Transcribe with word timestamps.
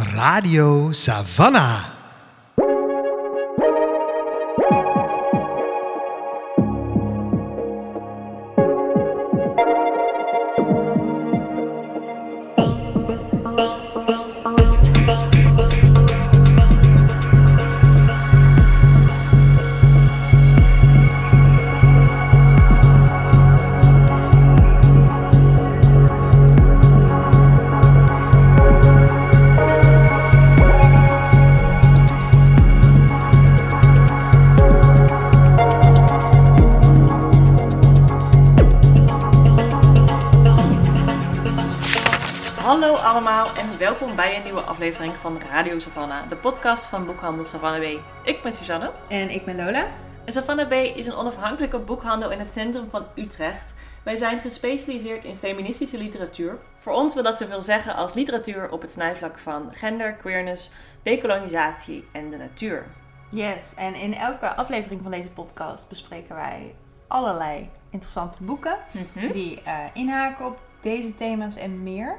Radio 0.00 0.92
Savannah. 0.92 1.99
Savannah, 45.80 46.28
de 46.28 46.36
podcast 46.36 46.86
van 46.86 47.06
boekhandel 47.06 47.44
Savannah 47.44 47.80
B. 47.96 48.00
Ik 48.26 48.42
ben 48.42 48.52
Suzanne 48.52 48.90
En 49.08 49.30
ik 49.30 49.44
ben 49.44 49.56
Lola. 49.56 49.86
en 50.24 50.32
Savannah 50.32 50.68
B 50.68 50.72
is 50.72 51.06
een 51.06 51.14
onafhankelijke 51.14 51.78
boekhandel 51.78 52.30
in 52.30 52.38
het 52.38 52.52
centrum 52.52 52.90
van 52.90 53.06
Utrecht. 53.14 53.74
Wij 54.02 54.16
zijn 54.16 54.38
gespecialiseerd 54.40 55.24
in 55.24 55.36
feministische 55.36 55.98
literatuur. 55.98 56.58
Voor 56.78 56.92
ons 56.92 57.14
wil 57.14 57.22
dat 57.22 57.38
zoveel 57.38 57.62
zeggen 57.62 57.94
als 57.94 58.14
literatuur 58.14 58.70
op 58.70 58.80
het 58.82 58.90
snijvlak 58.90 59.38
van 59.38 59.68
gender, 59.72 60.12
queerness, 60.12 60.70
dekolonisatie 61.02 62.08
en 62.12 62.30
de 62.30 62.36
natuur. 62.36 62.86
Yes, 63.30 63.74
en 63.74 63.94
in 63.94 64.14
elke 64.14 64.54
aflevering 64.54 65.00
van 65.02 65.10
deze 65.10 65.28
podcast 65.28 65.88
bespreken 65.88 66.34
wij 66.34 66.74
allerlei 67.06 67.68
interessante 67.90 68.44
boeken 68.44 68.76
Hm? 69.12 69.32
die 69.32 69.62
eh, 69.62 69.74
inhaken 69.92 70.46
op 70.46 70.58
deze 70.80 71.14
thema's 71.14 71.56
en 71.56 71.82
meer. 71.82 72.16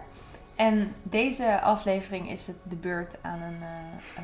En 0.61 0.95
deze 1.03 1.61
aflevering 1.61 2.29
is 2.29 2.47
het 2.47 2.55
de 2.63 2.75
beurt 2.75 3.23
aan 3.23 3.41
een 3.41 3.61
eh, 3.61 4.23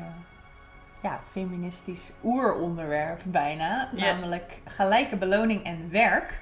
ja, 1.02 1.20
feministisch 1.30 2.12
oeronderwerp 2.22 3.20
bijna, 3.24 3.88
namelijk 3.92 4.60
gelijke 4.64 5.16
beloning 5.16 5.64
en 5.64 5.90
werk. 5.90 6.40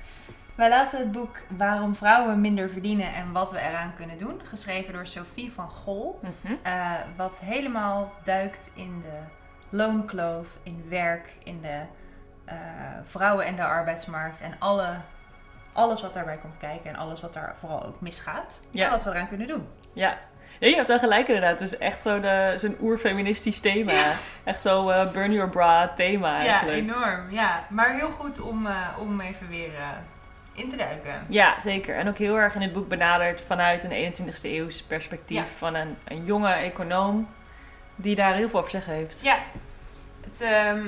Wij 0.54 0.68
lazen 0.68 0.98
het 0.98 1.12
boek 1.12 1.36
Waarom 1.56 1.94
vrouwen 1.94 2.40
minder 2.40 2.70
verdienen 2.70 3.14
en 3.14 3.32
wat 3.32 3.52
we 3.52 3.60
eraan 3.60 3.94
kunnen 3.94 4.18
doen, 4.18 4.40
geschreven 4.44 4.92
door 4.92 5.06
Sophie 5.06 5.52
van 5.52 5.68
Gol. 5.68 6.20
Mhm. 6.22 6.54
Eh, 6.62 6.92
wat 7.16 7.40
helemaal 7.40 8.12
duikt 8.22 8.72
in 8.74 9.02
de 9.02 9.18
loonkloof, 9.76 10.58
in 10.62 10.84
werk, 10.88 11.36
in 11.44 11.60
de 11.60 11.84
vrouwen 13.02 13.46
en 13.46 13.56
de 13.56 13.64
arbeidsmarkt 13.64 14.40
en 14.40 14.54
alle, 14.58 14.96
alles 15.76 16.02
wat 16.02 16.14
daarbij 16.14 16.36
komt 16.36 16.56
kijken 16.56 16.90
en 16.90 16.96
alles 16.96 17.20
wat 17.20 17.32
daar 17.32 17.52
vooral 17.56 17.84
ook 17.84 18.00
misgaat. 18.00 18.60
Ja. 18.70 18.84
En 18.84 18.90
wat 18.90 19.04
we 19.04 19.10
eraan 19.10 19.28
kunnen 19.28 19.46
doen. 19.46 19.68
Ja. 19.92 20.18
Ja, 20.58 20.68
je 20.68 20.74
hebt 20.74 20.88
wel 20.88 20.98
gelijk 20.98 21.26
inderdaad. 21.26 21.60
Het 21.60 21.72
is 21.72 21.78
echt 21.78 22.02
zo 22.02 22.20
de- 22.20 22.54
zo'n 22.56 22.76
oerfeministisch 22.80 23.60
thema. 23.60 23.92
Echt 24.44 24.60
zo 24.60 24.88
eh, 24.88 25.10
burn 25.12 25.32
your 25.32 25.50
bra 25.50 25.88
thema 25.88 26.36
eigenlijk. 26.36 26.76
enorm. 26.78 27.30
Ja, 27.30 27.64
maar 27.70 27.94
heel 27.94 28.08
goed 28.10 28.40
om, 28.40 28.66
eh, 28.66 28.88
om 28.98 29.20
even 29.20 29.48
weer 29.48 29.74
eh, 29.74 29.88
in 30.52 30.68
te 30.68 30.76
duiken. 30.76 31.26
Ja, 31.28 31.60
zeker. 31.60 31.96
En 31.96 32.08
ook 32.08 32.18
heel 32.18 32.38
erg 32.38 32.54
in 32.54 32.60
het 32.60 32.72
boek 32.72 32.88
benaderd 32.88 33.40
vanuit 33.40 33.84
een 33.84 33.92
21ste 33.92 34.48
eeuws 34.50 34.82
perspectief 34.82 35.36
Ja. 35.38 35.46
van 35.46 35.74
een, 35.74 35.96
een 36.04 36.24
jonge 36.24 36.52
econoom 36.52 37.28
die 37.96 38.14
daar 38.14 38.34
heel 38.34 38.48
veel 38.48 38.58
over 38.58 38.70
zeggen 38.70 38.92
heeft. 38.92 39.22
Ja, 39.22 39.36
het 40.24 40.40
ehm, 40.40 40.84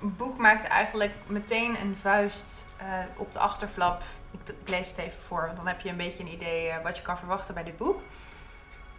boek 0.00 0.38
maakt 0.38 0.64
eigenlijk 0.64 1.12
meteen 1.26 1.80
een 1.80 1.96
vuist 1.96 2.66
eh, 2.76 2.86
op 3.16 3.32
de 3.32 3.38
achterflap. 3.38 4.02
Ik, 4.30 4.54
lees 4.68 4.88
het 4.88 4.98
even 4.98 5.22
voor, 5.22 5.42
want 5.44 5.56
dan 5.56 5.66
heb 5.66 5.80
je 5.80 5.88
een 5.88 5.96
beetje 5.96 6.22
een 6.22 6.32
idee 6.32 6.68
eh, 6.68 6.82
wat 6.82 6.96
je 6.96 7.02
kan 7.02 7.18
verwachten 7.18 7.54
bij 7.54 7.64
dit 7.64 7.76
boek. 7.76 8.00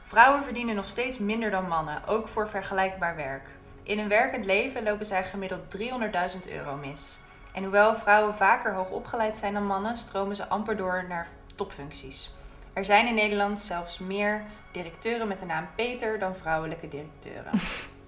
Vrouwen 0.04 0.44
verdienen 0.44 0.76
nog 0.76 0.90
steeds 0.90 1.18
minder 1.18 1.52
dan 1.52 1.68
mannen, 1.68 2.08
ook 2.08 2.28
voor 2.28 2.50
vergelijkbaar 2.50 3.16
werk. 3.16 3.48
In 3.84 4.00
een 4.00 4.08
werkend 4.08 4.46
leven 4.46 4.84
lopen 4.84 5.06
zij 5.06 5.24
gemiddeld 5.24 5.78
300.000 5.78 6.52
euro 6.52 6.76
mis. 6.76 7.20
En 7.54 7.64
hoewel 7.64 7.96
vrouwen 7.96 8.36
vaker 8.36 8.74
hoog 8.74 8.90
opgeleid 8.90 9.38
zijn 9.38 9.54
dan 9.54 9.66
mannen, 9.66 9.98
stromen 9.98 10.36
ze 10.36 10.48
amper 10.48 10.78
door 10.78 11.06
naar 11.08 11.28
topfuncties. 11.56 12.34
Er 12.74 12.86
zijn 12.86 13.08
in 13.08 13.16
Nederland 13.16 13.60
zelfs 13.60 14.00
meer 14.00 14.44
directeuren 14.72 15.28
met 15.28 15.40
de 15.40 15.46
naam 15.46 15.68
Peter 15.76 16.20
dan 16.20 16.36
vrouwelijke 16.36 16.88
directeuren. 16.88 17.52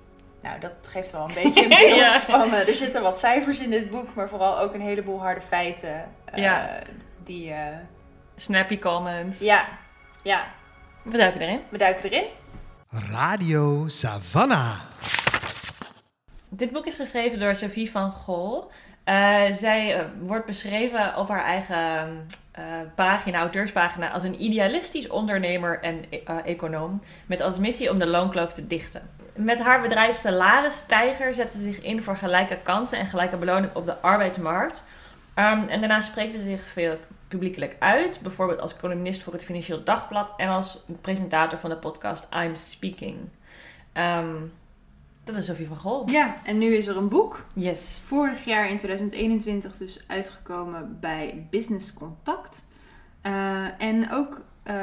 Nou, 0.41 0.59
dat 0.59 0.71
geeft 0.81 1.11
wel 1.11 1.21
een 1.29 1.33
beetje 1.43 1.63
een 1.63 1.69
beeld 1.87 1.95
Ja. 1.95 2.11
van... 2.11 2.53
eh, 2.53 2.67
er 2.67 2.75
zitten 2.75 3.01
wat 3.01 3.19
cijfers 3.19 3.59
in 3.59 3.69
dit 3.69 3.89
boek, 3.89 4.13
maar 4.15 4.29
vooral 4.29 4.59
ook 4.59 4.73
een 4.73 4.81
heleboel 4.81 5.19
harde 5.19 5.41
feiten. 5.41 6.03
eh, 6.25 6.43
Ja. 6.43 6.79
Die, 7.23 7.51
eh, 7.53 7.75
Snappy 8.35 8.79
comment. 8.79 9.37
ja, 9.39 9.65
ja, 10.23 10.45
We 11.03 11.17
duiken 11.17 11.41
erin. 11.41 11.61
we 11.69 11.77
duiken 11.77 12.09
erin. 12.11 12.25
Radio 13.11 13.87
Savannah. 13.87 14.75
Dit 16.49 16.71
boek 16.71 16.85
is 16.85 16.95
geschreven 16.95 17.39
door 17.39 17.55
Sophie 17.55 17.91
van 17.91 18.11
Gol. 18.11 18.71
Eh, 19.03 19.43
zij 19.51 20.05
wordt 20.19 20.45
beschreven 20.45 21.15
op 21.17 21.27
haar 21.29 21.43
eigen 21.43 22.25
eh, 22.51 22.63
pagina, 22.95 23.39
auteurspagina, 23.39 24.11
als 24.11 24.23
een 24.23 24.41
idealistisch 24.43 25.07
ondernemer 25.07 25.79
en 25.81 26.05
econoom. 26.45 27.01
Met 27.25 27.41
als 27.41 27.57
missie 27.57 27.91
om 27.91 27.97
de 27.99 28.07
loonkloof 28.07 28.53
te 28.53 28.67
dichten. 28.67 29.09
Met 29.35 29.59
haar 29.59 29.81
bedrijf 29.81 30.17
Salaris 30.17 30.83
Tijger 30.83 31.35
zette 31.35 31.57
ze 31.57 31.63
zich 31.63 31.81
in 31.81 32.03
voor 32.03 32.15
gelijke 32.15 32.57
kansen 32.63 32.99
en 32.99 33.05
gelijke 33.05 33.37
beloning 33.37 33.75
op 33.75 33.85
de 33.85 33.97
arbeidsmarkt. 34.01 34.83
Ehm, 35.33 35.67
en 35.67 35.79
daarna 35.79 36.01
spreekt 36.01 36.33
ze 36.33 36.41
zich 36.41 36.67
veel 36.67 36.97
publiekelijk 37.27 37.75
uit. 37.79 38.19
Bijvoorbeeld 38.21 38.61
als 38.61 38.77
columnist 38.77 39.23
voor 39.23 39.33
het 39.33 39.43
Financieel 39.43 39.83
Dagblad 39.83 40.33
en 40.37 40.49
als 40.49 40.85
presentator 41.01 41.59
van 41.59 41.69
de 41.69 41.77
podcast 41.77 42.27
I'm 42.35 42.55
Speaking. 42.55 43.17
Ehm, 43.93 44.35
dat 45.23 45.35
is 45.35 45.45
Sophie 45.45 45.67
van 45.67 45.77
Gol. 45.77 46.09
Ja, 46.09 46.35
en 46.43 46.57
nu 46.57 46.75
is 46.75 46.87
er 46.87 46.97
een 46.97 47.09
boek. 47.09 47.45
Yes. 47.53 48.01
Vorig 48.05 48.45
jaar 48.45 48.69
in 48.69 48.77
2021 48.77 49.77
dus 49.77 50.03
uitgekomen 50.07 50.97
bij 50.99 51.47
Business 51.49 51.93
Contact. 51.93 52.63
Eh, 53.21 53.81
en 53.81 54.11
ook, 54.11 54.41
eh, 54.63 54.75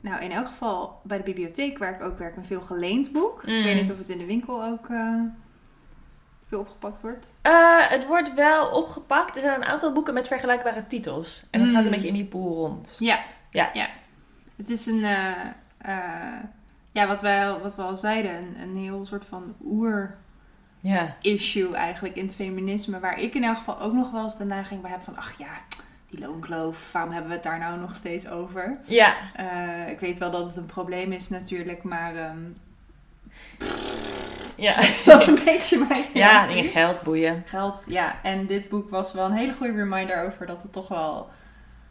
nou 0.00 0.22
in 0.22 0.30
elk 0.32 0.46
geval 0.46 1.00
bij 1.04 1.16
de 1.16 1.22
bibliotheek 1.24 1.78
waar 1.78 1.94
ik 1.94 2.02
ook 2.02 2.18
werk, 2.18 2.36
een 2.36 2.44
veel 2.44 2.60
geleend 2.60 3.12
boek. 3.12 3.46
Mm. 3.46 3.54
Ik 3.54 3.64
weet 3.64 3.74
niet 3.80 3.90
of 3.92 3.98
het 3.98 4.08
in 4.08 4.18
de 4.18 4.24
winkel 4.26 4.64
ook 4.64 4.88
eh, 4.88 5.20
veel 6.48 6.60
opgepakt 6.60 7.00
wordt. 7.00 7.32
Eh, 7.42 7.88
het 7.88 8.06
wordt 8.06 8.34
wel 8.34 8.68
opgepakt. 8.70 9.34
Er 9.36 9.40
zijn 9.42 9.60
een 9.60 9.66
aantal 9.68 9.92
boeken 9.92 10.14
met 10.14 10.26
vergelijkbare 10.26 10.86
titels. 10.86 11.46
En 11.50 11.60
dat 11.60 11.68
Mm. 11.68 11.74
gaat 11.74 11.84
een 11.84 11.90
beetje 11.90 12.08
in 12.08 12.14
die 12.14 12.24
pool 12.24 12.54
rond. 12.54 12.96
Ja. 12.98 13.18
Ja. 13.50 13.70
ja. 13.72 13.86
Het 14.56 14.70
is 14.70 14.86
een, 14.86 15.04
eh, 15.04 16.36
ja, 16.92 17.06
wat, 17.06 17.20
wij 17.20 17.48
al, 17.48 17.60
wat 17.60 17.76
we 17.76 17.82
al 17.82 17.96
zeiden, 17.96 18.34
een, 18.36 18.60
een 18.60 18.76
heel 18.76 19.06
soort 19.06 19.24
van 19.24 19.54
oer-issue 20.82 21.74
eigenlijk 21.74 22.16
in 22.16 22.24
het 22.24 22.34
feminisme. 22.34 23.00
Waar 23.00 23.18
ik 23.18 23.34
in 23.34 23.44
elk 23.44 23.56
geval 23.56 23.80
ook 23.80 23.92
nog 23.92 24.10
wel 24.10 24.22
eens 24.22 24.38
de 24.38 24.44
neiging 24.44 24.80
bij 24.82 24.90
heb 24.90 25.02
van, 25.02 25.16
ach 25.16 25.38
ja, 25.38 25.48
die 26.10 26.20
loonkloof, 26.20 26.92
waarom 26.92 27.10
hebben 27.12 27.28
we 27.30 27.36
het 27.36 27.44
daar 27.44 27.58
nou 27.58 27.78
nog 27.80 27.96
steeds 27.96 28.28
over? 28.28 28.78
Ja. 28.84 29.14
Eh, 29.34 29.88
ik 29.90 30.00
weet 30.00 30.18
wel 30.18 30.30
dat 30.30 30.46
het 30.46 30.56
een 30.56 30.66
probleem 30.66 31.12
is 31.12 31.28
natuurlijk, 31.28 31.82
maar 31.82 32.16
ehm 32.16 32.38
Ja. 34.60 34.72
het 34.80 34.88
is 34.88 35.04
wel 35.04 35.28
een 35.28 35.40
beetje 35.44 35.78
mijn 35.88 36.04
ja, 36.14 36.46
dingen 36.46 36.64
geld 36.64 37.02
boeien. 37.02 37.42
Geld, 37.46 37.84
ja. 37.86 38.16
En 38.22 38.46
dit 38.46 38.68
boek 38.68 38.90
was 38.90 39.12
wel 39.12 39.24
een 39.24 39.32
hele 39.32 39.52
goede 39.52 39.72
reminder 39.72 40.24
over 40.24 40.46
dat 40.46 40.62
het 40.62 40.72
toch 40.72 40.88
wel 40.88 41.30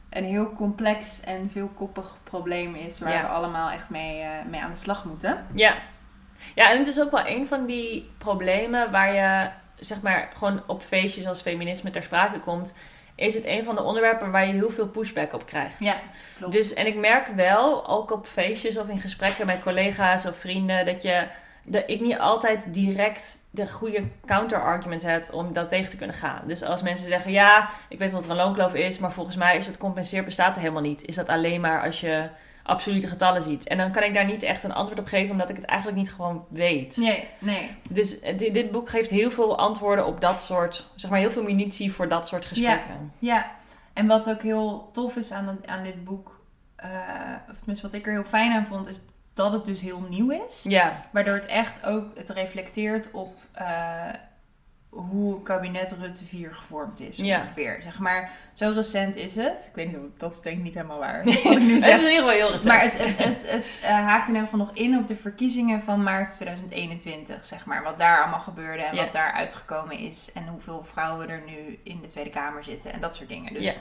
een 0.09 0.23
heel 0.23 0.53
complex 0.53 1.19
en 1.21 1.49
veelkoppig 1.51 2.17
probleem 2.23 2.75
is. 2.75 2.99
Waar 2.99 3.13
Ja. 3.13 3.21
we 3.21 3.27
allemaal 3.27 3.69
echt 3.69 3.89
mee, 3.89 4.21
eh, 4.21 4.29
mee 4.49 4.61
aan 4.61 4.71
de 4.71 4.77
slag 4.77 5.05
moeten. 5.05 5.45
Ja. 5.53 5.75
Ja, 6.55 6.71
en 6.71 6.77
het 6.77 6.87
is 6.87 7.01
ook 7.01 7.11
wel 7.11 7.27
een 7.27 7.47
van 7.47 7.65
die 7.65 8.09
problemen 8.17 8.91
waar 8.91 9.13
je, 9.13 9.49
zeg 9.75 10.01
maar, 10.01 10.29
gewoon 10.33 10.63
op 10.67 10.81
feestjes 10.81 11.27
als 11.27 11.41
feminisme 11.41 11.89
ter 11.89 12.03
sprake 12.03 12.39
komt. 12.39 12.75
Is 13.19 13.33
het 13.33 13.45
een 13.45 13.63
van 13.63 13.75
de 13.75 13.83
onderwerpen 13.83 14.31
waar 14.31 14.47
je 14.47 14.53
heel 14.53 14.71
veel 14.71 14.87
pushback 14.87 15.33
op 15.33 15.45
krijgt. 15.45 15.79
Ja, 15.79 15.95
klopt. 16.37 16.53
Dus, 16.53 16.73
en 16.73 16.85
ik 16.85 16.95
merk 16.95 17.27
wel, 17.27 17.87
ook 17.87 18.11
op 18.11 18.27
feestjes 18.27 18.77
of 18.77 18.87
in 18.87 19.01
gesprekken 19.01 19.45
met 19.45 19.63
collega's 19.63 20.25
of 20.25 20.35
vrienden, 20.35 20.85
dat 20.85 21.01
je 21.01 21.27
dat 21.65 21.83
ik 21.85 22.01
niet 22.01 22.17
altijd 22.17 22.73
direct 22.73 23.37
de 23.49 23.67
goede 23.69 24.03
counter-argument 24.25 25.01
heb 25.01 25.33
om 25.33 25.53
dat 25.53 25.69
tegen 25.69 25.89
te 25.89 25.97
kunnen 25.97 26.15
gaan. 26.15 26.41
Dus 26.47 26.63
als 26.63 26.81
mensen 26.81 27.07
zeggen, 27.07 27.31
ja, 27.31 27.69
ik 27.89 27.99
weet 27.99 28.11
wat 28.11 28.23
er 28.23 28.29
een 28.29 28.35
loonkloof 28.35 28.73
is, 28.73 28.99
maar 28.99 29.11
volgens 29.11 29.35
mij 29.35 29.57
is 29.57 29.67
het 29.67 29.77
compenseer 29.77 30.23
bestaat 30.23 30.55
er 30.55 30.61
helemaal 30.61 30.81
niet. 30.81 31.05
Is 31.05 31.15
dat 31.15 31.27
alleen 31.27 31.61
maar 31.61 31.83
als 31.83 31.99
je 31.99 32.29
absolute 32.69 33.07
getallen 33.07 33.43
ziet. 33.43 33.67
En 33.67 33.77
dan 33.77 33.91
kan 33.91 34.03
ik 34.03 34.13
daar 34.13 34.25
niet 34.25 34.43
echt 34.43 34.63
een 34.63 34.73
antwoord 34.73 34.99
op 34.99 35.07
geven, 35.07 35.31
omdat 35.31 35.49
ik 35.49 35.55
het 35.55 35.65
eigenlijk 35.65 35.99
niet 35.99 36.11
gewoon 36.11 36.45
weet. 36.49 36.97
Nee, 36.97 37.27
nee. 37.39 37.71
Dus 37.89 38.19
eh, 38.19 38.37
dit, 38.37 38.53
dit 38.53 38.71
boek 38.71 38.89
geeft 38.89 39.09
heel 39.09 39.31
veel 39.31 39.57
antwoorden 39.57 40.05
op 40.05 40.21
dat 40.21 40.41
soort, 40.41 40.87
zeg 40.95 41.11
maar 41.11 41.19
heel 41.19 41.31
veel 41.31 41.43
munitie 41.43 41.93
voor 41.93 42.09
dat 42.09 42.27
soort 42.27 42.45
gesprekken. 42.45 43.13
Ja, 43.19 43.51
en 43.93 44.07
wat 44.07 44.29
ook 44.29 44.41
heel 44.41 44.89
tof 44.93 45.15
is 45.15 45.31
aan, 45.31 45.59
aan 45.65 45.83
dit 45.83 46.03
boek, 46.03 46.39
eh, 46.75 46.89
of 47.49 47.57
tenminste 47.57 47.85
wat 47.85 47.95
ik 47.95 48.05
er 48.05 48.11
heel 48.11 48.23
fijn 48.23 48.51
aan 48.51 48.65
vond, 48.65 48.87
is 48.87 49.01
dat 49.33 49.51
het 49.51 49.65
dus 49.65 49.81
heel 49.81 50.03
nieuw 50.09 50.31
is. 50.45 50.63
Ja, 50.63 51.05
Waardoor 51.11 51.33
het 51.33 51.45
echt 51.45 51.85
ook 51.85 52.17
het 52.17 52.29
reflecteert 52.29 53.11
op 53.11 53.33
eh, 53.51 53.67
hoe 54.89 55.41
kabinet 55.43 55.95
Rutte 55.99 56.25
4 56.25 56.53
gevormd 56.53 56.99
is. 56.99 57.17
Ja. 57.17 57.41
Ongeveer. 57.41 57.79
Zeg 57.83 57.99
maar, 57.99 58.31
zo 58.53 58.71
recent 58.75 59.15
is 59.15 59.35
het. 59.35 59.65
Ik 59.69 59.75
weet 59.75 59.87
niet, 59.87 59.95
of- 59.95 60.01
dat 60.17 60.33
is 60.33 60.41
denk 60.41 60.57
ik 60.57 60.63
niet 60.63 60.73
helemaal 60.73 60.99
waar. 60.99 61.23
Wat 61.25 61.33
ik 61.33 61.43
nu 61.59 61.73
het 61.73 61.85
is 61.85 61.87
in 62.03 62.11
ieder 62.11 62.11
geval 62.11 62.29
heel 62.29 62.49
recent. 62.51 62.65
Maar 62.67 62.81
het, 62.81 62.97
het, 62.97 63.17
het, 63.17 63.49
het 63.51 63.77
eh, 63.81 63.89
haakt 63.89 64.27
in 64.27 64.33
ieder 64.33 64.49
geval 64.49 64.65
nog 64.65 64.75
in 64.75 64.97
op 64.97 65.07
de 65.07 65.15
verkiezingen 65.15 65.81
van 65.81 66.03
maart 66.03 66.35
2021, 66.35 67.45
zeg 67.45 67.65
maar. 67.65 67.83
Wat 67.83 67.97
daar 67.97 68.21
allemaal 68.21 68.39
gebeurde 68.39 68.83
en 68.83 68.95
Ja. 68.95 69.03
wat 69.03 69.13
daar 69.13 69.31
uitgekomen 69.31 69.97
is. 69.97 70.31
En 70.33 70.47
hoeveel 70.47 70.83
vrouwen 70.83 71.29
er 71.29 71.41
nu 71.45 71.79
in 71.83 71.99
de 72.01 72.07
Tweede 72.07 72.29
Kamer 72.29 72.63
zitten 72.63 72.93
en 72.93 72.99
dat 73.01 73.15
soort 73.15 73.29
dingen. 73.29 73.53
Dus 73.53 73.65
Ja. 73.65 73.73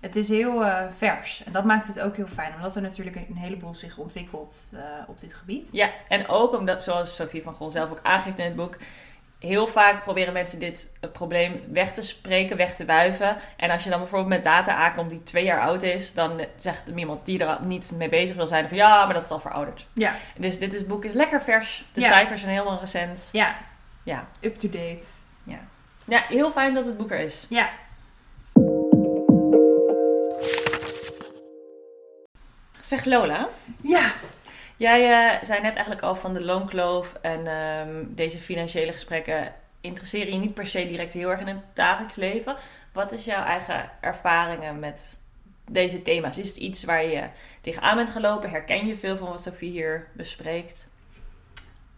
het 0.00 0.16
is 0.16 0.28
heel 0.28 0.64
eh, 0.64 0.84
vers. 0.96 1.44
En 1.44 1.52
dat 1.52 1.64
maakt 1.64 1.86
het 1.86 2.00
ook 2.00 2.16
heel 2.16 2.26
fijn, 2.28 2.54
omdat 2.54 2.76
er 2.76 2.82
natuurlijk 2.82 3.16
een 3.16 3.36
heleboel 3.36 3.74
zich 3.74 3.98
ontwikkelt 3.98 4.70
eh, 4.74 4.80
op 5.08 5.20
dit 5.20 5.34
gebied. 5.34 5.68
Ja, 5.72 5.90
en 6.08 6.28
ook 6.28 6.52
omdat, 6.58 6.82
zoals 6.82 7.14
Sophie 7.14 7.42
van 7.42 7.54
Gol 7.54 7.70
zelf 7.70 7.90
ook 7.90 8.00
aangeeft 8.02 8.38
in 8.38 8.44
het 8.44 8.56
boek, 8.56 8.76
heel 9.44 9.66
vaak 9.66 10.02
proberen 10.02 10.32
mensen 10.32 10.58
dit 10.58 10.90
eh, 11.00 11.10
probleem 11.10 11.60
weg 11.72 11.92
te 11.92 12.02
spreken, 12.02 12.56
weg 12.56 12.74
te 12.74 12.84
wuiven. 12.84 13.36
En 13.56 13.70
als 13.70 13.84
je 13.84 13.90
dan 13.90 13.98
bijvoorbeeld 13.98 14.30
met 14.30 14.44
data 14.44 14.74
aankomt 14.74 15.10
die 15.10 15.22
twee 15.22 15.44
jaar 15.44 15.60
oud 15.60 15.82
is, 15.82 16.14
dan 16.14 16.38
eh, 16.38 16.46
zegt 16.56 16.82
iemand 16.96 17.26
die 17.26 17.44
er 17.44 17.58
niet 17.62 17.90
mee 17.90 18.08
bezig 18.08 18.36
wil 18.36 18.46
zijn 18.46 18.68
van 18.68 18.76
ja, 18.76 19.04
maar 19.04 19.14
dat 19.14 19.24
is 19.24 19.30
al 19.30 19.40
verouderd. 19.40 19.86
Ja, 19.92 20.14
Dus 20.36 20.58
dit 20.58 20.74
is, 20.74 20.86
boek 20.86 21.04
is 21.04 21.14
lekker 21.14 21.42
vers. 21.42 21.84
De 21.92 22.00
Ja. 22.00 22.06
cijfers 22.06 22.40
zijn 22.40 22.52
helemaal 22.52 22.80
recent. 22.80 23.28
ja. 23.32 23.56
Ja. 24.02 24.28
up-to-date. 24.40 25.04
ja, 26.06 26.24
heel 26.28 26.50
fijn 26.50 26.74
dat 26.74 26.86
het 26.86 26.96
boek 26.96 27.10
er 27.10 27.18
is. 27.20 27.46
Ja. 27.48 27.70
Zeg 32.80 33.04
Lola, 33.04 33.48
Ja. 33.80 34.12
Jij 34.84 35.32
eh, 35.34 35.42
zei 35.42 35.60
net 35.60 35.74
eigenlijk 35.74 36.04
al 36.04 36.14
van 36.14 36.34
de 36.34 36.44
loonkloof 36.44 37.14
en 37.20 37.46
ehm, 37.46 38.04
deze 38.08 38.38
financiële 38.38 38.92
gesprekken 38.92 39.54
interesseren 39.80 40.32
je 40.32 40.38
niet 40.38 40.54
per 40.54 40.66
se 40.66 40.86
direct 40.86 41.14
heel 41.14 41.30
erg 41.30 41.40
in 41.40 41.46
het 41.46 41.62
dagelijks 41.72 42.14
leven. 42.14 42.56
Wat 42.92 43.12
is 43.12 43.24
jouw 43.24 43.44
eigen 43.44 43.90
ervaringen 44.00 44.78
met 44.78 45.18
deze 45.70 46.02
thema's? 46.02 46.38
Is 46.38 46.48
het 46.48 46.56
iets 46.56 46.84
waar 46.84 47.04
je 47.04 47.28
tegenaan 47.60 47.96
bent 47.96 48.10
gelopen? 48.10 48.50
Herken 48.50 48.86
je 48.86 48.96
veel 48.96 49.16
van 49.16 49.28
wat 49.28 49.42
Sophie 49.42 49.70
hier 49.70 50.08
bespreekt? 50.12 50.88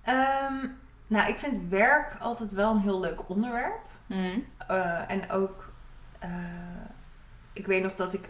Ehm, 0.03 0.67
nou, 1.07 1.29
ik 1.29 1.39
vind 1.39 1.69
werk 1.69 2.17
altijd 2.21 2.51
wel 2.53 2.71
een 2.71 2.81
heel 2.81 3.01
leuk 3.01 3.29
onderwerp. 3.29 3.81
Hmm. 4.07 4.47
Eh, 4.69 5.11
en 5.11 5.31
ook, 5.31 5.73
eh, 6.19 6.31
ik 7.53 7.67
weet 7.67 7.83
nog 7.83 7.95
dat 7.95 8.15
ik 8.15 8.29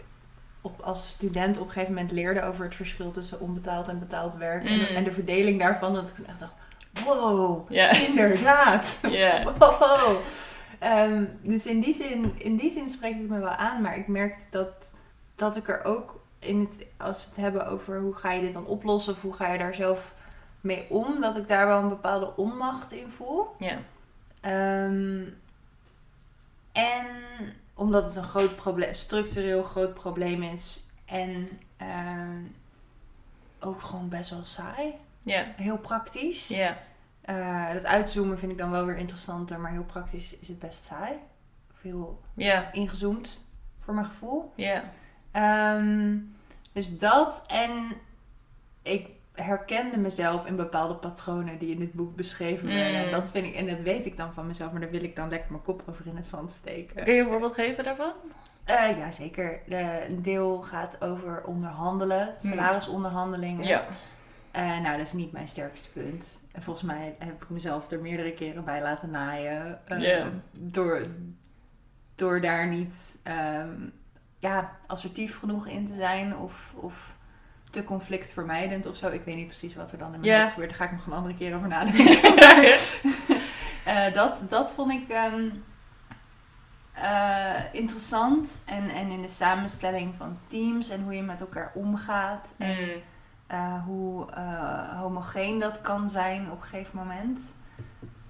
op, 0.67 0.79
als 0.81 1.09
student 1.09 1.57
op 1.57 1.65
een 1.65 1.71
gegeven 1.71 1.93
moment 1.93 2.11
leerde 2.11 2.43
over 2.43 2.65
het 2.65 2.75
verschil 2.75 3.11
tussen 3.11 3.39
onbetaald 3.39 3.87
en 3.87 3.99
betaald 3.99 4.35
werk. 4.35 4.65
En, 4.65 4.77
Mm. 4.77 4.85
en 4.85 5.03
de 5.03 5.11
verdeling 5.11 5.59
daarvan. 5.59 5.93
Dat 5.93 6.09
ik 6.09 6.15
toen 6.15 6.25
echt 6.27 6.39
dacht, 6.39 6.55
wow, 7.05 7.71
inderdaad. 8.07 8.99
Wow. 9.59 10.17
Ehm, 10.79 11.25
dus 11.41 11.65
in 11.65 11.79
die, 11.79 11.93
zin, 11.93 12.33
in 12.37 12.55
die 12.55 12.71
zin 12.71 12.89
spreekt 12.89 13.19
het 13.19 13.29
me 13.29 13.39
wel 13.39 13.49
aan. 13.49 13.81
Maar 13.81 13.97
ik 13.97 14.07
merkte 14.07 14.45
dat, 14.49 14.93
dat 15.35 15.55
ik 15.55 15.67
er 15.69 15.83
ook 15.83 16.19
in 16.39 16.59
het, 16.59 16.85
als 16.97 17.23
we 17.23 17.27
het 17.29 17.37
hebben 17.37 17.67
over 17.67 17.99
hoe 17.99 18.13
ga 18.13 18.31
je 18.31 18.41
dit 18.41 18.53
dan 18.53 18.65
oplossen 18.65 19.13
of 19.13 19.21
hoe 19.21 19.33
ga 19.33 19.51
je 19.51 19.57
daar 19.57 19.73
zelf 19.75 20.15
mee 20.61 20.85
om, 20.89 21.21
dat 21.21 21.35
ik 21.37 21.47
daar 21.47 21.67
wel 21.67 21.81
een 21.81 21.89
bepaalde 21.89 22.35
onmacht 22.35 22.91
in 22.91 23.09
voel. 23.11 23.47
Ja. 23.57 23.77
Ehm, 24.41 25.23
en 26.71 27.05
omdat 27.77 28.05
het 28.05 28.15
een 28.15 28.23
groot 28.23 28.55
probleem, 28.55 28.93
structureel 28.93 29.63
groot 29.63 29.93
probleem 29.93 30.43
is. 30.43 30.87
En 31.05 31.49
ehm, 31.77 32.41
ook 33.59 33.81
gewoon 33.81 34.09
best 34.09 34.29
wel 34.29 34.45
saai. 34.45 34.93
Ja. 35.23 35.45
Heel 35.55 35.77
praktisch. 35.77 36.47
Ja. 36.47 36.77
Eh, 37.21 37.73
dat 37.73 37.85
uitzoomen 37.85 38.39
vind 38.39 38.51
ik 38.51 38.57
dan 38.57 38.71
wel 38.71 38.85
weer 38.85 38.97
interessanter, 38.97 39.59
maar 39.59 39.71
heel 39.71 39.83
praktisch 39.83 40.37
is 40.39 40.47
het 40.47 40.59
best 40.59 40.85
saai. 40.85 41.13
Of 41.73 41.81
heel 41.81 42.21
Ja. 42.33 42.71
ingezoomd 42.71 43.47
voor 43.79 43.93
mijn 43.93 44.05
gevoel. 44.05 44.51
Ja. 44.55 44.83
Ehm, 45.31 46.17
dus 46.71 46.97
dat 46.97 47.43
en 47.47 47.93
ik 48.81 49.09
herkende 49.43 49.97
mezelf 49.97 50.45
in 50.45 50.55
bepaalde 50.55 50.95
patronen 50.95 51.57
die 51.57 51.71
in 51.73 51.79
dit 51.79 51.93
boek 51.93 52.15
beschreven 52.15 52.67
werden. 52.67 53.05
Mm. 53.05 53.11
Dat 53.11 53.31
vind 53.31 53.45
ik, 53.45 53.55
en 53.55 53.67
dat 53.67 53.79
weet 53.81 54.05
ik 54.05 54.17
dan 54.17 54.33
van 54.33 54.47
mezelf, 54.47 54.71
maar 54.71 54.81
daar 54.81 54.89
wil 54.89 55.03
ik 55.03 55.15
dan 55.15 55.29
lekker 55.29 55.51
mijn 55.51 55.63
kop 55.63 55.83
over 55.89 56.07
in 56.07 56.15
het 56.15 56.27
zand 56.27 56.51
steken. 56.51 57.03
Kun 57.03 57.13
je 57.13 57.19
een 57.21 57.27
voorbeeld 57.27 57.53
geven 57.53 57.83
daarvan? 57.83 58.11
Eh, 58.63 58.97
ja, 58.97 59.11
zeker. 59.11 59.59
De, 59.67 60.05
een 60.07 60.21
deel 60.21 60.61
gaat 60.61 61.01
over 61.03 61.43
onderhandelen, 61.43 62.27
Mm. 62.27 62.33
salarisonderhandelingen. 62.51 63.65
Ja. 63.67 63.85
Eh, 64.51 64.79
nou, 64.79 64.97
dat 64.97 65.05
is 65.07 65.13
niet 65.13 65.31
mijn 65.31 65.47
sterkste 65.47 65.89
punt. 65.91 66.41
En 66.51 66.61
volgens 66.61 66.85
mij 66.85 67.15
heb 67.19 67.43
ik 67.43 67.49
mezelf 67.49 67.91
er 67.91 67.99
meerdere 67.99 68.33
keren 68.33 68.63
bij 68.63 68.81
laten 68.81 69.09
naaien. 69.11 69.79
eh, 69.87 70.01
Ja. 70.01 70.29
door, 70.51 71.01
door 72.15 72.41
daar 72.41 72.67
niet 72.67 73.17
ehm, 73.23 73.69
ja, 74.39 74.71
assertief 74.87 75.39
genoeg 75.39 75.67
in 75.67 75.85
te 75.85 75.93
zijn 75.93 76.37
of, 76.37 76.73
of 76.75 77.15
te 77.77 77.83
conflictvermijdend 77.83 78.85
of 78.85 78.95
zo. 78.95 79.07
Ik 79.07 79.21
weet 79.25 79.35
niet 79.35 79.45
precies 79.47 79.75
wat 79.75 79.91
er 79.91 79.97
dan 79.97 80.13
in 80.13 80.19
mijn 80.19 80.39
hoofd 80.39 80.51
gebeurt. 80.51 80.69
Daar 80.69 80.79
ga 80.79 80.85
ik 80.85 80.91
nog 80.91 81.05
een 81.05 81.13
andere 81.13 81.35
keer 81.35 81.55
over 81.55 81.67
nadenken. 81.67 82.19
Eh, 83.83 84.13
dat, 84.13 84.49
dat 84.49 84.73
vond 84.73 84.91
ik 84.91 85.09
ehm, 85.09 85.49
eh, 86.93 87.63
interessant. 87.71 88.61
En, 88.65 88.89
en 88.89 89.09
in 89.09 89.21
de 89.21 89.27
samenstelling 89.27 90.15
van 90.15 90.37
teams 90.47 90.89
en 90.89 91.03
hoe 91.03 91.13
je 91.15 91.21
met 91.21 91.39
elkaar 91.41 91.71
omgaat. 91.73 92.53
En 92.57 92.75
Mm. 92.77 92.89
eh, 93.47 93.83
hoe 93.85 94.27
homogeen 94.95 95.59
dat 95.59 95.81
kan 95.81 96.09
zijn 96.09 96.51
op 96.51 96.57
een 96.57 96.63
gegeven 96.63 96.97
moment. 96.97 97.55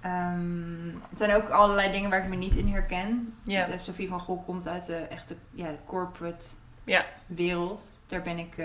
Ehm, 0.00 0.88
er 0.88 1.16
zijn 1.16 1.34
ook 1.34 1.48
allerlei 1.50 1.92
dingen 1.92 2.10
waar 2.10 2.22
ik 2.22 2.28
me 2.28 2.36
niet 2.36 2.56
in 2.56 2.68
herken. 2.68 3.34
De 3.66 3.78
Sophie 3.78 4.08
van 4.08 4.20
Gogh 4.20 4.44
komt 4.44 4.68
uit 4.68 4.86
de 4.86 4.96
echte 4.96 5.36
ja, 5.50 5.66
de 5.66 5.78
corporate 5.86 6.46
wereld. 7.26 8.00
Daar 8.06 8.22
ben 8.22 8.38
ik 8.38 8.56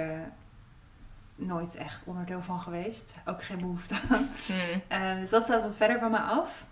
nooit 1.36 1.76
echt 1.76 2.04
onderdeel 2.06 2.42
van 2.42 2.60
geweest. 2.62 3.16
Ook 3.26 3.44
geen 3.44 3.58
behoefte 3.60 3.96
aan. 4.10 4.30
Mm. 4.48 4.82
Eh, 4.88 5.16
dus 5.20 5.30
dat 5.30 5.44
staat 5.44 5.62
wat 5.62 5.76
verder 5.76 6.00
van 6.00 6.12
me 6.12 6.20
af. 6.20 6.68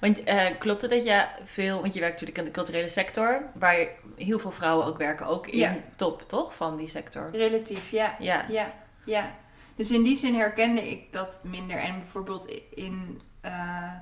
Want 0.00 0.24
eh, 0.24 0.46
klopt 0.58 0.82
het 0.82 0.90
dat 0.90 1.04
je 1.04 1.26
veel, 1.44 1.80
want 1.80 1.94
je 1.94 2.00
werkt 2.00 2.12
natuurlijk 2.20 2.38
in 2.38 2.44
de 2.44 2.50
culturele 2.58 2.88
sector, 2.88 3.42
waar 3.54 3.86
heel 4.16 4.38
veel 4.38 4.50
vrouwen 4.50 4.86
ook 4.86 4.98
werken, 4.98 5.26
ook 5.26 5.46
in 5.46 5.58
Ja. 5.58 5.74
top, 5.96 6.28
toch, 6.28 6.54
van 6.54 6.76
die 6.76 6.88
sector? 6.88 7.30
Relatief, 7.30 7.90
ja. 7.90 8.16
Ja. 8.18 8.44
Ja, 8.48 8.72
ja. 9.04 9.30
Dus 9.76 9.90
in 9.90 10.02
die 10.02 10.16
zin 10.16 10.34
herkende 10.34 10.90
ik 10.90 11.12
dat 11.12 11.40
minder. 11.44 11.76
En 11.78 11.98
bijvoorbeeld 11.98 12.46
in... 12.74 13.20
eh, 13.40 13.92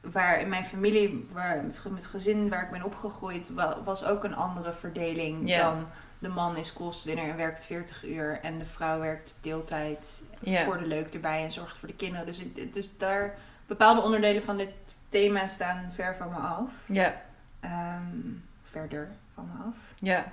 waar 0.00 0.40
in 0.40 0.48
mijn 0.48 0.64
familie, 0.64 1.28
waar, 1.32 1.62
met, 1.62 1.78
ge- 1.78 1.90
met 1.90 2.06
gezin 2.06 2.48
waar 2.48 2.62
ik 2.62 2.70
ben 2.70 2.82
opgegroeid, 2.82 3.50
wa- 3.54 3.82
was 3.84 4.04
ook 4.04 4.24
een 4.24 4.34
andere 4.34 4.72
verdeling 4.72 5.56
dan 5.56 5.86
de 6.22 6.28
man 6.28 6.56
is 6.56 6.72
kostwinner 6.72 7.28
en 7.28 7.36
werkt 7.36 7.66
40 7.66 8.04
uur 8.04 8.38
en 8.42 8.58
de 8.58 8.64
vrouw 8.64 9.00
werkt 9.00 9.38
deeltijd 9.40 10.22
Ja. 10.40 10.64
voor 10.64 10.78
de 10.78 10.86
leuk 10.86 11.08
erbij 11.14 11.42
en 11.42 11.50
zorgt 11.50 11.78
voor 11.78 11.88
de 11.88 11.94
kinderen. 11.94 12.26
Dus, 12.26 12.42
dus 12.72 12.96
daar 12.98 13.34
bepaalde 13.66 14.00
onderdelen 14.00 14.42
van 14.42 14.56
dit 14.56 14.70
thema 15.08 15.46
staan 15.46 15.88
ver 15.92 16.16
van 16.16 16.28
me 16.30 16.36
af. 16.38 16.72
Ja. 16.86 17.20
Ehm, 17.60 18.16
verder 18.62 19.08
van 19.34 19.46
me 19.56 19.64
af. 19.68 19.74
Ja. 20.00 20.32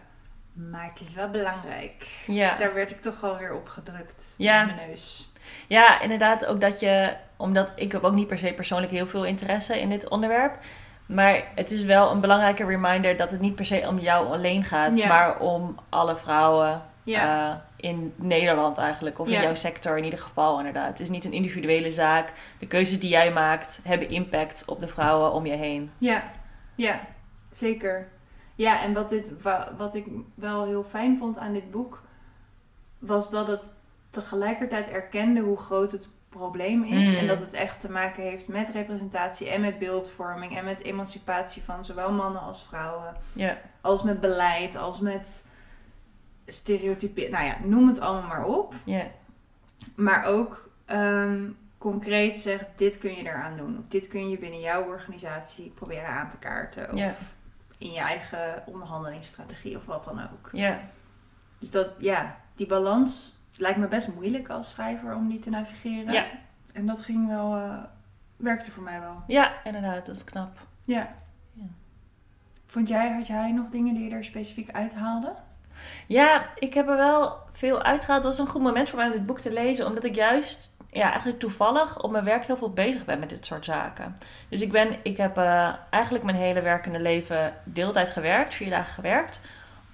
Maar 0.54 0.90
het 0.90 1.00
is 1.00 1.14
wel 1.14 1.30
belangrijk. 1.30 2.24
Ja. 2.28 2.56
Daar 2.58 2.74
werd 2.74 2.92
ik 2.92 3.02
toch 3.02 3.20
wel 3.20 3.38
weer 3.38 3.54
opgedrukt 3.54 4.34
Ja. 4.38 4.66
met 4.66 4.76
mijn 4.76 4.88
neus. 4.90 5.32
Ja, 5.68 6.02
inderdaad. 6.02 6.46
Ook 6.46 6.62
dat 6.62 6.80
je, 6.80 7.16
omdat 7.38 7.72
ik 7.76 7.92
heb 7.92 8.04
ook 8.04 8.14
niet 8.14 8.28
per 8.28 8.38
se 8.38 8.54
persoonlijk 8.54 8.92
heel 8.92 9.08
veel 9.08 9.26
interesse 9.26 9.80
in 9.82 9.90
dit 9.90 10.10
onderwerp. 10.10 10.60
Maar 11.16 11.44
het 11.56 11.72
is 11.72 11.84
wel 11.84 12.12
een 12.12 12.20
belangrijke 12.20 12.66
reminder 12.66 13.18
dat 13.18 13.32
het 13.32 13.40
niet 13.42 13.56
per 13.56 13.66
se 13.66 13.86
om 13.88 14.00
jou 14.00 14.28
alleen 14.28 14.64
gaat, 14.64 14.98
Ja. 14.98 15.08
maar 15.08 15.40
om 15.40 15.76
alle 15.90 16.18
vrouwen 16.18 16.82
Ja. 17.04 17.50
eh, 17.52 17.56
in 17.76 18.14
Nederland 18.16 18.78
eigenlijk. 18.78 19.20
Of 19.20 19.28
in 19.28 19.42
jouw 19.42 19.56
sector 19.56 19.98
in 19.98 20.04
ieder 20.04 20.20
geval 20.20 20.58
inderdaad. 20.58 20.88
Het 20.88 21.00
is 21.00 21.10
niet 21.10 21.26
een 21.26 21.32
individuele 21.34 21.92
zaak. 21.92 22.34
De 22.60 22.68
keuzes 22.68 23.00
die 23.00 23.10
jij 23.10 23.32
maakt 23.32 23.80
hebben 23.84 24.10
impact 24.10 24.64
op 24.68 24.80
de 24.80 24.88
vrouwen 24.88 25.32
om 25.34 25.46
je 25.46 25.56
heen. 25.56 25.92
Ja, 25.98 26.24
ja, 26.76 27.00
zeker. 27.52 28.08
Ja, 28.56 28.82
en 28.84 28.94
wat, 28.94 29.10
dit, 29.10 29.42
wa- 29.42 29.74
wat 29.78 29.96
ik 29.96 30.06
wel 30.36 30.66
heel 30.66 30.84
fijn 30.84 31.18
vond 31.18 31.38
aan 31.38 31.54
dit 31.54 31.72
boek, 31.72 32.04
was 33.00 33.30
dat 33.30 33.48
het 33.48 33.74
tegelijkertijd 34.10 34.90
erkende 34.92 35.42
hoe 35.42 35.58
groot 35.58 35.92
het 35.92 36.10
probleem 36.30 36.84
is. 36.84 37.12
Mm. 37.12 37.18
En 37.18 37.28
dat 37.28 37.40
het 37.40 37.54
echt 37.54 37.80
te 37.80 37.92
maken 37.92 38.24
heeft 38.24 38.48
met 38.48 38.70
representatie 38.70 39.50
en 39.50 39.62
met 39.62 39.80
beeldvorming 39.80 40.58
en 40.58 40.66
met 40.66 40.84
emancipatie 40.84 41.62
van 41.62 41.84
zowel 41.84 42.12
mannen 42.12 42.42
als 42.42 42.64
vrouwen. 42.64 43.16
Ja. 43.34 43.58
Als 43.82 44.04
met 44.04 44.20
beleid, 44.20 44.76
als 44.76 45.00
met 45.00 45.48
stereotypen. 46.46 47.32
Nou 47.32 47.46
ja, 47.46 47.58
noem 47.64 47.88
het 47.88 48.00
allemaal 48.00 48.28
maar 48.28 48.46
op. 48.46 48.74
Ja. 48.84 49.04
Maar 49.96 50.24
ook 50.24 50.70
ehm, 50.86 51.50
concreet 51.78 52.40
zegt, 52.40 52.66
dit 52.76 52.98
kun 52.98 53.16
je 53.16 53.24
eraan 53.24 53.58
doen. 53.58 53.78
Of 53.78 53.88
dit 53.88 54.08
kun 54.08 54.30
je 54.30 54.38
binnen 54.38 54.60
jouw 54.60 54.84
organisatie 54.84 55.72
proberen 55.76 56.10
aan 56.10 56.30
te 56.30 56.38
kaarten. 56.38 56.94
Of 56.94 57.34
in 57.78 57.92
je 57.92 58.00
eigen 58.00 58.64
onderhandelingsstrategie 58.66 59.78
of 59.78 59.86
wat 59.86 60.04
dan 60.04 60.22
ook. 60.22 60.50
Ja. 60.52 60.82
Dus 61.60 61.72
dat, 61.72 61.90
ja, 61.98 62.38
die 62.56 62.68
balans 62.68 63.39
lijkt 63.60 63.78
me 63.78 63.88
best 63.88 64.14
moeilijk 64.14 64.50
als 64.50 64.72
schrijver 64.72 65.16
om 65.16 65.30
die 65.30 65.40
te 65.40 65.50
navigeren. 65.50 66.14
Ja. 66.14 66.26
En 66.74 66.86
dat 66.86 67.02
ging 67.02 67.28
wel, 67.28 67.56
eh, 67.56 67.84
werkte 68.36 68.72
voor 68.72 68.84
mij 68.84 69.00
wel. 69.00 69.24
Ja, 69.28 69.52
inderdaad, 69.64 70.06
dat 70.06 70.16
is 70.16 70.24
knap. 70.24 70.60
Ja. 70.84 71.16
Ja. 71.54 71.66
Vond 72.66 72.88
jij, 72.88 73.12
had 73.12 73.28
jij 73.28 73.52
nog 73.52 73.70
dingen 73.70 73.94
die 73.94 74.10
je 74.10 74.16
er 74.16 74.24
specifiek 74.24 74.72
uithaalde? 74.72 75.34
Ja, 76.08 76.46
ik 76.56 76.74
heb 76.74 76.88
er 76.88 76.98
wel 76.98 77.38
veel 77.52 77.82
uitgehaald. 77.82 78.24
Het 78.24 78.38
was 78.38 78.46
een 78.46 78.52
goed 78.52 78.62
moment 78.62 78.90
voor 78.90 78.98
mij 78.98 79.08
om 79.08 79.14
dit 79.14 79.26
boek 79.26 79.40
te 79.40 79.52
lezen, 79.52 79.88
omdat 79.88 80.04
ik 80.04 80.16
juist, 80.16 80.72
ja, 80.92 81.10
eigenlijk 81.10 81.40
toevallig 81.40 82.02
op 82.02 82.12
mijn 82.12 82.24
werk 82.24 82.46
heel 82.46 82.58
veel 82.58 82.74
bezig 82.74 83.06
ben 83.06 83.20
met 83.20 83.30
dit 83.30 83.46
soort 83.46 83.66
zaken. 83.66 84.16
Dus 84.50 84.62
ik 84.62 84.72
ben, 84.72 85.00
ik 85.04 85.18
heb 85.18 85.38
eh, 85.38 85.74
eigenlijk 85.90 86.24
mijn 86.24 86.38
hele 86.38 86.62
werkende 86.62 87.00
leven 87.00 87.54
deeltijd 87.64 88.10
gewerkt, 88.10 88.54
vier 88.54 88.70
dagen 88.70 88.94
gewerkt, 88.94 89.42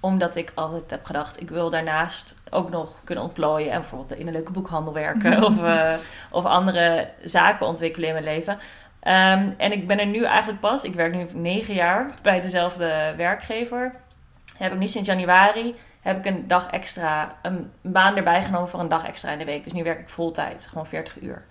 omdat 0.06 0.36
ik 0.36 0.52
altijd 0.54 0.90
heb 0.90 1.04
gedacht, 1.04 1.40
ik 1.40 1.50
wil 1.50 1.70
daarnaast 1.70 2.34
ook 2.50 2.70
nog 2.70 2.94
kunnen 3.04 3.24
ontplooien 3.24 3.72
en 3.72 3.80
bijvoorbeeld 3.80 4.20
in 4.20 4.26
een 4.26 4.32
leuke 4.32 4.52
boekhandel 4.52 4.92
werken 4.92 5.42
of, 5.48 5.64
eh, 5.64 5.94
of 6.30 6.44
andere 6.44 7.10
zaken 7.24 7.66
ontwikkelen 7.66 8.08
in 8.08 8.14
mijn 8.14 8.24
leven. 8.24 8.58
Ehm, 9.00 9.50
en 9.56 9.72
ik 9.72 9.86
ben 9.86 9.98
er 9.98 10.06
nu 10.06 10.24
eigenlijk 10.24 10.60
pas, 10.60 10.84
ik 10.84 10.94
werk 10.94 11.14
nu 11.14 11.26
negen 11.32 11.74
jaar 11.74 12.10
bij 12.22 12.40
dezelfde 12.40 13.14
werkgever. 13.16 13.94
Heb 14.56 14.72
ik 14.72 14.78
nu 14.78 14.88
sinds 14.88 15.08
januari 15.08 15.74
heb 16.06 16.18
ik 16.18 16.34
een 16.34 16.46
dag 16.46 16.70
extra, 16.70 17.36
een 17.42 17.70
baan 17.82 18.16
erbij 18.16 18.42
genomen 18.42 18.68
voor 18.68 18.80
een 18.80 18.88
dag 18.88 19.06
extra 19.06 19.30
in 19.30 19.38
de 19.38 19.44
week. 19.44 19.64
Dus 19.64 19.72
nu 19.72 19.82
werk 19.82 20.00
ik 20.00 20.08
voltijd, 20.08 20.66
gewoon 20.66 20.86
40 20.86 21.20
uur. 21.20 21.44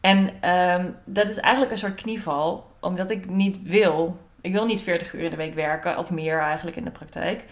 En 0.00 0.30
ehm, 0.40 0.90
dat 1.04 1.28
is 1.28 1.38
eigenlijk 1.38 1.72
een 1.72 1.78
soort 1.78 1.94
knieval, 1.94 2.70
omdat 2.80 3.10
ik 3.10 3.28
niet 3.28 3.62
wil. 3.62 4.18
Ik 4.40 4.52
wil 4.52 4.64
niet 4.64 4.82
40 4.82 5.12
uur 5.12 5.22
in 5.22 5.30
de 5.30 5.36
week 5.36 5.54
werken, 5.54 5.98
of 5.98 6.10
meer 6.10 6.38
eigenlijk 6.38 6.76
in 6.76 6.84
de 6.84 6.90
praktijk. 6.90 7.44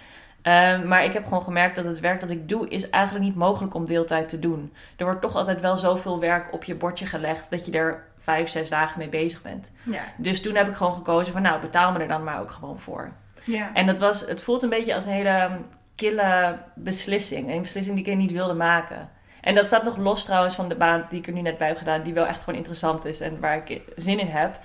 Ehm, 0.42 0.88
maar 0.88 1.04
ik 1.04 1.12
heb 1.12 1.24
gewoon 1.24 1.42
gemerkt 1.42 1.76
dat 1.76 1.84
het 1.84 2.00
werk 2.00 2.20
dat 2.20 2.30
ik 2.30 2.48
doe, 2.48 2.68
is 2.68 2.90
eigenlijk 2.90 3.24
niet 3.24 3.36
mogelijk 3.36 3.74
om 3.74 3.84
deeltijd 3.84 4.28
te 4.28 4.38
doen. 4.38 4.72
Er 4.96 5.04
wordt 5.04 5.20
toch 5.20 5.36
altijd 5.36 5.60
wel 5.60 5.76
zoveel 5.76 6.20
werk 6.20 6.54
op 6.54 6.64
je 6.64 6.74
bordje 6.74 7.06
gelegd 7.06 7.46
dat 7.50 7.66
je 7.66 7.72
er 7.72 8.04
vijf, 8.18 8.48
zes 8.48 8.68
dagen 8.68 8.98
mee 8.98 9.08
bezig 9.08 9.42
bent. 9.42 9.70
Ja. 9.82 10.02
Dus 10.16 10.42
toen 10.42 10.54
heb 10.54 10.68
ik 10.68 10.74
gewoon 10.74 10.94
gekozen 10.94 11.32
van 11.32 11.42
nou, 11.42 11.60
betaal 11.60 11.92
me 11.92 11.98
er 11.98 12.08
dan 12.08 12.24
maar 12.24 12.40
ook 12.40 12.50
gewoon 12.50 12.78
voor. 12.78 13.12
Ja. 13.44 13.74
En 13.74 13.86
dat 13.86 13.98
was, 13.98 14.20
het 14.20 14.42
voelt 14.42 14.62
een 14.62 14.68
beetje 14.68 14.94
als 14.94 15.04
een 15.04 15.12
hele 15.12 15.50
kille 15.94 16.58
beslissing. 16.74 17.50
Een 17.50 17.62
beslissing 17.62 17.96
die 17.96 18.04
ik 18.04 18.16
niet 18.16 18.32
wilde 18.32 18.54
maken. 18.54 19.10
En 19.40 19.54
dat 19.54 19.66
staat 19.66 19.84
nog 19.84 19.96
los 19.96 20.24
trouwens 20.24 20.54
van 20.54 20.68
de 20.68 20.74
baan 20.74 21.06
die 21.08 21.18
ik 21.18 21.26
er 21.26 21.32
nu 21.32 21.40
net 21.40 21.58
bij 21.58 21.68
heb 21.68 21.76
gedaan, 21.76 22.02
die 22.02 22.14
wel 22.14 22.26
echt 22.26 22.42
gewoon 22.42 22.58
interessant 22.58 23.04
is 23.04 23.20
en 23.20 23.40
waar 23.40 23.56
ik 23.56 23.82
zin 23.96 24.18
in 24.18 24.26
heb. 24.26 24.58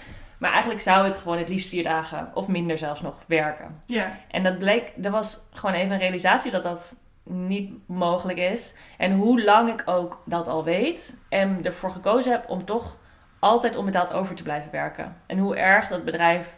Maar 0.46 0.54
eigenlijk 0.54 0.84
zou 0.84 1.08
ik 1.08 1.16
gewoon 1.16 1.38
het 1.38 1.50
liefst 1.50 1.70
vier 1.70 1.84
dagen 1.84 2.32
of 2.34 2.48
minder 2.48 2.78
zelfs 2.78 3.02
nog 3.02 3.24
werken. 3.28 3.82
ja. 3.86 4.18
En 4.32 4.44
dat 4.44 4.58
bleek, 4.58 4.92
er 5.04 5.12
was 5.12 5.40
gewoon 5.54 5.76
even 5.76 5.92
een 5.92 6.00
realisatie 6.00 6.52
dat 6.52 6.64
dat 6.64 6.96
niet 7.24 7.74
mogelijk 7.88 8.40
is. 8.40 8.74
En 8.98 9.12
hoe 9.12 9.44
lang 9.44 9.70
ik 9.70 9.84
ook 9.86 10.22
dat 10.26 10.48
al 10.48 10.64
weet 10.64 11.18
en 11.30 11.60
ervoor 11.64 11.92
gekozen 11.92 12.32
heb 12.32 12.50
om 12.50 12.66
toch 12.66 12.98
altijd 13.40 13.76
onbetaald 13.76 14.14
over 14.14 14.36
te 14.36 14.44
blijven 14.44 14.72
werken. 14.72 15.16
En 15.28 15.38
hoe 15.38 15.56
erg 15.56 15.88
dat 15.88 16.04
bedrijf 16.06 16.56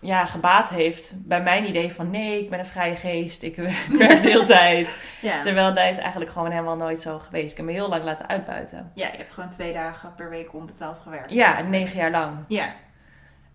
ja, 0.00 0.26
gebaat 0.26 0.68
heeft 0.68 1.14
bij 1.28 1.42
mijn 1.42 1.68
idee 1.68 1.92
van 1.92 2.10
nee, 2.10 2.42
ik 2.42 2.50
ben 2.50 2.58
een 2.58 2.66
vrije 2.66 2.96
geest, 2.96 3.42
ik 3.42 3.56
werk 3.98 4.22
deeltijd. 4.22 4.98
Ja. 5.20 5.42
Terwijl 5.42 5.74
dat 5.74 5.88
is 5.88 5.98
eigenlijk 5.98 6.30
gewoon 6.30 6.50
helemaal 6.50 6.76
nooit 6.76 7.00
zo 7.00 7.18
geweest. 7.18 7.50
Ik 7.50 7.56
heb 7.56 7.66
me 7.66 7.72
heel 7.72 7.88
lang 7.88 8.04
laten 8.04 8.28
uitbuiten. 8.28 8.90
ja, 8.94 9.06
je 9.06 9.16
hebt 9.16 9.32
gewoon 9.32 9.50
twee 9.50 9.72
dagen 9.72 10.14
per 10.14 10.30
week 10.30 10.54
onbetaald 10.54 10.98
gewerkt. 10.98 11.30
Ja, 11.30 11.60
negen 11.62 11.96
jaar 11.98 12.10
lang. 12.10 12.36
Ja. 12.48 12.72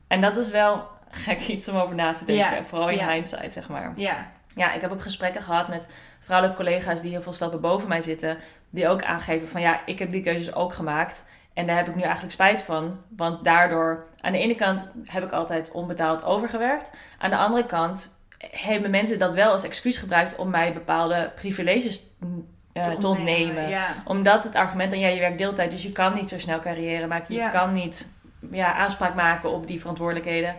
En 0.07 0.21
dat 0.21 0.37
is 0.37 0.49
wel 0.49 0.87
gek 1.11 1.39
iets 1.47 1.69
om 1.69 1.77
over 1.77 1.95
na 1.95 2.13
te 2.13 2.25
denken. 2.25 2.55
Ja, 2.55 2.63
Vooral 2.65 2.89
in 2.89 2.97
ja. 2.97 3.09
hindsight, 3.11 3.53
zeg 3.53 3.69
maar. 3.69 3.91
Ja. 3.95 4.31
Ja, 4.55 4.73
ik 4.73 4.81
heb 4.81 4.91
ook 4.91 5.01
gesprekken 5.01 5.41
gehad 5.41 5.67
met 5.67 5.85
vrouwelijke 6.19 6.63
collega's 6.63 7.01
die 7.01 7.11
heel 7.11 7.21
veel 7.21 7.33
stappen 7.33 7.61
boven 7.61 7.87
mij 7.87 8.01
zitten. 8.01 8.37
Die 8.69 8.87
ook 8.87 9.03
aangeven 9.03 9.47
van 9.47 9.61
ja, 9.61 9.79
ik 9.85 9.99
heb 9.99 10.09
die 10.09 10.21
keuzes 10.23 10.53
ook 10.53 10.73
gemaakt. 10.73 11.23
En 11.53 11.67
daar 11.67 11.75
heb 11.75 11.87
ik 11.87 11.95
nu 11.95 12.01
eigenlijk 12.01 12.33
spijt 12.33 12.61
van. 12.61 12.97
Want 13.09 13.43
daardoor, 13.43 14.07
aan 14.21 14.31
de 14.31 14.37
ene 14.39 14.55
kant 14.55 14.85
heb 15.05 15.23
ik 15.23 15.31
altijd 15.31 15.71
onbetaald 15.71 16.23
overgewerkt. 16.23 16.91
Aan 17.17 17.29
de 17.29 17.35
andere 17.37 17.65
kant 17.65 18.15
hebben 18.51 18.91
mensen 18.91 19.19
dat 19.19 19.33
wel 19.33 19.51
als 19.51 19.63
excuus 19.63 19.97
gebruikt 19.97 20.35
om 20.35 20.49
mij 20.49 20.73
bepaalde 20.73 21.31
privileges 21.35 22.03
eh, 22.73 22.91
te 22.91 23.07
ontnemen. 23.07 23.69
Ja. 23.69 23.87
Omdat 24.05 24.43
het 24.43 24.55
argument 24.55 24.89
dan 24.91 24.99
ja, 24.99 25.07
je 25.07 25.19
werkt 25.19 25.37
deeltijd, 25.37 25.71
dus 25.71 25.83
je 25.83 25.91
kan 25.91 26.13
niet 26.13 26.29
zo 26.29 26.39
snel 26.39 26.59
carrière 26.59 27.07
maken. 27.07 27.33
Je 27.33 27.39
Ja. 27.39 27.49
kan 27.49 27.71
niet 27.71 28.07
ja, 28.51 28.74
aanspraak 28.74 29.15
maken 29.15 29.51
op 29.51 29.67
die 29.67 29.79
verantwoordelijkheden. 29.79 30.56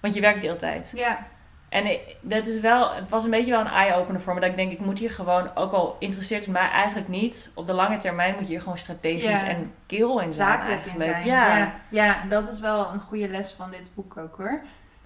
Want 0.00 0.14
je 0.14 0.20
werkt 0.20 0.42
deeltijd. 0.42 0.92
Ja. 0.94 1.26
En 1.68 1.86
ik- 1.86 2.16
dat 2.20 2.46
is 2.46 2.60
wel, 2.60 2.94
het 2.94 3.10
was 3.10 3.24
een 3.24 3.30
beetje 3.30 3.50
wel 3.50 3.60
een 3.60 3.66
eye-opener 3.66 4.20
voor 4.20 4.34
me. 4.34 4.40
Dat 4.40 4.50
ik 4.50 4.56
denk, 4.56 4.72
ik 4.72 4.80
moet 4.80 4.98
hier 4.98 5.10
gewoon, 5.10 5.50
ook 5.56 5.72
al 5.72 5.96
interesseert 5.98 6.44
het 6.44 6.52
mij 6.54 6.68
eigenlijk 6.70 7.08
niet, 7.08 7.50
op 7.54 7.66
de 7.66 7.72
lange 7.72 7.96
termijn 7.96 8.32
moet 8.34 8.42
je 8.42 8.48
hier 8.48 8.60
gewoon 8.60 8.78
strategisch 8.78 9.40
Ja. 9.40 9.46
en 9.46 9.74
keel 9.86 10.20
in 10.20 10.32
zijn 10.32 10.48
zakelijk 10.58 10.84
in 10.86 11.00
eigenlijk. 11.02 11.24
zijn. 11.24 11.26
Ja. 11.26 11.56
Ja. 11.58 11.72
ja, 11.88 12.16
dat 12.28 12.52
is 12.52 12.60
wel 12.60 12.92
een 12.92 13.00
goede 13.00 13.28
les 13.28 13.52
van 13.52 13.70
dit 13.70 13.90
boek 13.94 14.16
ook 14.16 14.36
hoor. 14.36 14.60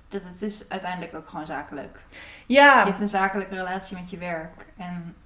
Dat 0.08 0.24
het 0.24 0.42
is 0.42 0.68
uiteindelijk 0.68 1.14
ook 1.14 1.28
gewoon 1.28 1.46
zakelijk. 1.46 1.98
Ja. 2.46 2.78
Je 2.80 2.86
hebt 2.86 3.00
een 3.00 3.08
zakelijke 3.08 3.54
relatie 3.54 3.96
met 3.96 4.10
je 4.10 4.18
werk. 4.18 4.66
En 4.76 5.16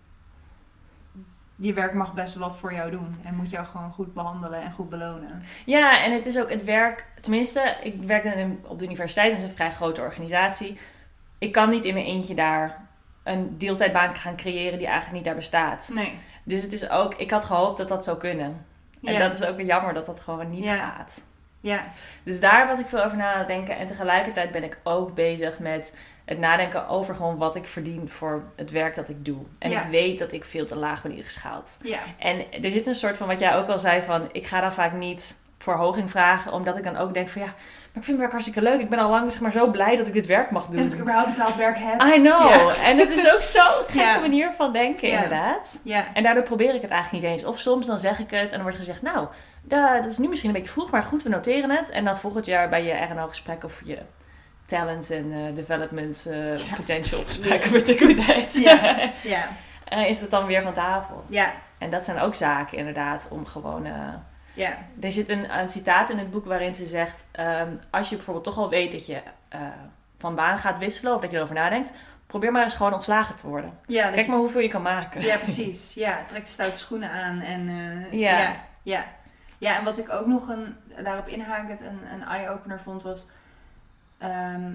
je 1.57 1.73
werk 1.73 1.95
mag 1.95 2.15
best 2.15 2.35
wat 2.35 2.59
voor 2.59 2.75
jou 2.75 2.91
doen. 2.91 3.17
En 3.25 3.35
moet 3.35 3.51
jou 3.51 3.67
gewoon 3.67 3.93
goed 3.93 4.15
behandelen 4.15 4.61
en 4.61 4.73
goed 4.73 4.89
belonen. 4.89 5.43
ja, 5.67 6.05
en 6.05 6.13
het 6.13 6.27
is 6.27 6.39
ook 6.39 6.51
het 6.51 6.65
werk, 6.65 7.05
tenminste, 7.21 7.77
ik 7.83 8.03
werk 8.03 8.47
op 8.63 8.79
de 8.79 8.85
universiteit, 8.85 9.31
dat 9.33 9.41
is 9.43 9.49
een 9.49 9.55
vrij 9.55 9.71
grote 9.71 10.01
organisatie. 10.01 10.79
Ik 11.39 11.53
kan 11.53 11.69
niet 11.69 11.85
in 11.85 11.95
mijn 11.95 12.07
eentje 12.07 12.35
daar 12.35 12.85
een 13.23 13.59
deeltijdbaan 13.59 14.17
gaan 14.17 14.37
creëren 14.37 14.79
die 14.79 14.87
eigenlijk 14.87 15.17
niet 15.17 15.25
daar 15.25 15.35
bestaat. 15.35 15.91
Nee. 15.95 16.19
Dus 16.45 16.63
het 16.63 16.73
is 16.73 16.91
ook, 16.91 17.15
ik 17.15 17.31
had 17.31 17.45
gehoopt 17.45 17.79
dat 17.79 17.89
dat 17.89 18.05
zou 18.05 18.17
kunnen. 18.19 18.67
En 19.05 19.13
Ja. 19.13 19.19
dat 19.19 19.41
is 19.41 19.45
ook 19.49 19.61
jammer 19.61 19.95
dat 19.95 20.07
dat 20.07 20.21
gewoon 20.21 20.49
niet 20.51 20.65
Ja. 20.65 20.77
gaat. 20.77 21.21
Ja. 21.61 21.85
Dus 22.23 22.41
daar 22.41 22.67
was 22.67 22.81
ik 22.81 22.87
veel 22.87 23.05
over 23.05 23.17
na 23.17 23.43
denken. 23.45 23.77
En 23.79 23.87
tegelijkertijd 23.87 24.51
ben 24.51 24.65
ik 24.65 24.79
ook 24.83 25.15
bezig 25.15 25.59
met 25.59 25.95
het 26.27 26.39
nadenken 26.39 26.89
over 26.89 27.15
gewoon 27.15 27.37
wat 27.37 27.57
ik 27.57 27.65
verdien 27.67 28.09
voor 28.09 28.43
het 28.57 28.71
werk 28.71 28.95
dat 28.95 29.09
ik 29.09 29.25
doe. 29.25 29.39
En 29.59 29.71
Ja. 29.71 29.83
ik 29.83 29.91
weet 29.91 30.19
dat 30.19 30.33
ik 30.33 30.45
veel 30.45 30.67
te 30.67 30.77
laag 30.77 31.03
ben 31.03 31.13
ingeschaald. 31.17 31.77
Ja. 31.83 31.99
En 32.19 32.45
er 32.63 32.71
zit 32.71 32.87
een 32.87 32.95
soort 32.95 33.17
van 33.17 33.27
wat 33.27 33.39
jij 33.39 33.57
ook 33.57 33.69
al 33.69 33.79
zei 33.79 34.03
van 34.03 34.29
ik 34.33 34.47
ga 34.47 34.61
dan 34.61 34.73
vaak 34.73 34.93
niet 34.93 35.37
verhoging 35.59 36.11
vragen. 36.11 36.53
Omdat 36.53 36.77
ik 36.79 36.85
dan 36.85 36.97
ook 36.97 37.15
denk 37.15 37.29
van 37.29 37.41
ja, 37.43 37.47
maar 37.47 37.57
ik 37.95 38.05
vind 38.05 38.07
mijn 38.07 38.19
werk 38.19 38.31
hartstikke 38.31 38.63
leuk. 38.63 38.81
Ik 38.81 38.89
ben 38.89 38.99
al 38.99 39.11
lang 39.11 39.33
zeg 39.33 39.41
maar 39.41 39.53
zo 39.53 39.71
blij 39.71 39.97
dat 39.97 40.07
ik 40.07 40.13
dit 40.13 40.27
werk 40.27 40.51
mag 40.51 40.67
doen. 40.67 40.83
Dat 40.83 40.93
ik 40.93 41.01
überhaupt 41.01 41.29
betaald 41.31 41.57
werk 41.57 41.77
heb. 41.79 42.03
I 42.03 42.21
know. 42.21 42.49
Ja. 42.51 42.75
En 42.85 42.99
het 42.99 43.11
is 43.11 43.33
ook 43.33 43.43
zo'n 43.43 43.63
gekke 43.87 43.99
Ja. 43.99 44.19
manier 44.21 44.53
van 44.53 44.73
denken 44.73 45.09
inderdaad. 45.09 45.79
Ja. 45.83 46.15
En 46.15 46.23
daardoor 46.23 46.43
probeer 46.43 46.75
ik 46.75 46.83
het 46.83 46.91
eigenlijk 46.91 47.25
niet 47.25 47.33
eens. 47.33 47.45
Of 47.45 47.59
soms 47.59 47.87
dan 47.87 47.99
zeg 47.99 48.19
ik 48.19 48.31
het 48.31 48.45
en 48.47 48.51
dan 48.53 48.63
wordt 48.63 48.77
gezegd, 48.77 49.03
nou, 49.03 49.27
da- 49.63 50.01
dat 50.01 50.11
is 50.11 50.19
nu 50.19 50.29
misschien 50.29 50.51
een 50.51 50.57
beetje 50.57 50.73
vroeg, 50.73 50.91
maar 50.91 51.03
goed, 51.03 51.23
we 51.23 51.29
noteren 51.29 51.71
het. 51.71 51.91
En 51.91 52.05
dan 52.05 52.19
volgend 52.19 52.47
jaar 52.47 52.69
bij 52.69 52.85
je 52.85 52.93
RNO-gesprek 53.13 53.65
of 53.65 53.81
je 53.85 53.99
talents 54.67 55.11
en 55.11 55.33
eh, 55.33 55.55
development 55.55 56.27
eh, 56.31 56.59
Ja. 56.59 56.75
potential 56.77 57.25
gesprekken, 57.27 57.69
hoe 57.71 58.09
het 58.09 58.23
heet. 58.23 58.55
Ja. 58.55 58.97
Ja. 59.23 59.49
Eh, 59.85 60.09
is 60.09 60.21
het 60.21 60.31
dan 60.31 60.47
weer 60.47 60.63
van 60.63 60.73
tafel. 60.73 61.25
Ja. 61.29 61.53
En 61.79 61.91
dat 61.91 62.05
zijn 62.05 62.19
ook 62.19 62.35
zaken 62.35 62.79
inderdaad 62.79 63.29
om 63.31 63.47
gewoon... 63.47 63.87
Ja. 64.55 64.79
er 65.01 65.13
zit 65.13 65.29
een, 65.29 65.59
een 65.59 65.69
citaat 65.69 66.11
in 66.11 66.19
het 66.19 66.31
boek 66.31 66.45
waarin 66.47 66.75
ze 66.75 66.87
zegt, 66.87 67.25
ehm, 67.33 67.69
als 67.91 68.09
je 68.09 68.15
bijvoorbeeld 68.17 68.45
toch 68.45 68.59
al 68.59 68.69
weet 68.69 68.93
dat 68.93 69.07
je 69.07 69.21
van 70.19 70.35
baan 70.35 70.59
gaat 70.59 70.79
wisselen 70.79 71.15
of 71.15 71.21
dat 71.21 71.31
je 71.31 71.37
erover 71.37 71.55
nadenkt, 71.55 71.93
probeer 72.27 72.53
maar 72.53 72.63
eens 72.63 72.75
gewoon 72.75 72.93
ontslagen 72.93 73.37
te 73.37 73.47
worden. 73.49 73.79
Ja, 73.87 74.03
dat 74.05 74.13
Kijk 74.13 74.25
je- 74.25 74.31
maar 74.31 74.41
hoeveel 74.41 74.61
je 74.61 74.69
kan 74.69 74.83
maken. 74.83 75.21
Ja, 75.23 75.37
precies. 75.37 75.95
Ja, 75.95 76.19
trek 76.27 76.45
de 76.45 76.51
stoute 76.51 76.77
schoenen 76.77 77.11
aan. 77.11 77.41
En, 77.41 77.69
Ja. 78.11 78.39
ja. 78.39 78.57
ja. 78.83 79.05
Ja, 79.59 79.79
en 79.79 79.85
wat 79.85 79.99
ik 79.99 80.13
ook 80.13 80.27
nog 80.27 80.49
een, 80.49 80.77
daarop 81.05 81.29
inhakend 81.29 81.81
een, 81.81 82.01
een 82.13 82.23
eye-opener 82.23 82.81
vond 82.85 83.03
was... 83.03 83.27
ehm, 84.19 84.73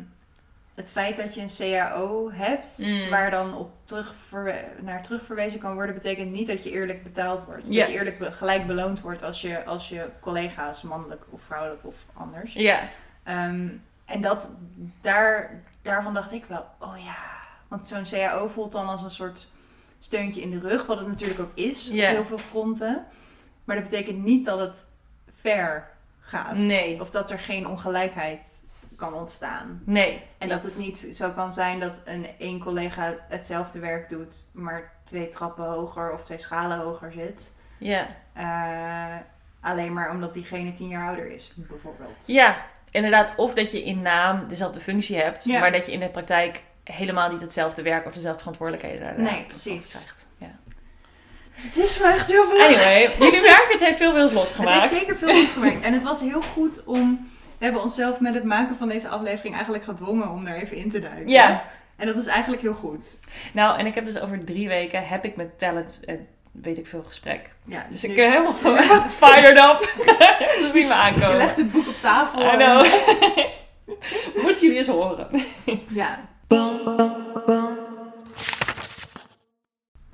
het 0.76 0.92
feit 0.92 1.18
dat 1.18 1.36
je 1.36 1.42
een 1.42 1.56
CAO 1.58 2.32
hebt, 2.32 2.80
Mm. 2.82 3.10
waar 3.10 3.32
dan 3.32 3.54
op 3.56 3.72
terugverwe- 3.84 4.66
naar 4.82 5.02
terugverwezen 5.04 5.60
kan 5.60 5.74
worden, 5.74 5.96
betekent 5.96 6.32
niet 6.32 6.48
dat 6.48 6.64
je 6.64 6.72
eerlijk 6.72 7.04
betaald 7.04 7.46
wordt. 7.46 7.64
Dat 7.66 7.74
je 7.74 7.88
eerlijk 7.88 8.20
be- 8.20 8.32
gelijk 8.32 8.68
beloond 8.68 9.02
wordt 9.02 9.24
als 9.24 9.42
je, 9.42 9.66
als 9.66 9.90
je 9.90 10.10
collega's, 10.20 10.82
mannelijk 10.82 11.24
of 11.30 11.42
vrouwelijk 11.42 11.86
of 11.86 11.96
anders. 12.14 12.54
Ja. 12.54 12.80
Ehm, 13.24 13.68
en 14.06 14.22
dat, 14.22 14.56
daar, 15.02 15.62
daarvan 15.82 16.14
dacht 16.14 16.32
ik 16.32 16.46
wel, 16.46 16.66
oh 16.80 16.96
ja. 17.06 17.40
Want 17.68 17.88
zo'n 17.88 18.04
CAO 18.10 18.48
voelt 18.48 18.72
dan 18.72 18.88
als 18.88 19.04
een 19.04 19.12
soort 19.12 19.52
steuntje 20.00 20.42
in 20.42 20.50
de 20.52 20.60
rug, 20.60 20.86
wat 20.86 20.98
het 20.98 21.08
natuurlijk 21.08 21.40
ook 21.40 21.52
is 21.56 21.90
op 21.90 21.96
heel 21.96 22.26
veel 22.26 22.38
fronten. 22.38 23.06
Maar 23.64 23.76
dat 23.76 23.90
betekent 23.90 24.24
niet 24.24 24.46
dat 24.46 24.60
het 24.60 24.88
fair 25.36 25.90
gaat. 26.20 26.56
Nee. 26.56 27.02
Of 27.02 27.10
dat 27.12 27.32
er 27.32 27.40
geen 27.40 27.68
ongelijkheid 27.68 28.66
kan 29.02 29.14
ontstaan. 29.14 29.82
Nee. 29.86 30.24
En 30.38 30.50
dat 30.50 30.64
het 30.64 30.78
niet 30.78 30.98
zo 30.98 31.30
kan 31.32 31.54
zijn 31.54 31.80
dat 31.80 32.02
een 32.06 32.28
één 32.40 32.60
collega 32.60 33.16
hetzelfde 33.30 33.80
werk 33.80 34.10
doet, 34.10 34.36
maar 34.54 34.92
twee 35.04 35.28
trappen 35.28 35.66
hoger 35.66 36.12
of 36.14 36.24
twee 36.24 36.38
schalen 36.38 36.78
hoger 36.80 37.12
zit. 37.12 37.54
Ja. 37.78 38.08
Eh, 38.34 39.16
alleen 39.62 39.94
maar 39.94 40.10
omdat 40.12 40.34
diegene 40.34 40.72
tien 40.74 40.88
jaar 40.88 41.08
ouder 41.08 41.32
is, 41.32 41.52
bijvoorbeeld. 41.56 42.24
Ja, 42.28 42.66
inderdaad. 42.92 43.34
Of 43.36 43.54
dat 43.54 43.72
je 43.72 43.84
in 43.84 44.02
naam 44.02 44.48
dezelfde 44.48 44.80
functie 44.80 45.18
hebt, 45.18 45.44
Ja. 45.44 45.60
maar 45.60 45.72
dat 45.72 45.86
je 45.86 45.92
in 45.92 46.00
de 46.00 46.10
praktijk 46.10 46.64
helemaal 46.84 47.32
niet 47.32 47.42
hetzelfde 47.42 47.82
werk 47.82 48.06
of 48.06 48.14
dezelfde 48.14 48.40
verantwoordelijkheden 48.40 49.06
daarna 49.06 49.32
Nee, 49.32 49.44
precies. 49.46 49.90
krijgt. 49.92 50.28
Ja. 50.38 50.60
Dus 51.56 51.64
het 51.64 51.78
is 51.78 52.00
me 52.00 52.08
echt 52.14 52.32
heel 52.32 52.46
veel. 52.46 52.62
Anyway, 52.62 53.16
jullie 53.20 53.42
merken, 53.42 53.72
het 53.72 53.80
heeft 53.86 53.98
veel 53.98 54.12
bij 54.12 54.22
ons 54.22 54.32
Het 54.32 54.40
losgemaakt. 54.40 54.82
heeft 54.82 54.94
zeker 55.02 55.16
veel 55.18 55.34
losgemaakt. 55.34 55.82
En 55.82 55.94
het 55.94 56.04
was 56.04 56.22
heel 56.22 56.42
goed 56.42 56.84
om... 56.84 57.31
We 57.62 57.68
hebben 57.68 57.86
onszelf 57.86 58.20
met 58.20 58.34
het 58.34 58.44
maken 58.44 58.76
van 58.76 58.88
deze 58.88 59.08
aflevering 59.08 59.54
eigenlijk 59.54 59.84
gedwongen 59.84 60.30
om 60.30 60.46
er 60.48 60.56
even 60.56 60.78
in 60.78 60.90
te 60.90 61.00
duiken. 61.00 61.28
Ja. 61.28 61.64
En 61.96 62.08
dat 62.08 62.16
is 62.16 62.26
eigenlijk 62.26 62.62
heel 62.62 62.74
goed. 62.74 63.18
Nou, 63.54 63.80
en 63.80 63.86
ik 63.86 63.96
heb 63.96 64.06
dus 64.06 64.20
over 64.20 64.44
drie 64.44 64.68
weken, 64.68 65.08
heb 65.08 65.26
ik 65.26 65.36
met 65.36 65.58
talent, 65.60 65.94
eh, 66.06 66.16
weet 66.52 66.78
ik 66.78 66.88
veel, 66.88 67.04
gesprek. 67.04 67.50
Ja, 67.66 67.86
Dus 67.90 68.02
nu- 68.02 68.10
ik 68.10 68.16
ben 68.16 68.32
helemaal 68.32 68.54
fired 69.24 69.58
up. 69.58 69.94
dat 70.62 70.72
zie 70.72 70.82
me 70.82 70.88
Je 70.88 70.94
aankomen. 70.94 71.38
legt 71.38 71.58
het 71.58 71.72
boek 71.72 71.88
op 71.88 72.00
tafel. 72.02 72.42
I 72.54 72.56
know. 72.56 72.86
Moeten 74.44 74.62
jullie 74.62 74.78
eens 74.78 74.88
horen. 74.88 75.28
Ja. 75.88 76.18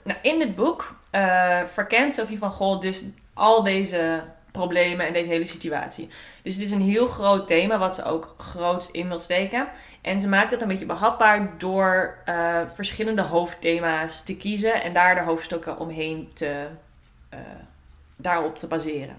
Nou, 0.04 0.20
in 0.22 0.40
dit 0.40 0.56
boek 0.56 0.96
eh, 1.12 1.60
verkent 1.74 2.16
Sophie 2.16 2.38
van 2.38 2.52
Gol 2.52 2.80
dus 2.80 3.06
al 3.34 3.64
deze 3.64 4.24
problemen 4.58 5.08
en 5.08 5.14
deze 5.14 5.30
hele 5.30 5.46
situatie. 5.46 6.10
Dus 6.42 6.54
het 6.54 6.64
is 6.64 6.72
een 6.72 6.82
heel 6.82 7.08
groot 7.08 7.48
thema 7.48 7.78
wat 7.78 7.96
ze 7.96 8.04
ook 8.04 8.36
groot 8.38 8.90
in 8.92 9.08
wil 9.08 9.20
steken. 9.20 9.68
En 10.02 10.20
ze 10.20 10.28
maakt 10.28 10.52
het 10.52 10.62
een 10.62 10.68
beetje 10.68 10.86
behapbaar 10.86 11.58
door 11.58 12.18
eh, 12.26 12.62
verschillende 12.74 13.22
hoofdthema's 13.22 14.24
te 14.24 14.38
kiezen 14.38 14.84
en 14.84 14.94
daar 14.94 15.16
de 15.16 15.22
hoofdstukken 15.22 15.78
omheen 15.78 16.30
te, 16.34 16.68
eh, 17.30 17.40
daarop 18.16 18.58
te 18.58 18.68
baseren. 18.68 19.16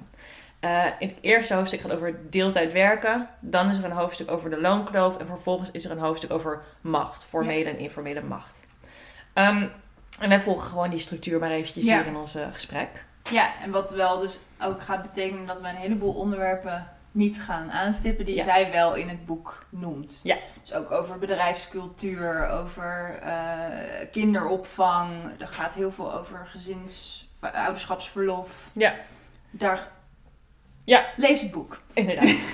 Eh, 0.61 0.85
in 0.99 1.09
het 1.09 1.16
eerste 1.21 1.54
hoofdstuk 1.54 1.80
gaat 1.80 1.92
over 1.92 2.30
deeltijd 2.30 2.73
werken. 2.73 3.28
Dan 3.40 3.71
is 3.71 3.78
er 3.78 3.85
een 3.85 3.90
hoofdstuk 3.90 4.30
over 4.30 4.50
de 4.50 4.61
loonkloof. 4.61 5.16
En 5.16 5.26
vervolgens 5.26 5.71
is 5.71 5.85
er 5.85 5.90
een 5.90 5.99
hoofdstuk 5.99 6.33
over 6.33 6.62
macht. 6.80 7.25
Formele 7.25 7.68
en 7.71 7.78
informele 7.78 8.23
macht. 8.23 8.66
Ehm, 9.33 9.66
en 10.21 10.28
wij 10.28 10.40
volgen 10.40 10.68
gewoon 10.68 10.90
die 10.90 10.99
structuur 10.99 11.38
maar 11.38 11.50
eventjes 11.50 11.87
Ja. 11.87 11.97
hier 11.97 12.07
in 12.07 12.16
ons 12.16 12.37
gesprek. 12.52 13.07
Ja, 13.30 13.50
en 13.62 13.70
wat 13.70 13.90
wel 13.90 14.18
dus 14.18 14.38
ook 14.62 14.82
gaat 14.82 15.02
betekenen 15.02 15.47
dat 15.47 15.61
we 15.61 15.68
een 15.68 15.75
heleboel 15.75 16.12
onderwerpen 16.12 16.88
niet 17.12 17.42
gaan 17.42 17.70
aanstippen 17.73 18.25
die 18.25 18.35
Ja. 18.37 18.42
zij 18.42 18.73
wel 18.73 18.94
in 18.94 19.08
het 19.08 19.26
boek 19.26 19.64
noemt. 19.70 20.20
Ja. 20.25 20.37
Dus 20.61 20.73
ook 20.73 20.90
over 20.90 21.18
bedrijfscultuur, 21.18 22.49
over 22.49 23.18
eh, 23.23 24.11
kinderopvang. 24.12 25.11
Er 25.38 25.49
gaat 25.49 25.75
heel 25.75 25.92
veel 25.92 26.12
over 26.14 26.47
gezins, 26.47 27.26
ouderschapsverlof. 27.40 28.70
Ja. 28.73 28.94
Daar. 29.50 29.88
Ja. 30.85 31.06
Lees 31.16 31.40
het 31.40 31.50
boek. 31.50 31.80
Inderdaad. 31.92 32.37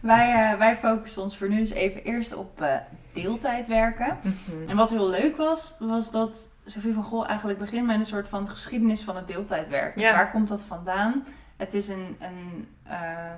Wij, 0.00 0.50
eh, 0.52 0.58
wij 0.58 0.76
focussen 0.76 1.22
ons 1.22 1.36
voor 1.36 1.48
nu 1.48 1.58
eens 1.58 1.70
even 1.70 2.02
eerst 2.04 2.34
op 2.34 2.60
eh, 2.60 2.76
deeltijd 3.12 3.66
werken. 3.66 4.18
Mhm. 4.22 4.68
En 4.68 4.76
wat 4.76 4.90
heel 4.90 5.08
leuk 5.08 5.36
was, 5.36 5.74
was 5.78 6.10
dat 6.10 6.48
Sophie 6.64 6.94
van 6.94 7.04
Gol 7.04 7.26
eigenlijk 7.26 7.58
begint 7.58 7.86
met 7.86 7.98
een 7.98 8.06
soort 8.06 8.28
van 8.28 8.48
geschiedenis 8.48 9.04
van 9.04 9.16
het 9.16 9.26
deeltijdwerken. 9.26 10.00
Ja. 10.00 10.12
Waar 10.12 10.30
komt 10.30 10.48
dat 10.48 10.64
vandaan? 10.64 11.24
Het 11.56 11.74
is 11.74 11.88
een, 11.88 12.16
een 12.20 12.68
eh, 12.82 13.32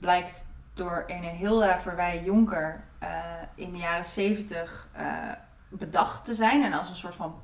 blijkt 0.00 0.46
door 0.74 1.04
een 1.06 1.22
Hilda 1.22 1.78
Verwij 1.78 2.22
Jonker 2.24 2.84
eh, 2.98 3.08
in 3.54 3.72
de 3.72 3.78
jaren 3.78 4.04
zeventig 4.04 4.88
eh, 4.92 5.32
bedacht 5.68 6.24
te 6.24 6.34
zijn. 6.34 6.62
En 6.62 6.72
als 6.72 6.88
een 6.88 6.96
soort 6.96 7.14
van 7.14 7.34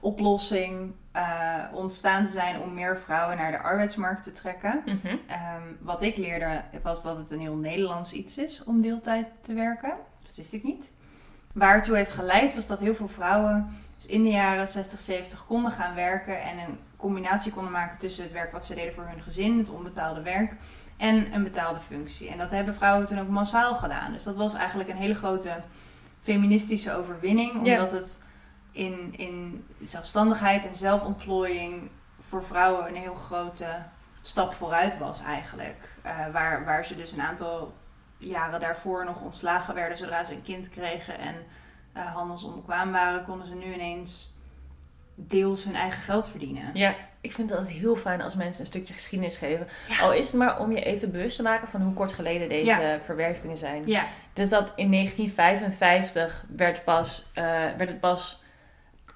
polderoplossing 0.00 0.92
eh, 1.12 1.64
ontstaan 1.72 2.24
te 2.24 2.30
zijn 2.30 2.60
om 2.60 2.74
meer 2.74 2.98
vrouwen 2.98 3.36
naar 3.36 3.50
de 3.50 3.58
arbeidsmarkt 3.60 4.24
te 4.24 4.32
trekken. 4.32 4.82
Mhm. 4.86 5.16
Ehm, 5.26 5.62
wat 5.80 6.02
ik 6.02 6.16
leerde 6.16 6.62
was 6.82 7.02
dat 7.02 7.16
het 7.16 7.30
een 7.30 7.40
heel 7.40 7.56
Nederlands 7.56 8.12
iets 8.12 8.38
is 8.38 8.64
om 8.64 8.80
deeltijd 8.80 9.26
te 9.40 9.52
werken. 9.54 9.92
Dat 10.22 10.36
wist 10.36 10.52
ik 10.52 10.62
niet. 10.62 10.92
Waar 11.52 11.74
het 11.74 11.84
toe 11.84 11.96
heeft 11.96 12.12
geleid 12.12 12.54
was 12.54 12.66
dat 12.66 12.80
heel 12.80 12.94
veel 12.94 13.08
vrouwen 13.08 13.76
dus 13.96 14.06
in 14.06 14.22
de 14.22 14.28
jaren 14.28 14.68
60, 14.68 14.98
70 14.98 15.46
konden 15.46 15.72
gaan 15.72 15.94
werken 15.94 16.40
en 16.42 16.58
een 16.58 16.78
combinatie 16.96 17.52
konden 17.52 17.72
maken 17.72 17.98
tussen 17.98 18.22
het 18.22 18.32
werk 18.32 18.52
wat 18.52 18.64
ze 18.64 18.74
deden 18.74 18.92
voor 18.94 19.06
hun 19.06 19.22
gezin, 19.22 19.58
het 19.58 19.70
onbetaalde 19.70 20.22
werk, 20.22 20.52
en 20.96 21.34
een 21.34 21.42
betaalde 21.42 21.80
functie. 21.80 22.30
En 22.30 22.38
dat 22.38 22.50
hebben 22.50 22.74
vrouwen 22.74 23.06
toen 23.06 23.18
ook 23.18 23.28
massaal 23.28 23.74
gedaan. 23.74 24.12
Dus 24.12 24.22
dat 24.22 24.36
was 24.36 24.54
eigenlijk 24.54 24.88
een 24.90 24.96
hele 24.96 25.14
grote 25.14 25.50
feministische 26.22 26.92
overwinning, 26.94 27.66
Ja. 27.66 27.72
omdat 27.72 27.92
het 27.92 28.22
in, 28.72 29.14
in 29.16 29.66
zelfstandigheid 29.82 30.66
en 30.66 30.74
zelfontplooiing 30.74 31.90
voor 32.20 32.44
vrouwen 32.44 32.88
een 32.88 32.94
heel 32.94 33.14
grote 33.14 33.66
stap 34.22 34.54
vooruit 34.54 34.98
was 34.98 35.22
eigenlijk. 35.22 35.96
Eh, 36.02 36.26
waar, 36.32 36.64
waar 36.64 36.84
ze 36.84 36.96
dus 36.96 37.12
een 37.12 37.22
aantal 37.22 37.74
jaren 38.18 38.60
daarvoor 38.60 39.04
nog 39.04 39.20
ontslagen 39.20 39.74
werden 39.74 39.98
zodra 39.98 40.24
ze 40.24 40.32
een 40.32 40.42
kind 40.42 40.68
kregen 40.68 41.18
en 41.18 41.34
eh 41.92 42.14
handelsonbekwaam 42.14 42.92
waren, 42.92 43.24
konden 43.24 43.46
ze 43.46 43.54
nu 43.54 43.72
ineens 43.74 44.38
deels 45.14 45.64
hun 45.64 45.74
eigen 45.74 46.02
geld 46.02 46.28
verdienen. 46.28 46.70
Ja, 46.74 46.94
ik 47.20 47.32
vind 47.32 47.50
het 47.50 47.58
altijd 47.58 47.76
heel 47.76 47.96
fijn 47.96 48.22
als 48.22 48.34
mensen 48.34 48.60
een 48.60 48.66
stukje 48.66 48.92
geschiedenis 48.92 49.36
geven. 49.36 49.68
Ja. 49.88 50.00
Al 50.00 50.12
is 50.12 50.26
het 50.26 50.36
maar 50.36 50.58
om 50.58 50.72
je 50.72 50.82
even 50.82 51.10
bewust 51.10 51.36
te 51.36 51.42
maken 51.42 51.68
van 51.68 51.82
hoe 51.82 51.92
kort 51.92 52.12
geleden 52.12 52.48
deze 52.48 53.00
verwervingen 53.04 53.58
zijn. 53.58 53.86
Ja, 53.86 54.04
Dus 54.32 54.48
dat 54.48 54.72
in 54.76 54.90
1955 54.90 56.44
werd, 56.56 56.84
pas, 56.84 57.30
eh, 57.34 57.44
werd 57.76 57.88
het 57.88 58.00
pas 58.00 58.42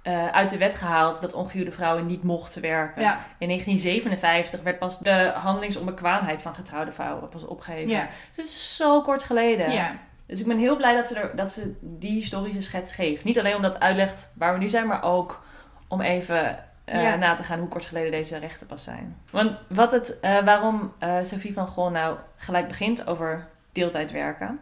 eh, 0.04 0.28
uit 0.28 0.50
de 0.50 0.58
wet 0.58 0.74
gehaald 0.74 1.20
dat 1.20 1.32
ongehuwde 1.32 1.72
vrouwen 1.72 2.06
niet 2.06 2.22
mochten 2.22 2.62
werken. 2.62 3.02
ja, 3.02 3.24
In 3.38 3.46
1957 3.48 4.62
werd 4.62 4.78
pas 4.78 4.98
de 4.98 5.32
handelingsonbekwaamheid 5.34 6.42
van 6.42 6.54
getrouwde 6.54 6.92
vrouwen 6.92 7.28
pas 7.28 7.46
opgeheven. 7.46 7.90
ja, 7.90 8.02
Dus 8.28 8.36
het 8.36 8.46
is 8.46 8.76
zo 8.76 9.02
kort 9.02 9.22
geleden. 9.22 9.70
ja. 9.72 9.96
Dus 10.26 10.40
ik 10.40 10.46
ben 10.46 10.58
heel 10.58 10.76
blij 10.76 10.94
dat 10.94 11.08
ze, 11.08 11.14
er, 11.20 11.36
dat 11.36 11.52
ze 11.52 11.74
die 11.80 12.12
historische 12.12 12.62
schets 12.62 12.92
geeft. 12.92 13.24
Niet 13.24 13.38
alleen 13.38 13.56
omdat 13.56 13.72
het 13.72 13.82
uitlegt 13.82 14.32
waar 14.36 14.52
we 14.52 14.58
nu 14.58 14.68
zijn, 14.68 14.86
maar 14.86 15.02
ook 15.02 15.44
om 15.88 16.00
even 16.00 16.58
eh, 16.84 17.02
Ja. 17.02 17.16
na 17.16 17.34
te 17.34 17.42
gaan 17.44 17.58
hoe 17.58 17.68
kort 17.68 17.84
geleden 17.84 18.10
deze 18.10 18.38
rechten 18.38 18.66
pas 18.66 18.84
zijn. 18.84 19.16
Want 19.30 19.58
wat 19.68 19.92
het, 19.92 20.20
eh, 20.20 20.38
waarom 20.38 20.92
eh 20.98 21.16
Sophie 21.22 21.52
van 21.52 21.66
Gol 21.66 21.90
nou 21.90 22.16
gelijk 22.36 22.68
begint 22.68 23.06
over 23.06 23.46
deeltijd 23.72 24.10
werken, 24.12 24.60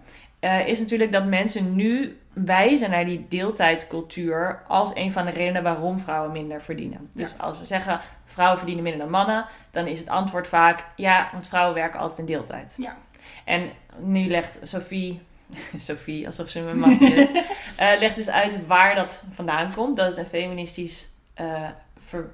is 0.66 0.81
natuurlijk 0.81 1.12
dat 1.12 1.24
mensen 1.24 1.74
nu 1.74 2.20
wijzen 2.33 2.90
naar 2.90 3.05
die 3.05 3.27
deeltijdcultuur 3.29 4.62
als 4.68 4.90
een 4.95 5.12
van 5.12 5.25
de 5.25 5.31
redenen 5.31 5.62
waarom 5.62 5.99
vrouwen 5.99 6.33
minder 6.33 6.62
verdienen. 6.62 7.11
Dus 7.14 7.35
als 7.38 7.59
we 7.59 7.64
zeggen 7.64 8.01
vrouwen 8.25 8.59
verdienen 8.59 8.85
minder 8.85 9.03
dan 9.03 9.11
mannen, 9.11 9.47
dan 9.71 9.87
is 9.87 9.99
het 9.99 10.09
antwoord 10.09 10.47
vaak 10.47 10.85
ja, 10.97 11.29
want 11.33 11.49
vrouwen 11.49 11.75
werken 11.75 12.01
altijd 12.01 12.18
in 12.18 12.27
deeltijd. 12.27 12.75
Ja. 12.77 12.97
En 13.45 13.71
nu 13.99 14.29
legt 14.29 14.61
Sophie, 14.62 15.23
Sophie 15.77 16.27
alsof 16.27 16.49
ze 16.49 16.61
mijn 16.61 16.79
man 16.79 17.01
is, 17.01 17.31
eh, 17.77 17.99
legt 17.99 18.16
dus 18.16 18.31
uit 18.31 18.66
waar 18.66 18.95
dat 18.95 19.25
vandaan 19.33 19.75
komt. 19.75 19.97
Dat 19.97 20.07
het 20.07 20.18
een 20.18 20.27
feministisch 20.27 21.09
eh, 21.35 21.68
ver, 22.07 22.31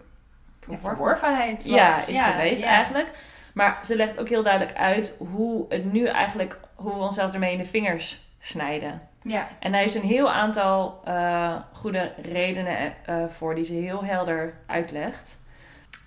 Ja, 0.68 0.78
verworvenheid 0.78 1.56
was. 1.56 1.74
ja, 1.74 2.06
is 2.06 2.20
geweest 2.20 2.62
eigenlijk. 2.62 3.10
Maar 3.54 3.78
ze 3.84 3.96
legt 3.96 4.18
ook 4.18 4.28
heel 4.28 4.42
duidelijk 4.42 4.76
uit 4.78 5.14
hoe 5.18 5.66
het 5.68 5.92
nu 5.92 6.06
eigenlijk, 6.06 6.58
hoe 6.74 6.94
we 6.94 7.00
onszelf 7.00 7.32
ermee 7.32 7.52
in 7.52 7.58
de 7.58 7.64
vingers 7.64 8.20
snijden. 8.40 9.07
Ja, 9.22 9.48
En 9.60 9.72
daar 9.72 9.80
heeft 9.80 9.94
een 9.94 10.02
heel 10.02 10.30
aantal 10.30 11.00
eh, 11.04 11.54
goede 11.72 12.12
redenen 12.22 12.94
eh, 13.06 13.26
voor 13.28 13.54
die 13.54 13.64
ze 13.64 13.72
heel 13.72 14.04
helder 14.04 14.54
uitlegt. 14.66 15.38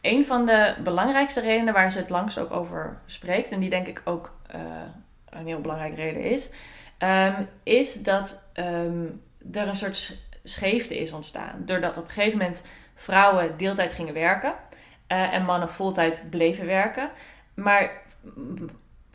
Een 0.01 0.25
van 0.25 0.45
de 0.45 0.75
belangrijkste 0.83 1.41
redenen 1.41 1.73
waar 1.73 1.91
ze 1.91 1.97
het 1.99 2.09
langst 2.09 2.37
ook 2.37 2.51
over 2.51 2.99
spreekt, 3.05 3.51
en 3.51 3.59
die 3.59 3.69
denk 3.69 3.87
ik 3.87 4.01
ook 4.05 4.35
eh, 4.47 4.61
een 5.29 5.47
heel 5.47 5.61
belangrijke 5.61 5.95
reden 5.95 6.23
is, 6.23 6.51
ehm, 6.97 7.43
is 7.63 7.93
dat 8.03 8.49
ehm, 8.53 9.05
er 9.51 9.67
een 9.67 9.75
soort 9.75 9.97
sch- 9.97 10.13
scheefte 10.43 10.97
is 10.97 11.11
ontstaan. 11.11 11.61
Doordat 11.65 11.97
op 11.97 12.03
een 12.03 12.09
gegeven 12.09 12.37
moment 12.37 12.61
vrouwen 12.95 13.57
deeltijd 13.57 13.91
gingen 13.91 14.13
werken 14.13 14.53
en 15.07 15.45
mannen 15.45 15.69
voltijd 15.69 16.23
bleven 16.29 16.65
werken. 16.65 17.09
Maar 17.53 17.91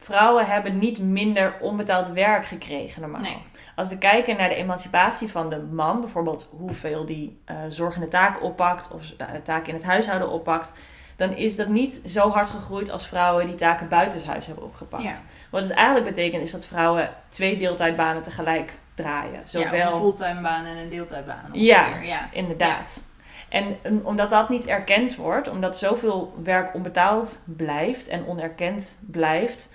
vrouwen 0.06 0.46
hebben 0.46 0.78
niet 0.78 0.98
minder 0.98 1.54
onbetaald 1.60 2.10
werk 2.10 2.46
gekregen 2.46 3.00
normaal. 3.00 3.20
Nee. 3.20 3.38
Als 3.74 3.88
we 3.88 3.98
kijken 3.98 4.36
naar 4.36 4.48
de 4.48 4.54
emancipatie 4.54 5.28
van 5.28 5.50
de 5.50 5.58
man, 5.58 6.00
bijvoorbeeld 6.00 6.50
hoeveel 6.58 7.06
die 7.06 7.40
eh, 7.44 7.56
zorgende 7.68 8.08
taken 8.08 8.42
oppakt 8.42 8.90
of 8.90 9.06
de 9.06 9.42
taken 9.42 9.68
in 9.68 9.74
het 9.74 9.84
huishouden 9.84 10.30
oppakt, 10.30 10.72
dan 11.16 11.36
is 11.36 11.56
dat 11.56 11.68
niet 11.68 12.00
zo 12.04 12.30
hard 12.30 12.50
gegroeid 12.50 12.90
als 12.90 13.06
vrouwen 13.06 13.46
die 13.46 13.54
taken 13.54 13.88
buitenshuis 13.88 14.46
hebben 14.46 14.64
opgepakt. 14.64 15.02
Ja. 15.02 15.14
Wat 15.50 15.62
dus 15.62 15.70
eigenlijk 15.70 16.06
betekent 16.06 16.42
is 16.42 16.52
dat 16.52 16.66
vrouwen 16.66 17.10
twee 17.28 17.56
deeltijdbanen 17.56 18.22
tegelijk 18.22 18.78
draaien. 18.94 19.32
ja, 19.32 19.46
Zowel 19.46 19.92
een 19.92 19.98
fulltime 19.98 20.40
baan 20.40 20.64
en 20.64 20.76
een 20.76 20.88
deeltijdbaan. 20.88 21.48
Ja. 21.52 21.86
ja. 22.02 22.28
Inderdaad. 22.32 23.04
En 23.48 23.76
um, 23.82 24.00
omdat 24.04 24.30
dat 24.30 24.48
niet 24.48 24.66
erkend 24.66 25.16
wordt, 25.16 25.48
omdat 25.48 25.78
zoveel 25.78 26.34
werk 26.42 26.74
onbetaald 26.74 27.40
blijft 27.44 28.08
en 28.08 28.26
onerkend 28.26 28.98
blijft, 29.10 29.70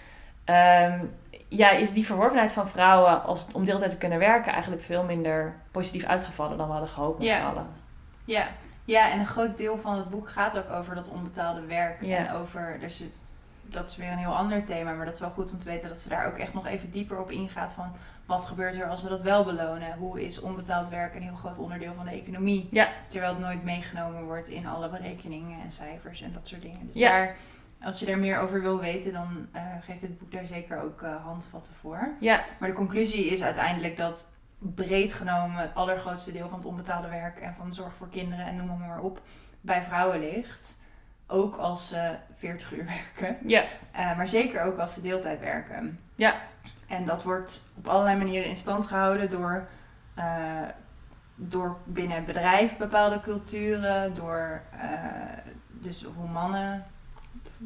ehm, 0.52 1.06
ja, 1.48 1.70
is 1.72 1.92
die 1.94 2.06
verworvenheid 2.06 2.52
van 2.52 2.68
vrouwen 2.68 3.24
als, 3.24 3.48
om 3.54 3.66
deeltijd 3.66 3.92
te 3.92 3.98
kunnen 3.98 4.20
werken 4.20 4.52
eigenlijk 4.52 4.82
veel 4.84 5.04
minder 5.04 5.56
positief 5.72 6.04
uitgevallen 6.04 6.58
dan 6.58 6.66
we 6.68 6.72
hadden 6.72 6.90
gehoopt 6.92 7.18
met 7.18 7.28
Ja. 7.28 7.36
z'n 7.36 7.42
allen. 7.46 7.68
Ja. 8.26 8.48
ja, 8.86 9.12
en 9.12 9.20
een 9.20 9.26
groot 9.28 9.58
deel 9.58 9.78
van 9.78 9.96
het 9.98 10.10
boek 10.10 10.30
gaat 10.30 10.58
ook 10.58 10.72
over 10.72 10.96
dat 10.96 11.10
onbetaalde 11.10 11.66
werk. 11.66 12.02
Ja. 12.02 12.18
En 12.18 12.32
over, 12.34 12.78
dus 12.80 13.04
dat 13.64 13.90
is 13.90 13.98
weer 13.98 14.12
een 14.12 14.18
heel 14.18 14.36
ander 14.36 14.64
thema, 14.66 14.92
maar 14.94 15.06
dat 15.06 15.14
is 15.14 15.20
wel 15.20 15.30
goed 15.30 15.52
om 15.52 15.58
te 15.58 15.70
weten 15.70 15.88
dat 15.88 15.98
ze 16.00 16.10
daar 16.10 16.28
ook 16.28 16.38
echt 16.38 16.54
nog 16.54 16.68
even 16.68 16.92
dieper 16.92 17.20
op 17.20 17.32
ingaat 17.32 17.74
van 17.74 17.92
wat 18.26 18.46
gebeurt 18.46 18.78
er 18.78 18.90
als 18.90 19.02
we 19.04 19.10
dat 19.10 19.22
wel 19.22 19.44
belonen? 19.44 19.98
Hoe 19.98 20.26
is 20.26 20.40
onbetaald 20.40 20.90
werk 20.90 21.16
een 21.16 21.22
heel 21.22 21.36
groot 21.36 21.60
onderdeel 21.60 21.94
van 21.94 22.06
de 22.06 22.12
economie? 22.12 22.68
Ja. 22.72 22.90
Terwijl 23.08 23.32
het 23.34 23.42
nooit 23.42 23.64
meegenomen 23.64 24.24
wordt 24.24 24.48
in 24.50 24.68
alle 24.68 24.90
berekeningen 24.90 25.62
en 25.64 25.72
cijfers 25.72 26.22
en 26.22 26.34
dat 26.34 26.48
soort 26.48 26.62
dingen. 26.62 26.88
Dus 26.88 26.96
Ja. 26.96 27.10
daar, 27.10 27.36
als 27.84 28.00
je 28.00 28.06
er 28.06 28.20
meer 28.20 28.40
over 28.40 28.62
wil 28.62 28.80
weten, 28.80 29.14
dan 29.14 29.48
eh, 29.52 29.64
geeft 29.82 30.02
het 30.02 30.18
boek 30.18 30.32
daar 30.32 30.46
zeker 30.46 30.82
ook 30.82 31.02
eh, 31.02 31.24
handvatten 31.24 31.74
voor. 31.74 32.16
Ja, 32.20 32.44
Maar 32.60 32.70
de 32.70 32.76
conclusie 32.76 33.26
is 33.26 33.44
uiteindelijk 33.44 33.98
dat 33.98 34.36
breed 34.58 35.14
genomen 35.14 35.56
het 35.62 35.76
allergrootste 35.76 36.32
deel 36.32 36.50
van 36.50 36.58
het 36.58 36.68
onbetaalde 36.68 37.10
werk 37.10 37.40
en 37.40 37.56
van 37.56 37.68
de 37.70 37.76
zorg 37.76 37.94
voor 37.94 38.10
kinderen 38.10 38.46
en 38.46 38.56
noem 38.56 38.68
maar, 38.68 38.88
maar 38.88 39.02
op 39.02 39.22
bij 39.62 39.82
vrouwen 39.82 40.20
ligt. 40.20 40.78
Ook 41.28 41.56
als 41.56 41.88
ze 41.88 42.16
40 42.36 42.74
uur 42.74 42.86
werken. 43.18 43.38
ja, 43.50 43.64
Eh, 43.92 44.18
maar 44.18 44.28
zeker 44.28 44.62
ook 44.62 44.78
als 44.78 44.94
ze 44.94 45.02
deeltijd 45.02 45.40
werken. 45.40 46.00
Ja. 46.16 46.36
En 46.88 47.06
dat 47.06 47.24
wordt 47.24 47.62
op 47.78 47.88
allerlei 47.88 48.18
manieren 48.18 48.50
in 48.50 48.56
stand 48.56 48.86
gehouden 48.86 49.30
door, 49.30 49.68
door 51.36 51.78
binnen 51.86 52.16
het 52.18 52.26
bedrijf 52.26 52.78
bepaalde 52.78 53.20
culturen, 53.20 54.14
door 54.14 54.62
dus 55.70 56.04
hoe 56.04 56.30
mannen, 56.30 56.86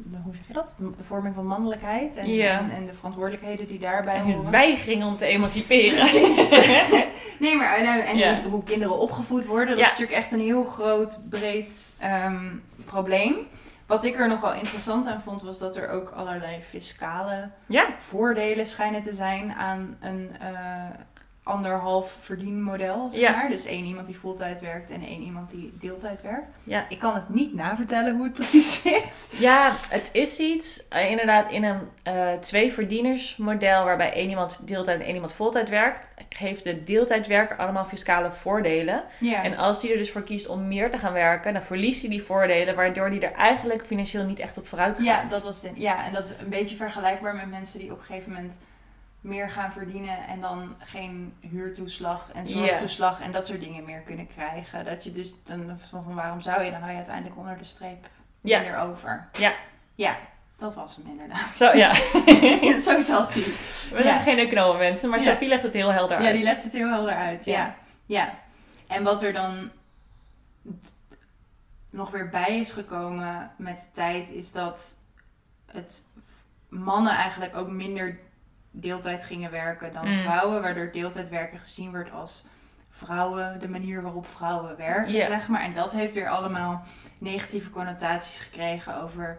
de- 0.04 0.18
hoe 0.24 0.34
zeg 0.34 0.46
je 0.46 0.52
dat? 0.52 0.74
De 0.96 1.04
vorming 1.04 1.34
van 1.34 1.46
mannelijkheid 1.46 2.16
en, 2.16 2.28
Ja. 2.34 2.58
en, 2.58 2.70
en 2.70 2.86
de 2.86 2.94
verantwoordelijkheden 2.94 3.66
die 3.68 3.78
daarbij 3.78 4.14
en 4.16 4.32
horen. 4.32 4.50
weigering 4.50 5.04
om 5.04 5.16
te 5.16 5.24
emanciperen. 5.26 5.98
Nee, 7.38 7.56
maar 7.56 7.76
en, 7.76 8.06
en 8.06 8.16
Ja. 8.16 8.40
hoe, 8.42 8.50
hoe 8.50 8.62
kinderen 8.62 8.98
opgevoed 8.98 9.46
worden, 9.46 9.68
dat 9.68 9.78
Ja. 9.78 9.84
is 9.84 9.90
natuurlijk 9.90 10.18
echt 10.18 10.32
een 10.32 10.40
heel 10.40 10.64
groot, 10.64 11.20
breed 11.30 11.94
ehm, 11.98 12.44
probleem. 12.84 13.34
Wat 13.86 14.04
ik 14.04 14.18
er 14.18 14.28
nog 14.28 14.40
wel 14.40 14.54
interessant 14.54 15.06
aan 15.06 15.20
vond, 15.20 15.42
was 15.42 15.58
dat 15.58 15.76
er 15.76 15.88
ook 15.88 16.10
allerlei 16.10 16.62
fiscale 16.62 17.50
ja, 17.66 17.86
voordelen 17.98 18.66
schijnen 18.66 19.00
te 19.02 19.14
zijn 19.14 19.52
aan 19.52 19.96
een 20.00 20.30
eh, 20.40 20.84
anderhalf 21.46 22.16
verdienmodel. 22.20 23.08
Zeg 23.10 23.20
Ja. 23.20 23.30
maar. 23.30 23.48
Dus 23.48 23.64
één 23.64 23.84
iemand 23.84 24.06
die 24.06 24.16
fulltime 24.16 24.58
werkt 24.60 24.90
en 24.90 25.00
één 25.02 25.20
iemand 25.22 25.50
die 25.50 25.72
deeltijd 25.80 26.22
werkt. 26.22 26.46
ja. 26.64 26.86
Ik 26.88 26.98
kan 26.98 27.14
het 27.14 27.28
niet 27.28 27.54
navertellen 27.54 28.14
hoe 28.14 28.24
het 28.24 28.32
precies 28.40 28.82
zit. 28.82 29.32
Ja, 29.38 29.72
het 29.88 30.08
is 30.12 30.38
iets, 30.38 30.88
eh, 30.88 31.10
inderdaad, 31.10 31.50
in 31.50 31.64
een 31.64 31.80
eh 32.02 32.32
twee-verdieners-model 32.32 33.84
waarbij 33.84 34.12
één 34.12 34.28
iemand 34.28 34.58
deeltijd 34.68 35.00
en 35.00 35.06
één 35.06 35.14
iemand 35.14 35.32
voltijd 35.32 35.68
werkt, 35.68 36.08
geeft 36.28 36.64
de 36.64 36.84
deeltijdwerker 36.84 37.56
allemaal 37.56 37.84
fiscale 37.84 38.32
voordelen. 38.32 39.04
Ja. 39.18 39.42
En 39.42 39.56
als 39.56 39.80
die 39.80 39.90
er 39.92 39.96
dus 39.96 40.10
voor 40.10 40.22
kiest 40.22 40.46
om 40.48 40.68
meer 40.68 40.90
te 40.90 40.98
gaan 40.98 41.12
werken, 41.12 41.52
dan 41.52 41.62
verliest 41.62 42.00
hij 42.00 42.10
die 42.10 42.22
voordelen, 42.22 42.74
waardoor 42.74 43.08
hij 43.08 43.20
er 43.22 43.32
eigenlijk 43.32 43.86
financieel 43.86 44.24
niet 44.24 44.38
echt 44.38 44.58
op 44.58 44.68
vooruit 44.68 44.96
gaat. 44.96 45.06
Ja, 45.06 45.24
dat 45.28 45.42
was 45.42 45.62
het. 45.62 45.72
Ja, 45.76 46.04
en 46.06 46.12
dat 46.12 46.24
is 46.24 46.30
een 46.40 46.48
beetje 46.48 46.76
vergelijkbaar 46.76 47.34
met 47.34 47.50
mensen 47.50 47.78
die 47.78 47.92
op 47.92 47.98
een 47.98 48.04
gegeven 48.04 48.32
moment 48.32 48.58
meer 49.26 49.50
gaan 49.50 49.72
verdienen 49.72 50.26
en 50.26 50.40
dan 50.40 50.74
geen 50.78 51.34
huurtoeslag 51.40 52.30
en 52.32 52.46
zorgtoeslag 52.46 53.20
en 53.20 53.32
dat 53.32 53.46
soort 53.46 53.60
dingen 53.60 53.84
meer 53.84 54.00
kunnen 54.00 54.26
krijgen. 54.26 54.84
Dat 54.84 55.04
je 55.04 55.10
dus 55.10 55.34
dan 55.44 55.78
van, 55.78 56.04
van 56.04 56.14
waarom 56.14 56.40
zou 56.40 56.62
je, 56.62 56.70
dan 56.70 56.78
hou 56.80 56.90
je 56.90 56.96
uiteindelijk 56.96 57.36
onder 57.36 57.58
de 57.58 57.64
streep 57.64 58.08
Ja. 58.40 58.60
minder 58.60 58.78
over. 58.80 59.28
Ja. 59.32 59.54
Ja, 59.94 60.16
dat 60.56 60.74
was 60.74 60.96
hem 60.96 61.06
inderdaad. 61.06 61.56
Zo, 61.56 61.72
ja. 61.76 61.94
Zo 62.90 63.00
zat 63.00 63.34
hij. 63.34 63.42
We 63.92 64.02
zijn 64.02 64.20
geen 64.20 64.38
economen 64.38 64.78
mensen, 64.78 65.10
maar 65.10 65.20
Ja. 65.22 65.30
Sophie 65.32 65.48
legt 65.48 65.62
het 65.62 65.74
heel 65.74 65.92
helder 65.92 66.18
Ja, 66.20 66.26
uit. 66.26 66.34
die 66.34 66.44
legt 66.44 66.64
het 66.64 66.72
heel 66.72 66.88
helder 66.88 67.14
uit. 67.14 67.44
Ja. 67.44 67.52
Ja. 67.54 67.74
ja. 68.06 68.34
En 68.96 69.02
wat 69.02 69.22
er 69.22 69.32
dan 69.32 69.70
nog 71.90 72.10
weer 72.10 72.28
bij 72.28 72.58
is 72.58 72.72
gekomen 72.72 73.50
met 73.56 73.78
de 73.78 73.86
tijd, 73.92 74.30
is 74.30 74.52
dat 74.52 74.96
het 75.72 76.02
mannen 76.68 77.12
eigenlijk 77.12 77.56
ook 77.56 77.68
minder 77.70 78.18
deeltijd 78.80 79.24
gingen 79.24 79.50
werken 79.50 79.92
dan 79.92 80.08
Mm. 80.08 80.22
vrouwen, 80.22 80.62
waardoor 80.62 80.90
deeltijd 80.92 81.28
werken 81.28 81.58
gezien 81.58 81.90
wordt 81.90 82.12
als 82.12 82.44
vrouwen, 82.90 83.60
de 83.60 83.68
manier 83.68 84.02
waarop 84.02 84.26
vrouwen 84.26 84.76
werken, 84.76 85.12
zeg 85.26 85.48
maar. 85.48 85.60
En 85.60 85.74
dat 85.74 85.92
heeft 85.92 86.14
weer 86.14 86.28
allemaal 86.28 86.82
negatieve 87.18 87.70
connotaties 87.70 88.40
gekregen 88.40 89.02
over. 89.02 89.38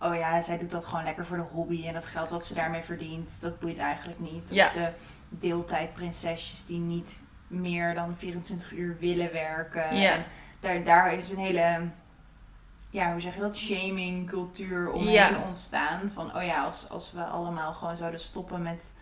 Oh 0.00 0.14
ja, 0.16 0.40
zij 0.40 0.58
doet 0.58 0.70
dat 0.70 0.86
gewoon 0.86 1.04
lekker 1.04 1.26
voor 1.26 1.36
de 1.36 1.42
hobby 1.52 1.86
en 1.86 1.92
dat 1.94 2.04
geld 2.04 2.28
wat 2.30 2.44
ze 2.44 2.54
daarmee 2.54 2.82
verdient, 2.82 3.40
dat 3.40 3.60
boeit 3.60 3.78
eigenlijk 3.78 4.20
niet. 4.20 4.42
Of 4.50 4.56
de 4.70 4.88
deeltijdprinsesjes 5.28 6.64
die 6.64 6.78
niet 6.78 7.22
meer 7.46 7.94
dan 7.94 8.16
24 8.16 8.72
uur 8.72 8.96
willen 8.98 9.32
werken. 9.32 9.90
En 10.12 10.24
daar, 10.60 10.84
daar 10.84 11.12
is 11.12 11.30
een 11.30 11.38
hele, 11.38 11.80
ja, 12.92 13.10
hoe 13.12 13.20
zeg 13.20 13.34
je 13.34 13.40
dat, 13.40 13.56
shaming 13.56 14.28
cultuur 14.30 14.90
omheen 14.90 15.12
Ja. 15.12 15.30
ontstaan. 15.46 16.10
Van, 16.14 16.36
oh 16.36 16.42
ja, 16.44 16.64
als, 16.64 16.86
als 16.90 17.12
we 17.12 17.22
allemaal 17.24 17.72
gewoon 17.72 17.96
zouden 17.96 18.20
stoppen 18.20 18.62
met 18.62 18.92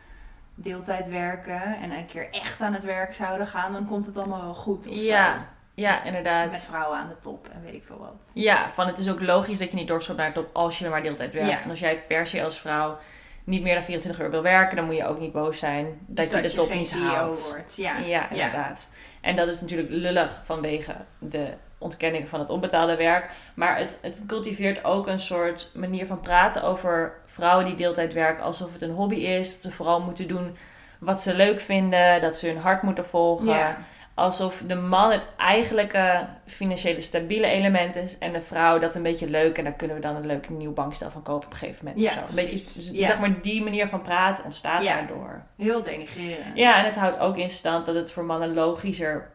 deeltijd 0.54 1.08
werken 1.08 1.62
en 1.76 1.90
een 1.90 2.06
keer 2.06 2.28
echt 2.30 2.60
aan 2.60 2.72
het 2.72 2.84
werk 2.84 3.14
zouden 3.14 3.46
gaan, 3.46 3.72
dan 3.72 3.86
komt 3.86 4.06
het 4.06 4.16
allemaal 4.16 4.42
wel 4.42 4.54
goed. 4.54 4.86
Of 4.88 4.94
Ja, 4.94 5.38
zo. 5.38 5.44
ja, 5.74 6.02
inderdaad. 6.04 6.50
Met 6.50 6.64
vrouwen 6.64 6.98
aan 6.98 7.08
de 7.08 7.16
top 7.22 7.48
en 7.52 7.62
weet 7.62 7.74
ik 7.74 7.84
veel 7.84 7.98
wat. 7.98 8.30
Ja, 8.34 8.68
van 8.70 8.86
het 8.86 8.98
is 8.98 9.08
ook 9.10 9.20
logisch 9.20 9.58
dat 9.58 9.70
je 9.70 9.76
niet 9.76 9.88
doorschopt 9.88 10.18
naar 10.18 10.28
de 10.28 10.40
top 10.40 10.50
als 10.52 10.78
je 10.78 10.84
er 10.84 10.90
maar 10.90 11.02
deeltijd 11.02 11.32
werkt. 11.32 11.50
Ja. 11.50 11.62
En 11.62 11.70
als 11.70 11.80
jij 11.80 11.98
per 12.02 12.26
se 12.26 12.44
als 12.44 12.58
vrouw 12.58 12.98
niet 13.44 13.62
meer 13.62 13.74
dan 13.74 13.82
24 13.82 14.22
uur 14.22 14.30
wil 14.30 14.42
werken, 14.42 14.76
dan 14.76 14.84
moet 14.84 14.96
je 14.96 15.06
ook 15.06 15.18
niet 15.18 15.32
boos 15.32 15.58
zijn 15.58 15.98
dat, 16.06 16.32
je 16.32 16.40
de 16.40 16.52
top 16.52 16.74
niet 16.74 16.88
CEO 16.88 17.02
haalt. 17.02 17.50
wordt. 17.54 17.76
Ja, 17.76 17.98
Ja, 17.98 18.30
inderdaad. 18.30 18.88
En 19.20 19.36
dat 19.36 19.48
is 19.48 19.60
natuurlijk 19.60 19.90
lullig 19.90 20.40
vanwege 20.44 20.94
de 21.18 21.54
ontkenning 21.80 22.28
van 22.28 22.40
het 22.40 22.50
onbetaalde 22.50 22.96
werk. 22.96 23.30
Maar 23.54 23.76
het, 23.78 23.98
het 24.02 24.22
cultiveert 24.26 24.84
ook 24.84 25.06
een 25.06 25.20
soort 25.20 25.70
manier 25.74 26.06
van 26.06 26.20
praten 26.20 26.62
over 26.62 27.12
vrouwen 27.26 27.64
die 27.66 27.74
deeltijd 27.74 28.12
werken. 28.12 28.44
Alsof 28.44 28.72
het 28.72 28.82
een 28.82 28.90
hobby 28.90 29.14
is. 29.16 29.52
Dat 29.52 29.62
ze 29.62 29.72
vooral 29.72 30.00
moeten 30.00 30.28
doen 30.28 30.56
wat 30.98 31.20
ze 31.22 31.34
leuk 31.34 31.60
vinden. 31.60 32.20
Dat 32.20 32.36
ze 32.36 32.46
hun 32.46 32.58
hart 32.58 32.82
moeten 32.82 33.04
volgen. 33.06 33.46
Ja. 33.46 33.78
Alsof 34.14 34.62
de 34.66 34.74
man 34.74 35.10
het 35.10 35.26
eigenlijke 35.36 36.26
financiële 36.46 37.00
stabiele 37.00 37.46
element 37.46 37.96
is. 37.96 38.18
En 38.18 38.32
de 38.32 38.40
vrouw 38.40 38.78
dat 38.78 38.94
een 38.94 39.02
beetje 39.02 39.30
leuk. 39.30 39.58
En 39.58 39.64
daar 39.64 39.72
kunnen 39.72 39.96
we 39.96 40.02
dan 40.02 40.16
een 40.16 40.26
leuk 40.26 40.48
nieuw 40.50 40.72
bankstel 40.72 41.10
van 41.10 41.22
kopen 41.22 41.46
op 41.46 41.52
een 41.52 41.58
gegeven 41.58 41.84
moment. 41.84 42.02
Ja, 42.02 42.08
of 42.10 42.14
zo. 42.32 42.40
Een 42.40 42.46
beetje, 42.48 42.54
dus 42.80 42.90
Ja. 42.92 43.06
zeg 43.06 43.18
maar 43.18 43.40
die 43.42 43.62
manier 43.62 43.88
van 43.88 44.02
praten 44.02 44.44
ontstaat 44.44 44.82
Ja. 44.82 44.94
daardoor. 44.94 45.42
Heel 45.56 45.82
denigrerend. 45.82 46.56
Ja, 46.56 46.78
en 46.78 46.84
het 46.84 46.94
houdt 46.94 47.18
ook 47.18 47.36
in 47.36 47.50
stand 47.50 47.86
dat 47.86 47.94
het 47.94 48.12
voor 48.12 48.24
mannen 48.24 48.54
logischer 48.54 49.30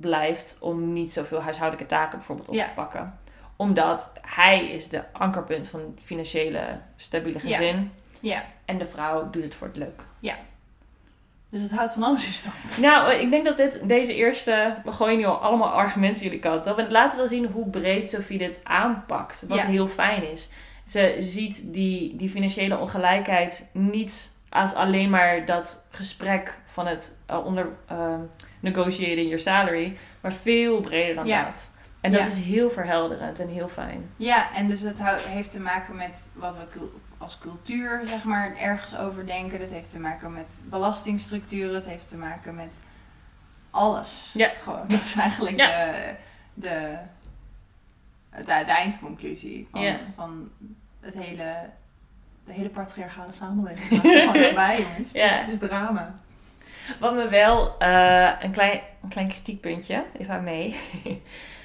blijft 0.00 0.56
om 0.60 0.92
niet 0.92 1.12
zoveel 1.12 1.40
huishoudelijke 1.42 1.94
taken 1.94 2.18
bijvoorbeeld 2.18 2.48
op 2.48 2.54
Ja. 2.54 2.64
te 2.64 2.70
pakken. 2.74 3.18
Omdat 3.56 4.12
hij 4.20 4.66
is 4.68 4.88
de 4.88 5.02
ankerpunt 5.12 5.68
van 5.68 5.80
het 5.80 6.04
financiële 6.04 6.80
stabiele 6.96 7.38
Ja. 7.42 7.56
gezin. 7.56 7.92
Ja, 8.20 8.44
En 8.64 8.78
de 8.78 8.86
vrouw 8.86 9.30
doet 9.30 9.42
het 9.42 9.54
voor 9.54 9.66
het 9.66 9.76
leuk. 9.76 10.02
dus 11.50 11.62
het 11.62 11.72
houdt 11.72 11.92
van 11.92 12.02
alles 12.02 12.26
in 12.26 12.32
stand. 12.32 12.78
Nou, 12.80 13.12
ik 13.12 13.30
denk 13.30 13.44
dat 13.44 13.56
dit, 13.56 13.80
deze 13.88 14.14
eerste... 14.14 14.76
We 14.84 14.92
gooien 14.92 15.18
nu 15.18 15.24
al 15.24 15.36
allemaal 15.38 15.68
argumenten 15.70 16.22
jullie 16.22 16.38
kant 16.38 16.66
op. 16.66 16.78
En 16.78 16.90
laten 16.90 17.20
we 17.20 17.26
zien 17.28 17.46
hoe 17.46 17.68
breed 17.70 18.10
Sophie 18.10 18.38
dit 18.38 18.58
aanpakt. 18.62 19.44
Wat 19.48 19.58
Ja. 19.58 19.66
heel 19.66 19.88
fijn 19.88 20.30
is. 20.30 20.48
Ze 20.86 21.16
ziet 21.18 21.72
die, 21.72 22.16
die 22.16 22.28
financiële 22.30 22.78
ongelijkheid 22.78 23.66
niet 23.72 24.32
als 24.48 24.74
alleen 24.74 25.10
maar 25.10 25.44
dat 25.44 25.86
gesprek 25.90 26.58
van 26.64 26.86
het 26.86 27.12
uh, 27.30 27.44
onder 27.46 27.68
uh, 27.92 28.14
negotiating 28.64 29.26
your 29.26 29.38
salary. 29.40 29.96
Maar 30.20 30.32
veel 30.32 30.80
breder 30.80 31.14
dan 31.14 31.26
Ja. 31.26 31.44
dat. 31.44 31.70
En 32.00 32.10
dat 32.12 32.20
Ja. 32.20 32.26
is 32.26 32.38
heel 32.38 32.70
verhelderend 32.70 33.38
en 33.38 33.48
heel 33.48 33.68
fijn. 33.68 34.10
Ja, 34.16 34.54
en 34.54 34.68
dus 34.68 34.80
het 34.80 35.00
hou- 35.00 35.20
heeft 35.20 35.50
te 35.50 35.60
maken 35.60 35.96
met 35.96 36.32
wat 36.36 36.56
we 36.56 36.62
als 37.18 37.38
cultuur, 37.38 38.02
zeg 38.04 38.24
maar, 38.24 38.56
ergens 38.56 38.96
over 38.96 39.26
denken. 39.26 39.58
Dat 39.60 39.70
heeft 39.70 39.90
te 39.90 39.98
maken 40.00 40.32
met 40.32 40.62
belastingstructuren. 40.70 41.74
Het 41.74 41.86
heeft 41.86 42.08
te 42.08 42.16
maken 42.16 42.54
met 42.54 42.82
alles. 43.70 44.30
Ja. 44.34 44.50
Gewoon, 44.60 44.88
dat 44.88 45.00
is 45.00 45.14
eigenlijk 45.26 45.56
Ja. 45.56 45.66
de, 45.92 46.14
de, 46.54 46.96
de, 48.36 48.44
de 48.44 48.52
eindconclusie 48.72 49.68
van, 49.70 49.80
Ja. 49.82 49.98
van 50.16 50.50
het 51.00 51.18
hele, 51.18 51.54
de 52.44 52.52
hele 52.52 52.68
patriarchale 52.68 53.32
samenleving. 53.32 54.00
Gewoon 54.00 54.34
erbij, 54.48 54.80
jongens. 54.80 55.12
Het, 55.12 55.30
is, 55.30 55.38
het 55.38 55.48
is 55.48 55.58
drama. 55.58 56.14
Wat 57.00 57.14
me 57.14 57.28
wel, 57.28 57.78
eh, 57.78 58.30
een, 58.40 58.50
klein, 58.50 58.80
een 59.02 59.08
klein 59.08 59.28
kritiekpuntje, 59.28 60.04
even 60.18 60.34
aan 60.34 60.44
mee. 60.44 60.80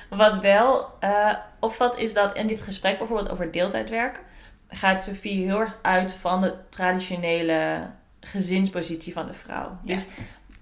Wat 0.09 0.39
wel 0.41 0.89
eh 0.99 1.33
opvalt 1.59 1.97
is 1.97 2.13
dat 2.13 2.35
in 2.35 2.47
dit 2.47 2.61
gesprek 2.61 2.97
bijvoorbeeld 2.97 3.29
over 3.29 3.51
deeltijdwerk... 3.51 4.21
gaat 4.67 5.03
Sophie 5.03 5.45
heel 5.45 5.59
erg 5.59 5.77
uit 5.81 6.13
van 6.13 6.41
de 6.41 6.55
traditionele 6.69 7.89
gezinspositie 8.19 9.13
van 9.13 9.25
de 9.25 9.33
vrouw. 9.33 9.77
Ja. 9.83 9.93
Dus 9.93 10.07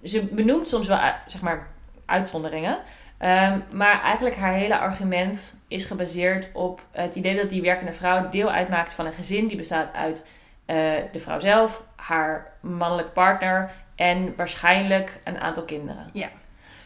ze 0.03 0.25
benoemt 0.25 0.69
soms 0.69 0.87
wel, 0.87 0.97
uit- 0.97 1.15
zeg 1.25 1.41
maar, 1.41 1.67
uitzonderingen... 2.05 2.79
Ehm, 3.17 3.59
maar 3.71 4.01
eigenlijk 4.01 4.35
haar 4.35 4.53
hele 4.53 4.77
argument 4.77 5.61
is 5.67 5.85
gebaseerd 5.85 6.49
op 6.53 6.81
het 6.91 7.15
idee 7.15 7.35
dat 7.35 7.49
die 7.49 7.61
werkende 7.61 7.93
vrouw 7.93 8.29
deel 8.29 8.51
uitmaakt 8.51 8.93
van 8.93 9.05
een 9.05 9.13
gezin 9.13 9.47
die 9.47 9.57
bestaat 9.57 9.93
uit 9.93 10.25
eh, 10.65 10.93
de 11.11 11.19
vrouw 11.19 11.39
zelf, 11.39 11.83
haar 11.95 12.51
mannelijk 12.61 13.13
partner 13.13 13.71
en 13.97 14.33
waarschijnlijk 14.35 15.19
een 15.23 15.39
aantal 15.39 15.63
kinderen. 15.63 16.09
Ja. 16.13 16.29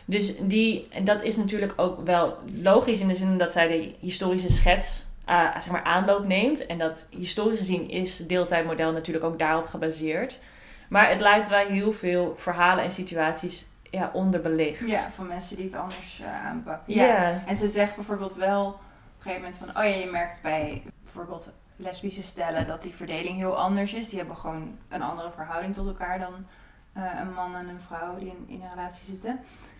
Dus 0.05 0.37
die, 0.37 0.87
en 0.91 1.03
dat 1.03 1.23
is 1.23 1.37
natuurlijk 1.37 1.73
ook 1.75 2.05
wel 2.05 2.37
logisch 2.61 2.99
in 2.99 3.07
de 3.07 3.15
zin 3.15 3.37
dat 3.37 3.51
zij 3.51 3.67
de 3.67 3.93
historische 3.99 4.51
schets 4.51 5.05
eh, 5.25 5.51
zeg 5.53 5.71
maar 5.71 5.83
aanloop 5.83 6.25
neemt. 6.25 6.65
En 6.65 6.77
dat 6.77 7.07
historisch 7.09 7.59
gezien 7.59 7.89
is 7.89 8.17
het 8.17 8.29
deeltijdmodel 8.29 8.91
natuurlijk 8.91 9.25
ook 9.25 9.39
daarop 9.39 9.65
gebaseerd. 9.65 10.39
Maar 10.89 11.09
het 11.09 11.21
lijkt 11.21 11.49
wel 11.49 11.65
heel 11.65 11.93
veel 11.93 12.35
verhalen 12.37 12.83
en 12.83 12.91
situaties 12.91 13.65
ja, 13.89 14.09
onderbelicht. 14.13 14.87
Ja, 14.87 15.11
van 15.11 15.27
mensen 15.27 15.55
die 15.55 15.65
het 15.65 15.75
anders 15.75 16.21
eh, 16.21 16.45
aanpakken. 16.45 16.93
Ja. 16.93 17.43
En 17.45 17.55
ze 17.55 17.67
zegt 17.67 17.95
bijvoorbeeld 17.95 18.35
wel 18.35 18.65
op 18.65 18.73
een 18.73 19.21
gegeven 19.21 19.41
moment 19.41 19.57
van, 19.57 19.83
oh 19.83 19.89
ja, 19.89 19.95
je 19.95 20.11
merkt 20.11 20.39
bij 20.41 20.83
bijvoorbeeld 21.03 21.53
lesbische 21.75 22.23
stellen 22.23 22.67
dat 22.67 22.83
die 22.83 22.93
verdeling 22.93 23.37
heel 23.37 23.57
anders 23.57 23.93
is. 23.93 24.09
Die 24.09 24.17
hebben 24.17 24.37
gewoon 24.37 24.77
een 24.89 25.01
andere 25.01 25.31
verhouding 25.31 25.73
tot 25.73 25.87
elkaar 25.87 26.19
dan 26.19 26.45
eh, 26.93 27.03
een 27.21 27.33
man 27.33 27.55
en 27.55 27.67
een 27.69 27.79
vrouw 27.87 28.17
die 28.17 28.27
in, 28.27 28.45
in 28.47 28.61
een 28.61 28.69
relatie 28.69 29.05
zitten. 29.05 29.39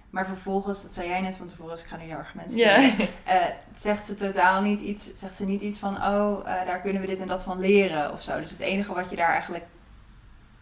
Maar 0.09 0.25
vervolgens, 0.25 0.81
dat 0.81 0.93
zei 0.93 1.07
jij 1.07 1.21
net 1.21 1.35
van 1.37 1.45
tevoren, 1.45 1.71
dus 1.73 1.81
ik 1.83 1.87
ga 1.89 1.97
nu 1.97 2.05
je 2.05 2.15
argument 2.15 2.51
stellen. 2.51 2.91
Eh, 3.23 3.35
zegt 3.75 4.05
ze 4.05 4.15
totaal 4.15 4.61
niet 4.61 4.79
iets, 4.79 5.17
zegt 5.17 5.35
ze 5.35 5.45
niet 5.45 5.61
iets 5.61 5.79
van, 5.79 5.95
oh, 5.95 6.39
eh, 6.39 6.65
daar 6.65 6.81
kunnen 6.81 7.01
we 7.01 7.07
dit 7.07 7.21
en 7.21 7.27
dat 7.27 7.43
van 7.43 7.59
leren 7.59 8.11
of 8.13 8.21
zo. 8.21 8.39
Dus 8.39 8.49
het 8.51 8.59
enige 8.59 8.93
wat 8.93 9.09
je 9.09 9.15
daar 9.15 9.31
eigenlijk 9.31 9.65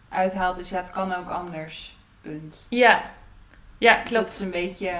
uithaalt 0.08 0.58
is, 0.58 0.68
ja, 0.68 0.76
het 0.76 0.90
kan 0.90 1.14
ook 1.14 1.28
anders. 1.30 1.96
Punt. 2.20 2.66
ja. 2.70 3.02
Ja, 3.78 3.94
Dat 3.96 4.02
klopt. 4.04 4.30
is 4.30 4.40
een 4.40 4.50
beetje, 4.50 4.92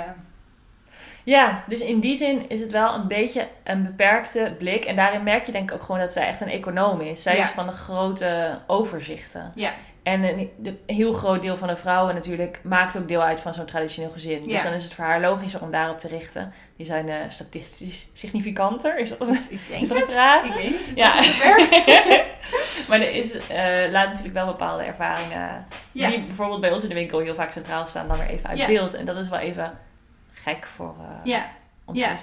Ja, 1.24 1.64
dus 1.68 1.80
in 1.80 2.00
die 2.00 2.14
zin 2.16 2.48
is 2.48 2.60
het 2.60 2.72
wel 2.72 2.94
een 2.94 3.08
beetje 3.08 3.48
een 3.64 3.82
beperkte 3.82 4.54
blik. 4.58 4.84
En 4.84 4.96
daarin 4.96 5.22
merk 5.22 5.46
je 5.46 5.52
denk 5.52 5.70
ik 5.70 5.76
ook 5.76 5.82
gewoon 5.82 6.00
dat 6.00 6.12
zij 6.12 6.26
echt 6.26 6.40
een 6.40 6.48
econoom 6.48 7.00
is. 7.00 7.22
Zij 7.22 7.36
Ja. 7.36 7.42
is 7.42 7.48
van 7.48 7.66
de 7.66 7.72
grote 7.72 8.58
overzichten. 8.66 9.52
ja, 9.54 9.72
En 10.02 10.22
een, 10.22 10.50
de- 10.56 10.78
heel 10.86 11.12
groot 11.12 11.42
deel 11.42 11.56
van 11.56 11.68
de 11.68 11.76
vrouwen 11.76 12.14
natuurlijk 12.14 12.60
maakt 12.64 12.96
ook 12.96 13.08
deel 13.08 13.22
uit 13.22 13.40
van 13.40 13.54
zo'n 13.54 13.64
traditioneel 13.66 14.10
gezin. 14.10 14.42
Ja. 14.42 14.48
Dus 14.48 14.62
dan 14.62 14.72
is 14.72 14.84
het 14.84 14.94
voor 14.94 15.04
haar 15.04 15.20
logischer 15.20 15.60
om 15.62 15.70
daarop 15.70 15.98
te 15.98 16.08
richten. 16.08 16.52
Die 16.76 16.86
zijn 16.86 17.08
eh, 17.08 17.16
statistisch 17.28 18.08
significanter. 18.14 18.98
Is 18.98 19.08
dat 19.08 19.20
een... 19.28 19.38
ik 19.48 19.60
denk 19.68 19.82
Is 19.82 19.88
dat 19.88 19.98
een 20.02 20.08
vraag? 20.08 20.44
Ik 20.44 20.52
weet 20.52 20.64
niet, 20.86 20.96
Ja. 20.96 21.14
maar 22.88 23.00
er 23.00 23.10
is, 23.10 23.32
eh, 23.46 23.90
laat 23.90 24.06
natuurlijk 24.08 24.34
wel 24.34 24.46
bepaalde 24.46 24.82
ervaringen... 24.84 25.66
Ja. 25.92 26.08
die 26.08 26.20
bijvoorbeeld 26.24 26.60
bij 26.60 26.72
ons 26.72 26.82
in 26.82 26.88
de 26.88 26.94
winkel 26.94 27.18
heel 27.18 27.34
vaak 27.34 27.50
centraal 27.52 27.86
staan... 27.86 28.08
dan 28.08 28.18
weer 28.18 28.26
even 28.28 28.48
uit 28.48 28.58
Ja. 28.58 28.66
beeld. 28.66 28.94
En 28.94 29.04
dat 29.04 29.16
is 29.16 29.28
wel 29.28 29.38
even 29.38 29.78
gek 30.32 30.66
voor 30.66 30.94
eh 31.00 31.20
ja, 31.24 31.46
ons 31.84 31.98
Ja. 31.98 32.14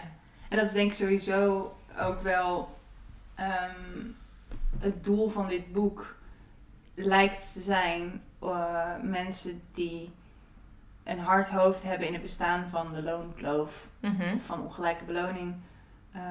en 0.50 0.58
dat 0.58 0.66
is 0.66 0.72
denk 0.72 0.90
ik 0.92 0.98
sowieso 0.98 1.72
ook 2.00 2.22
wel 2.22 2.70
ehm, 3.36 4.06
het 4.80 5.04
doel 5.04 5.30
van 5.30 5.48
dit 5.48 5.74
boek 5.74 6.17
lijkt 7.06 7.54
te 7.54 7.60
zijn 7.60 8.22
eh, 8.42 8.86
mensen 9.02 9.62
die 9.74 10.12
een 11.04 11.20
hard 11.20 11.50
hoofd 11.50 11.84
hebben 11.84 12.08
in 12.08 12.14
het 12.14 12.22
bestaan 12.22 12.68
van 12.70 12.94
de 12.94 13.04
loonkloof 13.04 13.88
Mhm. 14.00 14.34
of 14.36 14.46
van 14.46 14.62
ongelijke 14.62 15.04
beloning 15.04 15.56
eh, 16.12 16.22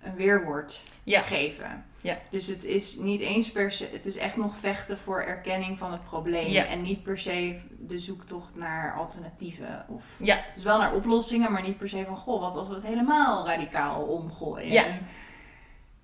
een 0.00 0.14
weerwoord 0.14 0.82
Ja. 1.02 1.20
geven. 1.22 1.84
Ja. 2.00 2.18
Dus 2.30 2.46
het 2.46 2.64
is 2.64 2.96
niet 2.96 3.20
eens 3.20 3.52
per 3.52 3.70
se, 3.70 3.88
het 3.92 4.06
is 4.06 4.16
echt 4.16 4.36
nog 4.36 4.56
vechten 4.56 4.98
voor 4.98 5.22
erkenning 5.22 5.78
van 5.78 5.92
het 5.92 6.04
probleem 6.04 6.50
Ja. 6.50 6.64
en 6.66 6.82
niet 6.82 7.02
per 7.02 7.18
se 7.18 7.60
de 7.78 7.98
zoektocht 7.98 8.54
naar 8.56 8.94
alternatieven 8.94 9.84
of 9.88 10.04
Ja. 10.18 10.44
dus 10.54 10.62
wel 10.64 10.78
naar 10.78 10.94
oplossingen, 10.94 11.52
maar 11.52 11.62
niet 11.62 11.78
per 11.78 11.88
se 11.88 12.04
van 12.06 12.16
goh, 12.16 12.40
wat 12.40 12.56
als 12.56 12.68
we 12.68 12.74
het 12.74 12.86
helemaal 12.86 13.46
radicaal 13.46 14.02
omgooien. 14.04 14.72
Ja. 14.72 14.84
En, 14.84 15.06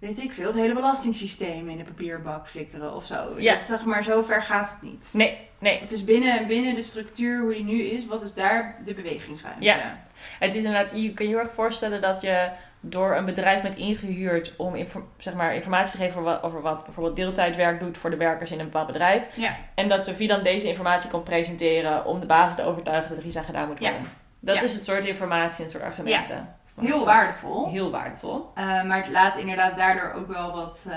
weet 0.09 0.21
ik 0.23 0.33
veel, 0.33 0.47
het 0.47 0.55
hele 0.55 0.75
belastingssysteem 0.75 1.69
in 1.69 1.77
de 1.77 1.85
papierbak 1.85 2.49
flikkeren 2.49 2.95
of 2.95 3.07
zo. 3.07 3.35
Ja. 3.39 3.55
Dat, 3.57 3.69
zeg 3.69 3.85
maar, 3.85 4.05
zo 4.05 4.23
ver 4.23 4.43
gaat 4.43 4.71
het 4.71 4.91
niet. 4.91 5.11
Nee, 5.13 5.39
nee. 5.59 5.81
Het 5.81 5.93
is 5.93 6.05
binnen, 6.05 6.47
binnen 6.47 6.75
de 6.75 6.83
structuur 6.83 7.41
hoe 7.41 7.53
die 7.55 7.65
nu 7.65 7.83
is, 7.83 8.07
wat 8.07 8.23
is 8.23 8.35
daar 8.35 8.77
de 8.85 8.95
bewegingsruimte? 8.95 9.65
Ja. 9.65 9.99
Het 10.39 10.55
is 10.55 10.65
inderdaad, 10.65 10.91
je 10.95 11.13
kan 11.15 11.27
je 11.27 11.33
heel 11.33 11.41
erg 11.41 11.53
voorstellen 11.55 12.01
dat 12.01 12.23
je 12.23 12.51
door 12.81 13.17
een 13.17 13.25
bedrijf 13.25 13.63
bent 13.63 13.77
ingehuurd 13.77 14.55
om 14.57 14.75
zeg 15.17 15.35
maar, 15.35 15.55
informatie 15.55 15.99
te 15.99 16.05
geven 16.05 16.21
over 16.21 16.33
wat, 16.33 16.43
over 16.43 16.61
wat 16.63 16.85
bijvoorbeeld 16.85 17.17
deeltijdwerk 17.17 17.81
doet 17.81 17.99
voor 17.99 18.11
de 18.11 18.17
werkers 18.17 18.51
in 18.51 18.59
een 18.59 18.65
bepaald 18.65 18.87
bedrijf. 18.87 19.23
Ja. 19.37 19.57
En 19.75 19.89
dat 19.89 20.05
Sophie 20.05 20.29
dan 20.29 20.43
deze 20.43 20.69
informatie 20.69 21.11
komt 21.11 21.25
presenteren 21.25 22.05
om 22.05 22.21
de 22.21 22.27
basis 22.27 22.57
te 22.57 22.63
overtuigen 22.63 23.09
dat 23.09 23.19
er 23.19 23.25
iets 23.25 23.37
aan 23.37 23.45
gedaan 23.45 23.69
moet 23.69 23.81
Ja. 23.81 23.91
worden. 23.91 24.09
Dat 24.41 24.55
Ja. 24.57 24.63
is 24.63 24.75
het 24.75 24.85
soort 24.85 25.07
informatie 25.07 25.57
en 25.57 25.63
het 25.63 25.71
soort 25.71 25.85
argumenten. 25.85 26.55
Heel 26.81 27.05
waardevol. 27.05 27.71
Heel 27.71 27.91
waardevol. 27.91 28.51
Eh, 28.55 28.65
maar 28.65 28.97
het 28.97 29.09
laat 29.11 29.37
inderdaad 29.37 29.77
daardoor 29.77 30.13
ook 30.13 30.27
wel 30.29 30.53
wat. 30.53 30.79
eh, 30.89 30.97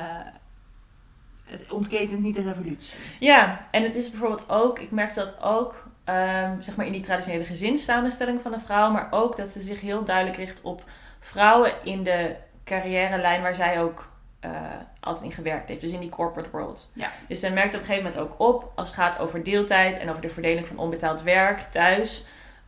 het 1.45 1.65
ontketent 1.71 2.21
niet 2.21 2.35
de 2.35 2.41
revolutie. 2.41 2.99
Ja, 3.19 3.65
en 3.71 3.83
het 3.83 3.95
is 3.95 4.09
bijvoorbeeld 4.09 4.49
ook, 4.49 4.79
ik 4.79 4.91
merk 4.91 5.13
dat 5.13 5.41
ook, 5.41 5.87
ehm, 6.03 6.61
zeg 6.61 6.75
maar 6.75 6.85
in 6.85 6.91
die 6.91 7.01
traditionele 7.01 7.43
gezinssamenstelling 7.43 8.41
van 8.41 8.53
een 8.53 8.61
vrouw, 8.61 8.91
maar 8.91 9.07
ook 9.11 9.37
dat 9.37 9.49
ze 9.49 9.61
zich 9.61 9.81
heel 9.81 10.03
duidelijk 10.03 10.37
richt 10.37 10.61
op 10.61 10.83
vrouwen 11.19 11.73
in 11.83 12.03
de 12.03 12.35
carrière-lijn 12.63 13.41
waar 13.41 13.55
zij 13.55 13.81
ook 13.81 14.13
eh, 14.39 14.51
altijd 14.99 15.25
in 15.25 15.31
gewerkt 15.31 15.69
heeft. 15.69 15.81
Dus 15.81 15.91
in 15.91 15.99
die 15.99 16.09
corporate 16.09 16.49
world. 16.49 16.89
Ja. 16.93 17.09
Dus 17.27 17.39
zij 17.39 17.51
merkt 17.51 17.73
op 17.75 17.79
een 17.79 17.85
gegeven 17.85 18.11
moment 18.11 18.31
ook 18.31 18.39
op, 18.39 18.71
als 18.75 18.87
het 18.87 18.97
gaat 18.97 19.19
over 19.19 19.43
deeltijd 19.43 19.97
en 19.97 20.09
over 20.09 20.21
de 20.21 20.29
verdeling 20.29 20.67
van 20.67 20.77
onbetaald 20.77 21.21
werk 21.21 21.59
thuis, 21.71 22.25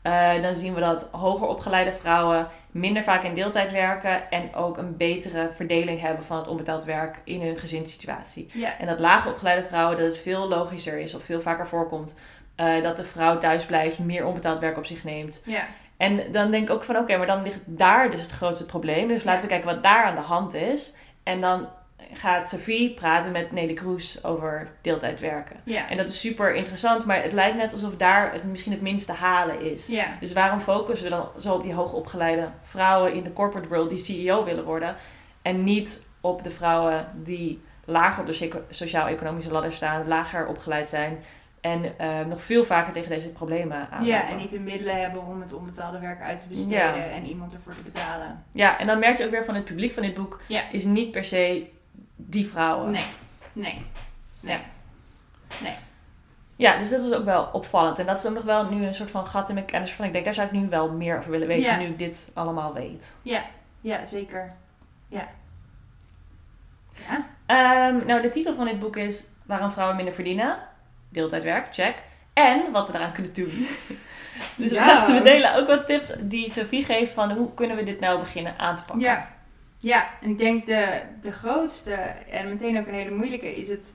eh, 0.08 0.41
dan 0.41 0.56
zien 0.56 0.74
we 0.74 0.80
dat 0.80 1.08
hoger 1.12 1.48
opgeleide 1.48 1.91
vrouwen 1.91 2.48
minder 2.72 3.04
vaak 3.04 3.24
in 3.24 3.34
deeltijd 3.34 3.72
werken 3.72 4.32
en 4.32 4.56
ook 4.56 4.78
een 4.78 4.98
betere 4.98 5.50
verdeling 5.56 6.02
hebben 6.02 6.24
van 6.24 6.38
het 6.38 6.48
onbetaald 6.48 6.84
werk 6.84 7.22
in 7.24 7.41
hun 7.41 7.58
gezinssituatie. 7.58 8.50
Ja. 8.54 8.78
En 8.80 8.88
dat 8.88 9.00
lager 9.00 9.32
opgeleide 9.32 9.67
vrouwen, 9.67 9.98
dat 9.98 10.06
het 10.06 10.17
veel 10.17 10.48
logischer 10.48 11.00
is 11.00 11.15
of 11.15 11.24
veel 11.24 11.41
vaker 11.41 11.67
voorkomt. 11.67 12.15
eh, 12.56 12.84
dat 12.84 12.98
de 12.98 13.04
vrouw 13.04 13.38
thuis 13.38 13.65
blijft, 13.65 14.00
meer 14.00 14.26
onbetaald 14.26 14.60
werk 14.60 14.78
op 14.78 14.86
zich 14.86 15.04
neemt. 15.04 15.41
Ja. 15.46 15.65
En 15.98 16.32
dan 16.32 16.52
denk 16.52 16.70
ik 16.70 16.76
ook 16.76 16.84
van 16.84 16.98
oké, 16.98 17.17
maar 17.17 17.28
dan 17.28 17.43
ligt 17.43 17.60
daar 17.65 18.12
dus 18.12 18.22
het 18.22 18.32
grootste 18.32 18.65
probleem. 18.65 19.08
Dus 19.08 19.24
laten 19.24 19.41
we 19.41 19.48
kijken 19.48 19.74
wat 19.74 19.84
daar 19.84 20.04
aan 20.04 20.15
de 20.15 20.22
hand 20.22 20.54
is. 20.54 20.91
En 21.24 21.41
dan 21.41 21.67
gaat 22.13 22.49
Sophie 22.49 22.93
praten 22.93 23.31
met 23.31 23.51
Nelly 23.51 23.73
Kroes 23.73 24.23
over 24.23 24.71
deeltijd 24.81 25.19
werken. 25.19 25.55
Ja. 25.63 25.89
En 25.89 25.97
dat 25.97 26.07
is 26.07 26.19
super 26.19 26.55
interessant, 26.55 27.05
maar 27.05 27.21
het 27.23 27.31
lijkt 27.33 27.57
net 27.57 27.71
alsof 27.73 27.95
daar 27.95 28.31
het 28.33 28.43
misschien 28.43 28.71
het 28.71 28.81
minste 28.81 29.12
halen 29.12 29.62
is. 29.62 29.88
Ja. 29.88 30.05
Dus 30.19 30.33
waarom 30.33 30.60
focussen 30.60 31.10
we 31.10 31.15
dan 31.15 31.29
zo 31.39 31.53
op 31.53 31.63
die 31.63 31.73
hoogopgeleide 31.73 32.49
vrouwen 32.62 33.13
in 33.13 33.23
de 33.23 33.33
corporate 33.33 33.67
world 33.67 33.89
die 33.89 33.97
CEO 33.97 34.43
willen 34.43 34.63
worden? 34.63 34.95
En 35.41 35.63
niet 35.63 36.10
op 36.21 36.43
de 36.43 36.51
vrouwen 36.51 37.07
die 37.23 37.62
lager 37.86 38.21
op 38.21 38.27
de 38.33 38.62
sociaal-economische 38.69 39.51
ladder 39.51 39.73
staan, 39.73 40.07
lager 40.07 40.47
opgeleid 40.47 40.88
zijn 40.88 41.23
en 41.62 41.99
eh, 41.99 42.25
nog 42.25 42.41
veel 42.41 42.65
vaker 42.65 42.93
tegen 42.93 43.10
deze 43.10 43.29
problemen 43.29 43.88
aan. 43.91 44.05
ja, 44.05 44.29
en 44.29 44.38
niet 44.38 44.51
de 44.51 44.60
middelen 44.60 45.01
hebben 45.01 45.25
om 45.25 45.41
het 45.41 45.53
onbetaalde 45.53 45.99
werk 45.99 46.21
uit 46.21 46.39
te 46.39 46.47
besteden 46.47 46.77
Ja. 46.77 46.93
en 47.10 47.25
iemand 47.25 47.53
ervoor 47.53 47.73
te 47.75 47.81
betalen. 47.81 48.43
Ja, 48.51 48.79
en 48.79 48.88
dan 48.88 48.99
merk 48.99 49.17
je 49.17 49.25
ook 49.25 49.31
weer 49.31 49.45
van 49.45 49.55
het 49.55 49.65
publiek 49.65 49.93
van 49.93 50.03
dit 50.03 50.13
boek 50.13 50.41
is 50.71 50.83
niet 50.86 51.12
per 51.12 51.23
se 51.23 51.67
die 52.17 52.47
vrouwen. 52.47 52.91
Nee. 52.91 53.06
Nee. 53.53 54.60
Nee. 55.62 55.75
Ja, 56.56 56.77
dus 56.77 56.89
dat 56.89 57.03
is 57.03 57.13
ook 57.13 57.25
wel 57.25 57.49
opvallend. 57.51 57.99
En 57.99 58.06
dat 58.06 58.17
is 58.17 58.25
ook 58.25 58.34
nog 58.34 58.43
wel 58.43 58.69
nu 58.69 58.86
een 58.86 58.95
soort 58.95 59.12
van 59.12 59.27
gat 59.27 59.47
in 59.47 59.53
mijn 59.53 59.65
kennis 59.65 59.91
van. 59.91 60.06
Ik 60.06 60.13
denk, 60.13 60.25
daar 60.25 60.34
zou 60.34 60.47
ik 60.47 60.53
nu 60.53 60.69
wel 60.69 60.91
meer 60.91 61.17
over 61.17 61.32
willen 61.32 61.47
weten, 61.47 61.73
Ja. 61.73 61.77
nu 61.80 61.86
ik 61.86 61.99
dit 61.99 62.32
allemaal 62.34 62.73
weet. 62.73 63.15
Ja, 63.82 64.03
zeker. 64.06 64.51
Ja. 65.08 65.27
Ja. 67.08 67.25
Ehm, 67.45 68.06
nou, 68.06 68.21
de 68.21 68.30
titel 68.30 68.56
van 68.56 68.65
dit 68.65 68.80
boek 68.80 68.95
is 68.97 69.27
Waarom 69.45 69.71
vrouwen 69.71 69.95
minder 69.95 70.13
verdienen. 70.13 70.58
Deeltijdwerk, 71.10 71.73
check. 71.73 71.95
En 72.34 72.71
wat 72.71 72.86
we 72.88 72.91
daaraan 72.91 73.12
kunnen 73.12 73.34
doen. 73.34 73.67
dus 74.58 74.71
Ja. 74.71 75.06
we 75.06 75.21
delen 75.23 75.56
ook 75.56 75.67
wat 75.67 75.88
tips 75.88 76.13
die 76.19 76.49
Sophie 76.49 76.86
geeft 76.86 77.12
van 77.13 77.32
hoe 77.32 77.53
kunnen 77.53 77.75
we 77.77 77.84
dit 77.84 77.99
nou 77.99 78.19
beginnen 78.19 78.60
aan 78.60 78.75
te 78.75 78.82
pakken. 78.82 78.99
Ja. 78.99 79.27
Ja, 79.80 80.08
en 80.22 80.30
ik 80.30 80.38
denk 80.38 80.66
de, 80.66 81.02
de 81.22 81.32
grootste 81.32 81.94
en 82.30 82.50
meteen 82.50 82.80
ook 82.80 82.88
een 82.88 82.94
hele 82.94 83.16
moeilijke 83.16 83.56
is 83.56 83.68
het 83.70 83.94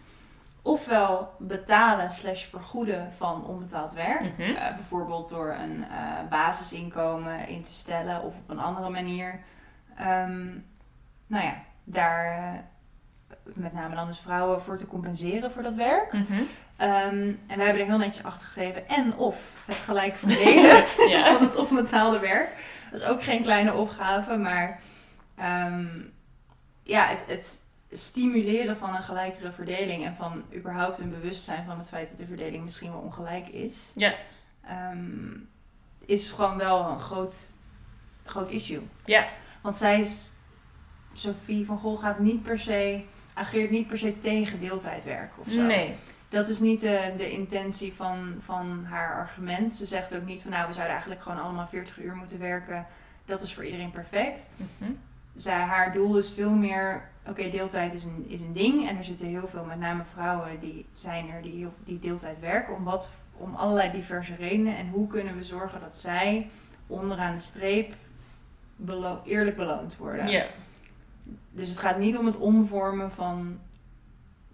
ofwel 0.63 1.35
betalen 1.39 2.11
slash 2.11 2.45
vergoeden 2.45 3.13
van 3.13 3.47
onbetaald 3.47 3.93
werk. 3.93 4.21
Mhm. 4.21 4.43
Eh, 4.43 4.75
bijvoorbeeld 4.75 5.31
door 5.31 5.57
een 5.61 5.85
eh, 5.91 6.29
basisinkomen 6.31 7.49
in 7.49 7.63
te 7.63 7.73
stellen 7.73 8.23
of 8.23 8.37
op 8.37 8.51
een 8.51 8.59
andere 8.59 8.91
manier. 8.91 9.41
Ehm, 9.97 10.47
nou 11.27 11.45
ja, 11.45 11.55
daar 11.85 12.25
eh, 12.27 12.61
met 13.55 13.73
name 13.73 13.95
dan 13.95 14.07
dus 14.07 14.19
vrouwen 14.21 14.61
voor 14.61 14.77
te 14.77 14.87
compenseren 14.87 15.53
voor 15.53 15.63
dat 15.63 15.77
werk. 15.77 16.13
Mhm. 16.13 16.43
Ehm, 16.77 17.33
en 17.47 17.57
wij 17.57 17.65
hebben 17.65 17.83
er 17.83 17.89
heel 17.89 17.99
netjes 17.99 18.25
achter 18.25 18.47
geschreven. 18.47 18.89
En 18.89 19.17
of 19.17 19.57
het 19.67 19.77
gelijk 19.77 20.17
verdelen 20.17 20.85
Ja. 21.09 21.33
van 21.33 21.47
het 21.47 21.57
onbetaalde 21.57 22.19
werk. 22.19 22.51
Dat 22.91 23.01
is 23.01 23.07
ook 23.07 23.23
geen 23.23 23.43
kleine 23.43 23.75
opgave, 23.75 24.37
maar 24.37 24.81
ehm, 25.35 25.87
ja, 26.83 27.07
het, 27.09 27.25
het 27.27 27.63
stimuleren 27.91 28.77
van 28.77 28.95
een 28.95 29.03
gelijkere 29.03 29.53
verdeling 29.53 30.05
en 30.05 30.15
van 30.15 30.43
überhaupt 30.55 30.99
een 30.99 31.11
bewustzijn 31.11 31.65
van 31.65 31.79
het 31.79 31.89
feit 31.89 32.09
dat 32.09 32.19
de 32.19 32.27
verdeling 32.27 32.63
misschien 32.63 32.91
wel 32.91 33.01
ongelijk 33.01 33.49
is, 33.49 33.93
Ja. 33.95 34.15
ehm, 34.65 35.35
is 36.07 36.31
gewoon 36.31 36.57
wel 36.59 36.89
een 36.91 37.01
groot, 37.01 37.57
groot 38.25 38.51
issue. 38.51 38.81
Ja. 39.05 39.29
Want 39.63 39.77
zij 39.77 40.01
is, 40.01 40.33
Sophie 41.13 41.65
van 41.67 41.79
Gol 41.79 41.97
gaat 41.97 42.19
niet 42.19 42.43
per 42.43 42.59
se, 42.59 43.05
ageert 43.35 43.71
niet 43.71 43.87
per 43.87 43.99
se 43.99 44.19
tegen 44.19 44.61
deeltijdwerk 44.61 45.33
of 45.39 45.47
zo. 45.51 45.61
Nee. 45.63 45.95
Dat 46.29 46.49
is 46.49 46.59
niet 46.61 46.81
de, 46.81 47.15
de 47.17 47.31
intentie 47.31 47.93
van, 47.93 48.35
van 48.41 48.85
haar 48.85 49.15
argument. 49.15 49.75
Ze 49.75 49.87
zegt 49.87 50.17
ook 50.17 50.25
niet 50.25 50.43
van 50.43 50.51
nou, 50.51 50.67
we 50.67 50.73
zouden 50.73 50.93
eigenlijk 50.93 51.23
gewoon 51.23 51.43
allemaal 51.43 51.67
40 51.67 52.01
uur 52.01 52.15
moeten 52.15 52.39
werken. 52.39 52.87
Dat 53.25 53.43
is 53.43 53.55
voor 53.55 53.65
iedereen 53.65 53.91
perfect. 53.91 54.51
Mhm. 54.79 54.91
Zij, 55.35 55.61
haar 55.61 55.93
doel 55.93 56.19
is 56.19 56.33
veel 56.33 56.51
meer... 56.51 57.11
Oké, 57.29 57.51
deeltijd 57.51 57.95
is 57.95 58.05
een, 58.05 58.25
is 58.29 58.41
een 58.41 58.53
ding. 58.53 58.89
En 58.89 58.97
er 58.97 59.05
zitten 59.05 59.29
heel 59.29 59.47
veel, 59.47 59.65
met 59.65 59.79
name 59.79 60.05
vrouwen, 60.05 60.61
die 60.61 60.87
zijn 60.93 61.31
er 61.31 61.43
die, 61.43 61.69
die 61.85 61.99
deeltijd 61.99 62.41
werken. 62.41 62.75
Om, 62.75 62.85
wat, 62.85 63.09
om 63.37 63.55
allerlei 63.55 63.91
diverse 63.91 64.35
redenen. 64.35 64.77
En 64.77 64.89
hoe 64.89 65.07
kunnen 65.07 65.37
we 65.37 65.45
zorgen 65.45 65.81
dat 65.81 65.97
zij 65.97 66.51
onderaan 66.87 67.35
de 67.35 67.41
streep 67.41 67.95
belo- 68.77 69.23
eerlijk 69.25 69.57
beloond 69.57 69.97
worden? 69.97 70.29
Ja. 70.29 70.47
Dus 71.51 71.69
het 71.69 71.79
gaat 71.79 71.99
niet 71.99 72.19
om 72.19 72.27
het 72.27 72.39
omvormen 72.39 73.11
van... 73.11 73.59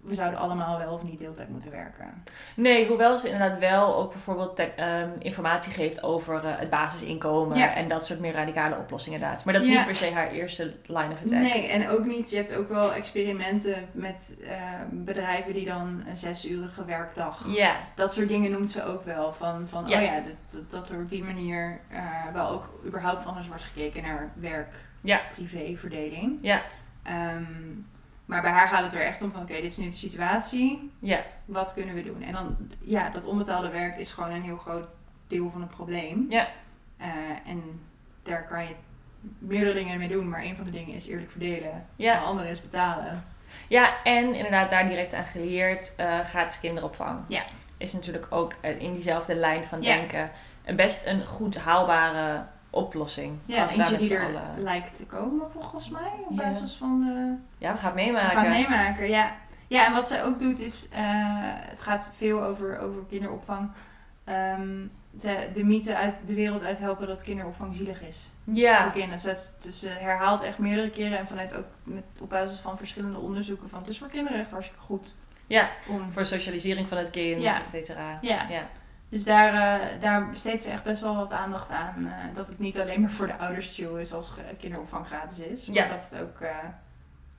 We 0.09 0.15
zouden 0.15 0.39
allemaal 0.39 0.77
wel 0.77 0.93
of 0.93 1.03
niet 1.03 1.19
deeltijd 1.19 1.49
moeten 1.49 1.71
werken. 1.71 2.23
Nee, 2.55 2.87
hoewel 2.87 3.17
ze 3.17 3.29
inderdaad 3.29 3.59
wel 3.59 3.95
ook 3.95 4.11
bijvoorbeeld 4.11 4.55
te- 4.55 4.63
ehm, 4.75 5.09
informatie 5.19 5.71
geeft 5.73 6.03
over 6.03 6.43
eh, 6.45 6.51
het 6.57 6.69
basisinkomen 6.69 7.57
Ja. 7.57 7.73
en 7.75 7.87
dat 7.87 8.05
soort 8.05 8.19
meer 8.19 8.33
radicale 8.33 8.77
oplossingen 8.77 9.19
inderdaad. 9.19 9.45
Maar 9.45 9.53
dat 9.53 9.63
is 9.63 9.69
Ja. 9.69 9.75
niet 9.77 9.85
per 9.85 9.95
se 9.95 10.11
haar 10.11 10.31
eerste 10.31 10.73
line 10.85 11.11
of 11.11 11.21
attack. 11.23 11.29
Nee, 11.41 11.67
en 11.67 11.89
ook 11.89 12.05
niet. 12.05 12.29
Je 12.29 12.35
hebt 12.35 12.55
ook 12.55 12.69
wel 12.69 12.93
experimenten 12.93 13.87
met 13.91 14.37
eh, 14.43 14.53
bedrijven 14.91 15.53
die 15.53 15.65
dan 15.65 16.03
een 16.07 16.15
zesurige 16.15 16.85
werkdag. 16.85 17.45
Ja, 17.47 17.75
Dat 17.95 18.13
soort 18.13 18.27
dingen 18.27 18.51
noemt 18.51 18.69
ze 18.69 18.83
ook 18.83 19.03
wel. 19.03 19.33
Van, 19.33 19.67
van 19.67 19.87
Ja. 19.87 19.97
oh 19.97 20.03
ja, 20.03 20.21
dat, 20.51 20.69
dat, 20.71 20.89
er 20.89 21.01
op 21.01 21.09
die 21.09 21.23
manier 21.23 21.79
eh, 21.89 22.25
wel 22.33 22.49
ook 22.49 22.69
überhaupt 22.85 23.25
anders 23.25 23.47
wordt 23.47 23.63
gekeken 23.63 24.01
naar 24.01 24.31
Ja. 24.39 24.49
werk-privé-verdeling. 24.49 26.39
Ja. 26.41 26.61
Ehm, 27.03 27.43
maar 28.29 28.41
bij 28.41 28.51
haar 28.51 28.67
gaat 28.67 28.83
het 28.83 28.93
er 28.93 29.01
echt 29.01 29.21
om 29.21 29.31
van, 29.31 29.41
oké, 29.41 29.53
dit 29.53 29.63
is 29.63 29.77
nu 29.77 29.85
de 29.85 29.91
situatie. 29.91 30.91
ja, 30.99 31.23
Wat 31.45 31.73
kunnen 31.73 31.95
we 31.95 32.03
doen? 32.03 32.21
En 32.21 32.33
dan, 32.33 32.57
ja, 32.79 33.09
dat 33.09 33.25
onbetaalde 33.25 33.69
werk 33.69 33.97
is 33.97 34.11
gewoon 34.11 34.31
een 34.31 34.43
heel 34.43 34.57
groot 34.57 34.87
deel 35.27 35.49
van 35.49 35.61
het 35.61 35.69
probleem. 35.69 36.25
Ja. 36.29 36.47
Eh, 36.97 37.07
en 37.45 37.81
daar 38.23 38.43
kan 38.47 38.63
je 38.63 38.75
meerdere 39.39 39.73
dingen 39.73 39.97
mee 39.97 40.07
doen, 40.07 40.29
maar 40.29 40.43
een 40.43 40.55
van 40.55 40.65
de 40.65 40.71
dingen 40.71 40.93
is 40.95 41.07
eerlijk 41.07 41.31
verdelen. 41.31 41.71
En 41.71 41.85
de 41.95 42.03
ja. 42.03 42.19
andere 42.19 42.49
is 42.49 42.61
betalen. 42.61 43.23
Ja, 43.67 44.03
en 44.03 44.33
inderdaad 44.33 44.69
daar 44.69 44.87
direct 44.87 45.13
aan 45.13 45.25
geleerd, 45.25 45.93
eh 45.95 46.19
gratis 46.19 46.59
kinderopvang. 46.59 47.19
Ja. 47.27 47.43
Is 47.77 47.93
natuurlijk 47.93 48.27
ook 48.29 48.53
eh, 48.61 48.81
in 48.81 48.93
diezelfde 48.93 49.35
lijn 49.35 49.63
van 49.63 49.81
Ja. 49.81 49.95
denken 49.95 50.31
een 50.65 50.75
best 50.75 51.05
een 51.05 51.25
goed 51.25 51.57
haalbare 51.57 52.45
oplossing. 52.69 53.37
Ja, 53.45 53.65
we 53.67 53.73
eentje 53.73 53.97
die 53.97 54.15
er 54.15 54.31
lijkt 54.57 54.97
te 54.97 55.05
komen 55.05 55.51
volgens 55.51 55.89
mij. 55.89 56.11
Op 56.29 56.35
basis 56.35 56.71
van 56.73 57.01
de... 57.01 57.35
Ja, 57.57 57.71
we 57.71 57.77
gaan 57.77 57.85
het 57.91 57.99
We 57.99 58.01
meemaken. 58.05 58.29
gaan 58.31 58.49
meemaken, 58.49 59.09
ja. 59.09 59.35
Ja, 59.67 59.85
en 59.85 59.93
wat 59.93 60.07
zij 60.07 60.23
ook 60.23 60.39
doet 60.39 60.59
is... 60.59 60.89
eh, 60.89 60.99
het 61.45 61.81
gaat 61.81 62.11
veel 62.17 62.43
over, 62.43 62.79
over 62.79 63.01
kinderopvang. 63.09 63.71
Ehm, 64.23 64.77
ze, 65.19 65.49
de 65.53 65.63
mythe 65.63 65.95
uit 65.95 66.15
de 66.25 66.33
wereld 66.33 66.63
uit 66.63 66.79
helpen 66.79 67.07
dat 67.07 67.21
kinderopvang 67.21 67.73
zielig 67.75 68.01
is. 68.01 68.29
Ja, 68.43 68.81
voor 68.81 68.91
kinderen. 68.91 69.23
Dus, 69.23 69.51
dus 69.63 69.79
ze 69.79 69.87
herhaalt 69.87 70.43
echt 70.43 70.57
meerdere 70.57 70.89
keren 70.89 71.17
en 71.17 71.27
vanuit 71.27 71.55
ook 71.55 71.65
met, 71.83 72.03
op 72.21 72.29
basis 72.29 72.59
van 72.59 72.77
verschillende 72.77 73.17
onderzoeken 73.19 73.69
van 73.69 73.79
het 73.79 73.87
is 73.89 73.97
voor 73.97 74.07
kinderen 74.07 74.39
echt 74.39 74.51
hartstikke 74.51 74.83
goed 74.83 75.15
ja, 75.47 75.69
om. 75.87 76.11
voor 76.11 76.25
socialisering 76.25 76.87
van 76.87 76.97
het 76.97 77.09
kind, 77.09 77.41
Ja. 77.41 77.59
et 77.61 77.69
cetera. 77.69 78.17
Ja, 78.21 78.45
Ja. 78.49 78.67
Dus 79.09 79.23
daar, 79.23 79.53
eh, 79.81 79.87
daar 80.01 80.29
besteedt 80.29 80.61
ze 80.61 80.69
echt 80.69 80.83
best 80.83 81.01
wel 81.01 81.15
wat 81.15 81.31
aandacht 81.31 81.69
aan. 81.71 81.95
eh, 82.07 82.35
dat 82.35 82.47
het 82.47 82.59
niet 82.59 82.79
alleen 82.79 83.01
maar 83.01 83.09
voor 83.09 83.27
de 83.27 83.37
ouders 83.37 83.75
chill 83.75 83.99
is 83.99 84.13
als 84.13 84.31
kinderopvang 84.59 85.05
gratis 85.07 85.39
is, 85.39 85.65
maar 85.65 85.75
Ja. 85.75 85.87
dat 85.87 86.07
het 86.09 86.21
ook, 86.21 86.39
eh, 86.41 86.55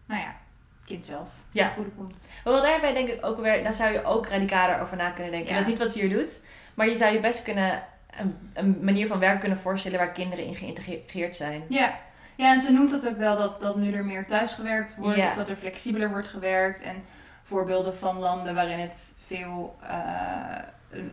nou 0.07 0.21
ja, 0.21 0.35
kind 0.85 1.05
zelf 1.05 1.29
Ja. 1.51 1.65
ten 1.65 1.75
goede 1.75 1.91
komt. 1.91 2.29
Wel 2.45 2.63
daarbij 2.63 2.93
denk 2.93 3.09
ik 3.09 3.27
ook 3.27 3.41
weer, 3.41 3.63
daar 3.63 3.75
zou 3.75 3.93
je 3.93 4.05
ook 4.05 4.27
radicaler 4.29 4.81
over 4.81 4.97
na 4.97 5.11
kunnen 5.11 5.33
denken. 5.33 5.49
Ja. 5.51 5.55
Dat 5.59 5.63
is 5.63 5.69
niet 5.73 5.79
wat 5.83 5.93
ze 5.93 5.99
hier 6.01 6.19
doet, 6.19 6.41
maar 6.75 6.89
je 6.89 6.97
zou 6.97 7.13
je 7.13 7.21
best 7.21 7.43
kunnen 7.43 7.83
een, 8.19 8.51
een 8.55 8.79
manier 8.85 9.07
van 9.07 9.19
werk 9.19 9.41
kunnen 9.41 9.59
voorstellen 9.59 9.99
waar 9.99 10.13
kinderen 10.13 10.45
in 10.45 10.55
geïntegreerd 10.55 11.37
zijn. 11.37 11.63
Ja. 11.69 11.99
ja, 12.37 12.53
en 12.53 12.61
ze 12.61 12.73
noemt 12.73 12.93
het 12.93 13.09
ook 13.09 13.17
wel 13.17 13.37
dat, 13.37 13.61
dat 13.61 13.77
nu 13.77 13.93
er 13.93 14.05
meer 14.05 14.27
thuisgewerkt 14.27 14.97
wordt, 14.97 15.17
Ja. 15.19 15.29
of 15.29 15.35
dat 15.35 15.49
er 15.49 15.57
flexibeler 15.57 16.11
wordt 16.11 16.29
gewerkt. 16.29 16.83
En 16.83 17.05
voorbeelden 17.43 17.97
van 17.97 18.19
landen 18.19 18.55
waarin 18.55 18.79
het 18.79 19.15
veel, 19.27 19.77
een- 20.91 21.13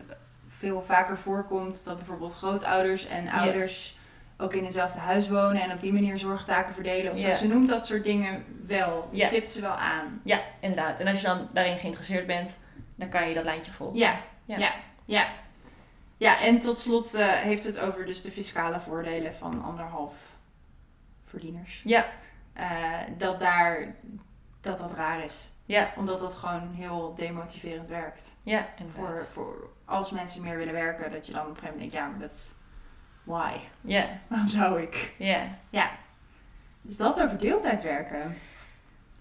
veel 0.58 0.82
vaker 0.82 1.18
voorkomt 1.18 1.84
dat 1.84 1.96
bijvoorbeeld 1.96 2.34
grootouders 2.34 3.06
en 3.06 3.28
ouders 3.28 3.96
ook 4.36 4.54
in 4.54 4.64
eenzelfde 4.64 5.00
huis 5.00 5.28
wonen 5.28 5.62
en 5.62 5.72
op 5.72 5.80
die 5.80 5.92
manier 5.92 6.18
zorgtaken 6.18 6.74
verdelen. 6.74 7.12
Of. 7.12 7.18
Ze 7.36 7.46
noemt 7.46 7.68
dat 7.68 7.86
soort 7.86 8.04
dingen 8.04 8.44
wel, 8.66 9.08
Ja. 9.12 9.26
stipt 9.26 9.50
ze 9.50 9.60
wel 9.60 9.70
aan. 9.76 10.20
Ja, 10.24 10.40
inderdaad. 10.60 11.00
En 11.00 11.06
als 11.06 11.20
je 11.20 11.26
dan 11.26 11.48
daarin 11.52 11.76
geïnteresseerd 11.78 12.26
bent, 12.26 12.58
dan 12.94 13.08
kan 13.08 13.28
je 13.28 13.34
dat 13.34 13.44
lijntje 13.44 13.72
volgen. 13.72 13.98
Ja, 13.98 14.20
Ja. 14.44 14.56
ja, 14.58 14.72
ja. 15.04 15.28
ja. 16.16 16.40
en 16.40 16.60
tot 16.60 16.78
slot 16.78 17.14
eh, 17.14 17.26
heeft 17.26 17.64
het 17.64 17.80
over 17.80 18.06
dus 18.06 18.22
de 18.22 18.30
fiscale 18.30 18.80
voordelen 18.80 19.34
van 19.34 19.62
anderhalf 19.62 20.32
verdieners. 21.24 21.82
Ja, 21.84 22.06
Eh, 22.52 22.92
dat 23.18 23.38
daar 23.38 23.94
dat 24.60 24.78
dat 24.78 24.94
raar 24.94 25.24
is. 25.24 25.50
Ja, 25.68 25.92
Omdat 25.96 26.20
dat 26.20 26.34
gewoon 26.34 26.68
heel 26.74 27.14
demotiverend 27.14 27.88
werkt. 27.88 28.36
ja, 28.42 28.66
Voor, 28.76 28.86
inderdaad. 29.06 29.28
voor 29.28 29.70
als 29.84 30.10
mensen 30.10 30.42
meer 30.42 30.56
willen 30.56 30.72
werken, 30.74 31.10
dat 31.10 31.26
je 31.26 31.32
dan 31.32 31.42
op 31.42 31.48
een 31.48 31.54
gegeven 31.54 31.74
moment 31.78 31.92
denkt, 31.92 32.06
ja, 32.06 32.10
maar 32.18 32.28
dat 32.28 32.36
is 32.36 32.54
why? 33.22 33.58
Ja, 33.80 34.08
Waarom 34.28 34.48
zou 34.48 34.82
ik? 34.82 35.14
ja. 35.70 35.90
Dus 36.82 36.96
dat 36.96 37.20
over 37.22 37.38
deeltijd 37.38 37.82
werken. 37.82 38.36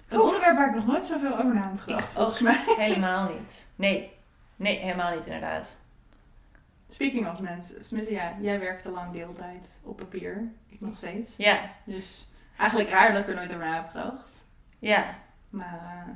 Een 0.07 0.19
onderwerp 0.21 0.57
waar 0.57 0.67
ik 0.69 0.75
nog 0.75 0.85
nooit 0.87 1.05
zoveel 1.05 1.31
over 1.37 1.53
na 1.53 1.69
heb 1.69 1.79
gedacht, 1.79 2.11
Ik 2.11 2.15
volgens 2.15 2.41
mij. 2.41 2.63
Helemaal 2.77 3.29
niet. 3.33 3.67
Nee. 3.75 4.11
Nee, 4.55 4.77
helemaal 4.79 5.15
niet 5.15 5.25
inderdaad. 5.25 5.79
Speaking 6.89 7.27
of 7.27 7.39
mensen, 7.39 7.81
tenminste 7.87 8.13
ja, 8.13 8.33
jij 8.39 8.59
werkt 8.59 8.81
te 8.81 8.89
lang 8.91 9.11
deeltijd 9.13 9.79
op 9.83 9.97
papier. 9.97 10.51
Ik 10.69 10.81
nog 10.81 10.95
steeds. 10.95 11.35
Ja, 11.37 11.69
Dus 11.83 12.31
eigenlijk 12.57 12.89
raar 12.89 13.11
dat 13.11 13.21
ik 13.21 13.27
er 13.27 13.35
nooit 13.35 13.53
over 13.53 13.65
na 13.65 13.73
heb 13.75 13.89
gedacht. 13.89 14.45
ja. 14.79 15.03
Maar 15.49 16.05
eh, 16.07 16.13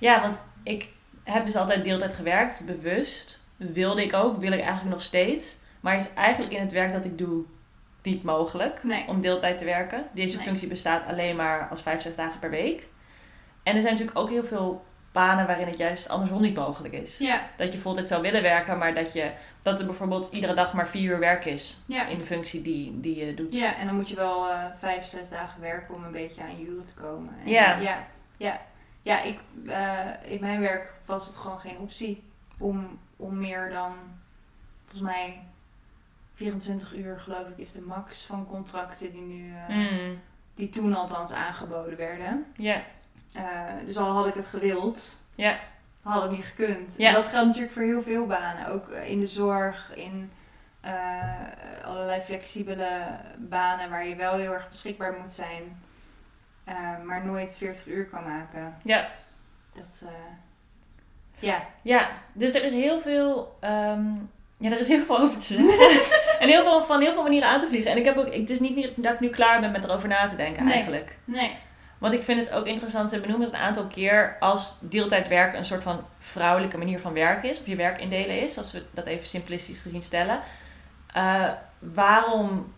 Ja, 0.00 0.20
want 0.20 0.40
ik 0.62 0.88
heb 1.24 1.46
dus 1.46 1.56
altijd 1.56 1.84
deeltijd 1.84 2.14
gewerkt, 2.14 2.64
bewust. 2.64 3.44
Wilde 3.56 4.02
ik 4.02 4.14
ook, 4.14 4.38
wil 4.38 4.52
ik 4.52 4.60
eigenlijk 4.60 4.90
nog 4.90 5.02
steeds. 5.02 5.56
Maar 5.80 5.96
is 5.96 6.14
eigenlijk 6.14 6.52
in 6.52 6.60
het 6.60 6.72
werk 6.72 6.92
dat 6.92 7.04
ik 7.04 7.18
doe 7.18 7.44
niet 8.02 8.22
mogelijk 8.22 8.82
nee. 8.82 9.04
om 9.08 9.20
deeltijd 9.20 9.58
te 9.58 9.64
werken. 9.64 10.04
Deze 10.12 10.36
Nee. 10.36 10.46
functie 10.46 10.68
bestaat 10.68 11.06
alleen 11.06 11.36
maar 11.36 11.68
als 11.70 11.82
vijf, 11.82 12.02
zes 12.02 12.16
dagen 12.16 12.38
per 12.38 12.50
week. 12.50 12.86
En 13.62 13.74
er 13.74 13.80
zijn 13.80 13.92
natuurlijk 13.92 14.18
ook 14.18 14.28
heel 14.28 14.44
veel 14.44 14.84
banen 15.12 15.46
waarin 15.46 15.66
het 15.66 15.78
juist 15.78 16.08
andersom 16.08 16.40
niet 16.40 16.56
mogelijk 16.56 16.94
is. 16.94 17.18
Ja, 17.18 17.42
Dat 17.56 17.72
je 17.72 17.78
voltijd 17.78 18.08
zou 18.08 18.22
willen 18.22 18.42
werken, 18.42 18.78
maar 18.78 18.94
dat, 18.94 19.12
je, 19.12 19.30
dat 19.62 19.80
er 19.80 19.86
bijvoorbeeld 19.86 20.32
iedere 20.32 20.54
dag 20.54 20.72
maar 20.72 20.88
vier 20.88 21.10
uur 21.10 21.18
werk 21.18 21.44
is 21.44 21.80
ja. 21.86 22.06
in 22.06 22.18
de 22.18 22.24
functie 22.24 22.62
die, 22.62 23.00
die 23.00 23.26
je 23.26 23.34
doet. 23.34 23.56
Ja, 23.56 23.76
en 23.76 23.86
dan 23.86 23.94
moet 23.96 24.08
je 24.08 24.14
wel 24.16 24.50
eh, 24.50 24.64
vijf, 24.78 25.04
zes 25.04 25.28
dagen 25.28 25.60
werken 25.60 25.94
om 25.94 26.04
een 26.04 26.12
beetje 26.12 26.42
aan 26.42 26.58
je 26.58 26.66
uren 26.66 26.84
te 26.84 26.94
komen. 26.94 27.34
En, 27.44 27.50
Ja. 27.50 27.78
ja, 27.78 28.06
ja. 28.36 28.60
Ja, 29.02 29.22
ik, 29.22 29.38
eh, 29.66 30.32
in 30.32 30.40
mijn 30.40 30.60
werk 30.60 30.94
was 31.04 31.26
het 31.26 31.36
gewoon 31.36 31.58
geen 31.60 31.78
optie 31.78 32.22
om, 32.58 32.98
om 33.16 33.38
meer 33.38 33.70
dan, 33.70 33.92
volgens 34.86 35.02
mij, 35.12 35.42
24 36.34 36.94
uur 36.94 37.20
geloof 37.20 37.48
ik 37.48 37.58
is 37.58 37.72
de 37.72 37.80
max 37.80 38.24
van 38.26 38.46
contracten 38.46 39.12
die 39.12 39.20
nu, 39.22 39.54
eh, 39.68 39.68
Mm, 39.76 40.20
die 40.54 40.68
toen 40.68 40.94
althans 40.96 41.32
aangeboden 41.32 41.96
werden. 41.96 42.46
ja, 42.56 42.82
Eh, 43.32 43.42
dus 43.86 43.96
al 43.96 44.10
had 44.12 44.26
ik 44.26 44.34
het 44.34 44.46
gewild, 44.46 45.20
ja, 45.34 45.58
had 46.02 46.22
het 46.22 46.30
niet 46.30 46.44
gekund. 46.44 46.94
Ja. 46.96 47.08
En 47.08 47.14
dat 47.14 47.26
geldt 47.26 47.46
natuurlijk 47.46 47.72
voor 47.72 47.82
heel 47.82 48.02
veel 48.02 48.26
banen. 48.26 48.66
Ook 48.66 48.88
in 48.88 49.20
de 49.20 49.26
zorg, 49.26 49.94
in 49.96 50.30
allerlei 51.84 52.20
flexibele 52.20 53.06
banen 53.38 53.90
waar 53.90 54.06
je 54.06 54.16
wel 54.16 54.34
heel 54.34 54.52
erg 54.52 54.68
beschikbaar 54.68 55.12
moet 55.20 55.30
zijn. 55.30 55.82
Eh, 56.64 56.74
maar 57.04 57.24
nooit 57.26 57.58
40 57.58 57.86
uur 57.86 58.06
kan 58.06 58.24
maken. 58.24 58.76
ja. 58.84 59.10
Dat, 59.74 60.02
eh, 60.04 60.12
ja. 61.38 61.62
Ja, 61.82 62.10
dus 62.32 62.54
er 62.54 62.64
is 62.64 62.72
heel 62.72 63.00
veel, 63.00 63.56
ehm, 63.60 64.04
ja, 64.58 64.70
er 64.70 64.78
is 64.78 64.88
heel 64.88 65.04
veel 65.04 65.18
over 65.18 65.38
te 65.38 65.46
zeggen. 65.46 65.90
en 66.40 66.48
heel 66.48 66.62
veel, 66.62 66.84
van 66.84 67.00
heel 67.00 67.12
veel 67.12 67.22
manieren 67.22 67.48
aan 67.48 67.60
te 67.60 67.66
vliegen. 67.66 67.90
En 67.90 67.96
ik 67.96 68.04
heb 68.04 68.16
ook, 68.16 68.34
het 68.34 68.50
is 68.50 68.60
niet 68.60 68.74
meer 68.74 68.92
dat 68.96 69.12
ik 69.12 69.20
nu 69.20 69.28
klaar 69.28 69.60
ben 69.60 69.70
met 69.72 69.84
erover 69.84 70.08
na 70.08 70.28
te 70.28 70.36
denken 70.36 70.64
Nee. 70.64 70.72
eigenlijk. 70.74 71.16
Nee. 71.24 71.56
Want 71.98 72.14
ik 72.14 72.22
vind 72.22 72.40
het 72.40 72.50
ook 72.50 72.66
interessant, 72.66 73.10
ze 73.10 73.20
benoemen 73.20 73.46
het 73.46 73.54
een 73.56 73.60
aantal 73.62 73.86
keer 73.86 74.36
als 74.40 74.78
deeltijd 74.80 75.28
werken 75.28 75.58
een 75.58 75.64
soort 75.64 75.82
van 75.82 76.04
vrouwelijke 76.18 76.78
manier 76.78 77.00
van 77.00 77.12
werken 77.12 77.50
is. 77.50 77.60
Of 77.60 77.66
je 77.66 77.76
werk 77.76 77.98
indelen 78.00 78.40
is, 78.40 78.58
als 78.58 78.72
we 78.72 78.84
dat 78.90 79.06
even 79.06 79.26
simplistisch 79.26 79.80
gezien 79.80 80.02
stellen. 80.02 80.40
Eh, 81.12 81.48
waarom, 81.78 82.74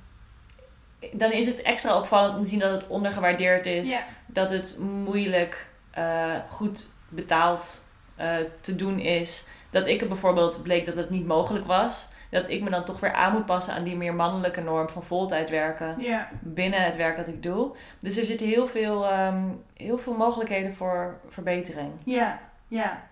dan 1.13 1.33
is 1.33 1.47
het 1.47 1.63
extra 1.63 1.97
opvallend 1.99 2.37
om 2.37 2.43
te 2.43 2.49
zien 2.51 2.59
dat 2.59 2.71
het 2.71 2.87
ondergewaardeerd 2.87 3.67
is. 3.67 3.91
Ja. 3.91 4.01
Dat 4.27 4.51
het 4.51 4.79
moeilijk 4.79 5.67
eh, 5.91 6.35
goed 6.49 6.91
betaald 7.09 7.85
eh, 8.17 8.37
te 8.61 8.77
doen 8.77 8.99
is. 8.99 9.47
Dat 9.71 9.87
ik 9.87 10.01
het 10.01 10.09
bijvoorbeeld 10.09 10.63
bleek 10.63 10.87
dat 10.87 10.95
het 10.97 11.11
niet 11.11 11.27
mogelijk 11.27 11.67
was. 11.67 12.07
Dat 12.31 12.49
ik 12.51 12.63
me 12.63 12.71
dan 12.71 12.85
toch 12.85 13.01
weer 13.01 13.13
aan 13.13 13.33
moet 13.33 13.47
passen 13.47 13.75
aan 13.75 13.83
die 13.85 13.97
meer 13.97 14.15
mannelijke 14.15 14.61
norm 14.61 14.89
van 14.89 15.03
voltijd 15.03 15.51
werken 15.51 15.95
Ja. 15.99 16.29
binnen 16.41 16.85
het 16.85 16.97
werk 16.97 17.17
dat 17.17 17.29
ik 17.29 17.43
doe. 17.43 17.77
Dus 18.01 18.17
er 18.17 18.25
zitten 18.25 18.47
heel 18.47 18.67
veel, 18.67 19.07
ehm, 19.07 19.43
heel 19.77 19.99
veel 19.99 20.13
mogelijkheden 20.15 20.75
voor 20.75 21.19
verbetering. 21.29 21.93
Ja. 22.05 22.41
Ja. 22.69 23.03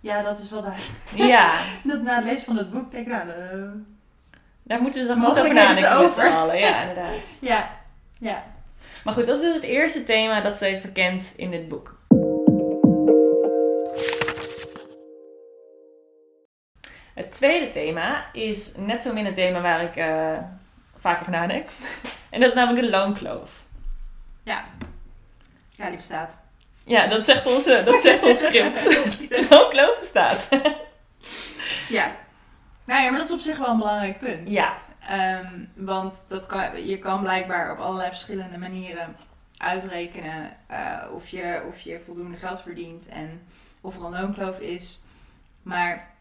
Ja, 0.00 0.22
dat 0.22 0.38
is 0.38 0.50
wel 0.50 0.62
duidelijk. 0.62 0.92
Ja, 1.14 1.50
Dat 1.84 2.02
na 2.02 2.14
het 2.16 2.24
lezen 2.24 2.44
van 2.44 2.56
het 2.56 2.70
boek 2.70 2.90
denk 2.90 3.06
ik, 3.06 3.12
nou, 3.12 3.28
eh, 3.28 3.60
daar 4.66 4.80
moeten 4.80 5.06
ze 5.06 5.14
goed 5.14 5.38
over 5.38 5.54
nadenken 5.54 6.02
met 6.02 6.12
z'n 6.14 6.20
over. 6.20 6.36
allen. 6.36 6.58
Ja, 6.58 6.80
inderdaad. 6.80 7.20
ja. 7.40 7.70
Ja. 8.18 8.44
Maar 9.04 9.14
goed, 9.14 9.26
dat 9.26 9.36
is 9.36 9.42
dus 9.42 9.54
het 9.54 9.64
eerste 9.64 10.04
thema 10.04 10.40
dat 10.40 10.58
zij 10.58 10.78
verkent 10.78 11.32
in 11.36 11.50
dit 11.50 11.68
boek. 11.68 11.94
Het 17.14 17.34
tweede 17.34 17.68
thema 17.68 18.26
is 18.32 18.72
net 18.76 19.02
zo 19.02 19.12
min 19.12 19.26
een 19.26 19.34
thema 19.34 19.60
waar 19.60 19.82
ik 19.82 19.96
uh, 19.96 20.38
vaak 20.98 21.20
over 21.20 21.32
nadenk. 21.32 21.66
En 22.30 22.40
dat 22.40 22.48
is 22.48 22.54
namelijk 22.54 22.84
de 22.84 22.90
loonkloof. 22.90 23.50
Ja. 24.42 24.64
Ja, 25.70 25.86
die 25.86 25.96
bestaat. 25.96 26.38
Ja, 26.84 27.06
dat 27.06 27.24
zegt, 27.24 27.46
onze, 27.46 27.82
dat 27.84 28.00
zegt 28.00 28.22
ons 28.22 28.38
script. 28.38 28.82
de 29.28 29.46
loonkloof 29.50 29.98
bestaat. 29.98 30.48
ja. 31.88 32.16
Nou 32.86 33.02
ja, 33.02 33.10
maar 33.10 33.18
dat 33.18 33.28
is 33.28 33.34
op 33.34 33.40
zich 33.40 33.58
wel 33.58 33.68
een 33.68 33.78
belangrijk 33.78 34.18
punt. 34.18 34.50
Ja. 34.50 34.76
Um, 35.42 35.68
want 35.74 36.22
dat 36.28 36.46
kan, 36.46 36.86
je 36.86 36.98
kan 36.98 37.20
blijkbaar 37.20 37.72
op 37.72 37.78
allerlei 37.78 38.08
verschillende 38.08 38.58
manieren 38.58 39.16
uitrekenen 39.56 40.56
uh, 40.70 41.12
of, 41.12 41.28
je, 41.28 41.64
of 41.68 41.80
je 41.80 42.00
voldoende 42.00 42.36
geld 42.36 42.62
verdient 42.62 43.08
en 43.08 43.40
of 43.80 43.96
er 43.96 44.04
een 44.04 44.10
loonkloof 44.10 44.58
is. 44.58 45.04
Maar 45.62 46.14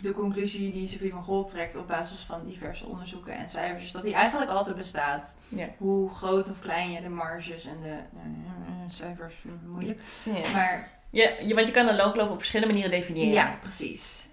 de 0.00 0.12
conclusie 0.12 0.72
die 0.72 0.86
Sophie 0.86 1.10
van 1.10 1.22
Gol 1.22 1.44
trekt 1.44 1.76
op 1.76 1.88
basis 1.88 2.20
van 2.20 2.44
diverse 2.44 2.86
onderzoeken 2.86 3.36
en 3.36 3.48
cijfers 3.48 3.84
is 3.84 3.92
dat 3.92 4.02
die 4.02 4.14
eigenlijk 4.14 4.50
altijd 4.50 4.76
bestaat. 4.76 5.40
Ja. 5.48 5.68
Hoe 5.78 6.10
groot 6.10 6.50
of 6.50 6.58
klein 6.60 6.90
je 6.90 7.00
de 7.00 7.08
marges 7.08 7.66
en 7.66 7.80
de 7.82 7.96
uh, 8.14 8.30
cijfers, 8.86 9.34
moeilijk. 9.66 10.00
Ja. 10.24 10.50
Maar, 10.52 10.90
ja, 11.10 11.30
je, 11.40 11.54
want 11.54 11.66
je 11.66 11.72
kan 11.72 11.88
een 11.88 11.96
loonkloof 11.96 12.30
op 12.30 12.36
verschillende 12.36 12.72
manieren 12.72 12.98
definiëren. 12.98 13.32
Ja, 13.32 13.56
precies. 13.60 14.28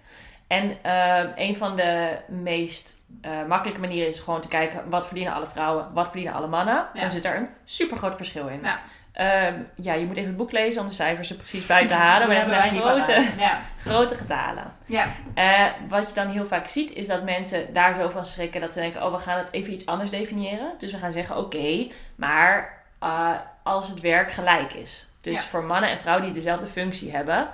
En 0.52 0.76
uh, 0.86 1.46
een 1.46 1.56
van 1.56 1.76
de 1.76 2.18
meest 2.28 2.96
uh, 3.22 3.30
makkelijke 3.48 3.80
manieren 3.80 4.10
is 4.10 4.20
gewoon 4.20 4.40
te 4.40 4.48
kijken 4.48 4.90
wat 4.90 5.06
verdienen 5.06 5.34
alle 5.34 5.46
vrouwen, 5.46 5.92
wat 5.92 6.06
verdienen 6.06 6.34
alle 6.34 6.46
mannen. 6.46 6.74
Ja. 6.74 7.00
Dan 7.00 7.10
zit 7.10 7.24
er 7.24 7.36
een 7.36 7.48
super 7.64 7.96
groot 7.96 8.16
verschil 8.16 8.48
in. 8.48 8.60
Ja. 8.62 8.80
Uh, 9.16 9.54
ja, 9.74 9.94
je 9.94 10.06
moet 10.06 10.16
even 10.16 10.28
het 10.28 10.36
boek 10.36 10.52
lezen 10.52 10.80
om 10.80 10.88
de 10.88 10.94
cijfers 10.94 11.30
er 11.30 11.36
precies 11.36 11.66
bij 11.66 11.86
te 11.86 11.94
halen. 11.94 12.26
Maar 12.26 12.36
dat 12.36 12.46
zijn 12.46 12.80
grote, 12.80 13.26
ja. 13.38 13.60
grote 13.78 14.14
getalen. 14.14 14.72
Ja. 14.86 15.06
Uh, 15.34 15.66
wat 15.88 16.08
je 16.08 16.14
dan 16.14 16.26
heel 16.26 16.46
vaak 16.46 16.66
ziet, 16.66 16.92
is 16.92 17.06
dat 17.06 17.22
mensen 17.22 17.72
daar 17.72 17.94
zo 17.94 18.08
van 18.08 18.26
schrikken 18.26 18.60
dat 18.60 18.72
ze 18.72 18.80
denken: 18.80 19.04
oh, 19.04 19.12
we 19.12 19.18
gaan 19.18 19.38
het 19.38 19.52
even 19.52 19.72
iets 19.72 19.86
anders 19.86 20.10
definiëren. 20.10 20.74
Dus 20.78 20.92
we 20.92 20.98
gaan 20.98 21.12
zeggen: 21.12 21.36
oké, 21.36 21.56
okay, 21.56 21.92
maar 22.14 22.82
uh, 23.02 23.30
als 23.62 23.88
het 23.88 24.00
werk 24.00 24.32
gelijk 24.32 24.72
is. 24.72 25.06
Dus 25.20 25.40
voor 25.40 25.64
mannen 25.64 25.90
en 25.90 25.98
vrouwen 25.98 26.24
die 26.24 26.34
dezelfde 26.34 26.66
functie 26.66 27.12
hebben, 27.12 27.48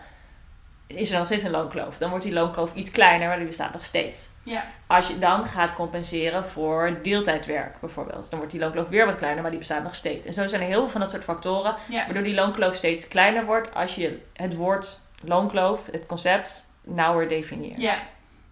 is 0.96 1.10
er 1.10 1.16
nog 1.18 1.26
steeds 1.26 1.42
een 1.42 1.50
loonkloof. 1.50 1.98
Dan 1.98 2.10
wordt 2.10 2.24
die 2.24 2.32
loonkloof 2.34 2.74
iets 2.74 2.90
kleiner, 2.90 3.28
maar 3.28 3.36
die 3.36 3.46
bestaat 3.46 3.72
nog 3.72 3.84
steeds. 3.84 4.28
Ja. 4.42 4.64
Als 4.86 5.08
je 5.08 5.18
dan 5.18 5.46
gaat 5.46 5.74
compenseren 5.74 6.44
voor 6.44 6.98
deeltijdwerk 7.02 7.80
bijvoorbeeld, 7.80 8.30
dan 8.30 8.38
wordt 8.38 8.52
die 8.54 8.60
loonkloof 8.62 8.88
weer 8.88 9.06
wat 9.06 9.16
kleiner, 9.16 9.42
maar 9.42 9.50
die 9.50 9.58
bestaat 9.60 9.82
nog 9.82 9.94
steeds. 9.94 10.26
En 10.26 10.32
zo 10.32 10.48
zijn 10.48 10.60
er 10.62 10.66
heel 10.66 10.80
veel 10.80 10.90
van 10.90 11.00
dat 11.00 11.10
soort 11.10 11.24
factoren, 11.24 11.74
Ja. 11.88 12.04
waardoor 12.04 12.22
die 12.22 12.34
loonkloof 12.34 12.74
steeds 12.74 13.08
kleiner 13.08 13.44
wordt 13.44 13.74
als 13.74 13.94
je 13.94 14.22
het 14.32 14.54
woord 14.54 15.00
loonkloof, 15.24 15.86
het 15.90 16.06
concept, 16.06 16.70
nauwer 16.82 17.28
definieert. 17.28 17.80
Ja. 17.80 17.94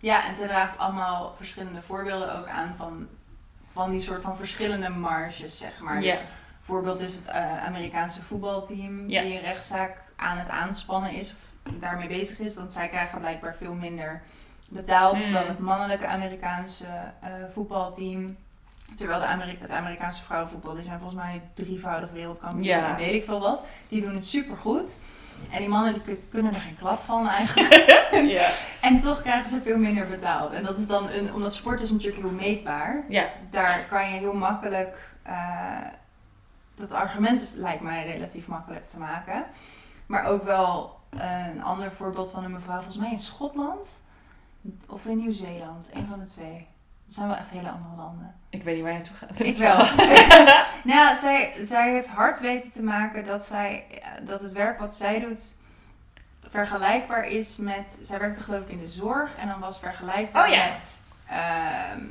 ja, 0.00 0.26
en 0.26 0.34
ze 0.34 0.46
draagt 0.46 0.78
allemaal 0.78 1.34
verschillende 1.36 1.82
voorbeelden 1.82 2.38
ook 2.38 2.46
aan 2.48 2.74
van, 2.76 3.08
van 3.72 3.90
die 3.90 4.00
soort 4.00 4.22
van 4.22 4.36
verschillende 4.36 4.88
marges, 4.88 5.58
zeg 5.58 5.80
maar. 5.80 6.02
Ja. 6.02 6.12
Dus 6.12 6.20
voorbeeld 6.60 7.00
is 7.00 7.14
het 7.14 7.26
eh, 7.28 7.64
Amerikaanse 7.64 8.22
voetbalteam 8.22 9.08
Ja. 9.10 9.22
die 9.22 9.34
een 9.34 9.40
rechtszaak 9.44 9.96
aan 10.16 10.38
het 10.38 10.48
aanspannen 10.48 11.10
is 11.12 11.30
of 11.32 11.38
daarmee 11.72 12.08
bezig 12.08 12.38
is. 12.38 12.56
Want 12.56 12.72
zij 12.72 12.88
krijgen 12.88 13.20
blijkbaar 13.20 13.54
veel 13.54 13.74
minder 13.74 14.22
betaald 14.70 15.22
Hmm. 15.22 15.32
dan 15.32 15.46
het 15.46 15.58
mannelijke 15.58 16.06
Amerikaanse 16.06 16.86
eh, 17.20 17.30
voetbalteam. 17.52 18.36
Terwijl 18.94 19.20
de 19.20 19.26
Ameri- 19.26 19.58
het 19.60 19.70
Amerikaanse 19.70 20.22
vrouwenvoetbal, 20.24 20.74
die 20.74 20.82
zijn 20.84 20.98
volgens 21.00 21.22
mij 21.22 21.42
drievoudig 21.54 22.10
wereldkampioen 22.10 22.64
Ja. 22.64 22.88
en 22.90 22.96
weet 22.96 23.14
ik 23.14 23.24
veel 23.24 23.40
wat. 23.40 23.64
Die 23.88 24.02
doen 24.02 24.14
het 24.14 24.26
supergoed. 24.26 24.98
En 25.50 25.58
die 25.58 25.68
mannen 25.68 26.02
die 26.04 26.16
kunnen 26.30 26.54
er 26.54 26.60
geen 26.60 26.76
klap 26.78 27.00
van 27.02 27.28
eigenlijk. 27.28 27.74
ja. 28.36 28.48
En 28.80 29.00
toch 29.00 29.20
krijgen 29.22 29.50
ze 29.50 29.60
veel 29.60 29.78
minder 29.78 30.06
betaald. 30.08 30.52
En 30.52 30.64
dat 30.64 30.78
is 30.78 30.86
dan, 30.86 31.10
een, 31.10 31.34
omdat 31.34 31.54
sport 31.54 31.80
is 31.80 31.90
natuurlijk 31.90 32.22
heel 32.22 32.30
meetbaar. 32.32 33.04
ja. 33.08 33.26
Daar 33.50 33.84
kan 33.90 34.00
je 34.10 34.18
heel 34.18 34.34
makkelijk, 34.34 35.14
eh, 35.22 35.78
dat 36.74 36.92
argument 36.92 37.42
is, 37.42 37.52
lijkt 37.52 37.82
mij 37.82 38.06
relatief 38.06 38.46
makkelijk 38.48 38.84
te 38.84 38.98
maken. 38.98 39.44
Maar 40.06 40.24
ook 40.24 40.44
wel 40.44 40.95
eh, 41.18 41.46
een 41.54 41.62
ander 41.62 41.92
voorbeeld 41.92 42.30
van 42.30 42.44
een 42.44 42.52
mevrouw, 42.52 42.74
volgens 42.74 42.96
mij 42.96 43.10
in 43.10 43.18
Schotland 43.18 44.02
of 44.88 45.06
in 45.06 45.16
Nieuw-Zeeland. 45.16 45.90
Een 45.92 46.06
van 46.06 46.18
de 46.20 46.26
twee. 46.26 46.66
Dat 47.04 47.14
zijn 47.14 47.28
wel 47.28 47.36
echt 47.36 47.50
hele 47.50 47.68
andere 47.68 47.96
landen. 47.96 48.34
Ik 48.50 48.62
weet 48.62 48.74
niet 48.74 48.82
waar 48.82 48.92
je 48.92 48.98
naartoe 48.98 49.16
gaat. 49.16 49.40
Ik 49.40 49.56
wel. 49.56 49.76
nou, 50.94 51.16
zij, 51.16 51.52
zij 51.62 51.92
heeft 51.92 52.08
hard 52.08 52.40
weten 52.40 52.72
te 52.72 52.82
maken 52.82 53.26
dat, 53.26 53.46
zij, 53.46 53.84
eh, 53.90 54.26
dat 54.26 54.42
het 54.42 54.52
werk 54.52 54.78
wat 54.78 54.94
zij 54.94 55.20
doet 55.20 55.56
vergelijkbaar 56.48 57.24
is 57.24 57.56
met... 57.56 57.98
Zij 58.02 58.18
werkte 58.18 58.42
geloof 58.42 58.60
ik 58.60 58.68
in 58.68 58.80
de 58.80 58.88
zorg 58.88 59.36
en 59.36 59.48
dan 59.48 59.60
was 59.60 59.78
vergelijkbaar 59.78 60.46
Oh 60.46 60.54
ja. 60.54 60.70
met... 60.70 61.04
ehm, 61.28 62.04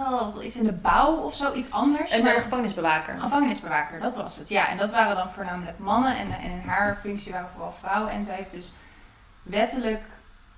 oh, 0.00 0.44
iets 0.44 0.56
in 0.56 0.64
de 0.64 0.72
bouw 0.72 1.16
of 1.16 1.34
zo, 1.34 1.52
iets 1.54 1.70
anders. 1.72 2.12
Een 2.12 2.22
maar- 2.22 2.40
gevangenisbewaker. 2.40 3.18
Gevangenisbewaker, 3.18 4.00
dat 4.00 4.16
was 4.16 4.36
het. 4.36 4.48
Ja, 4.48 4.68
en 4.68 4.76
dat 4.76 4.90
waren 4.90 5.16
dan 5.16 5.28
voornamelijk 5.28 5.78
mannen 5.78 6.16
en, 6.16 6.32
en 6.32 6.50
in 6.50 6.62
haar 6.66 6.96
functie 7.00 7.32
waren 7.32 7.48
vooral 7.54 7.72
vrouwen. 7.72 8.12
En 8.12 8.24
zij 8.24 8.34
heeft 8.34 8.52
dus 8.52 8.72
wettelijk 9.42 10.02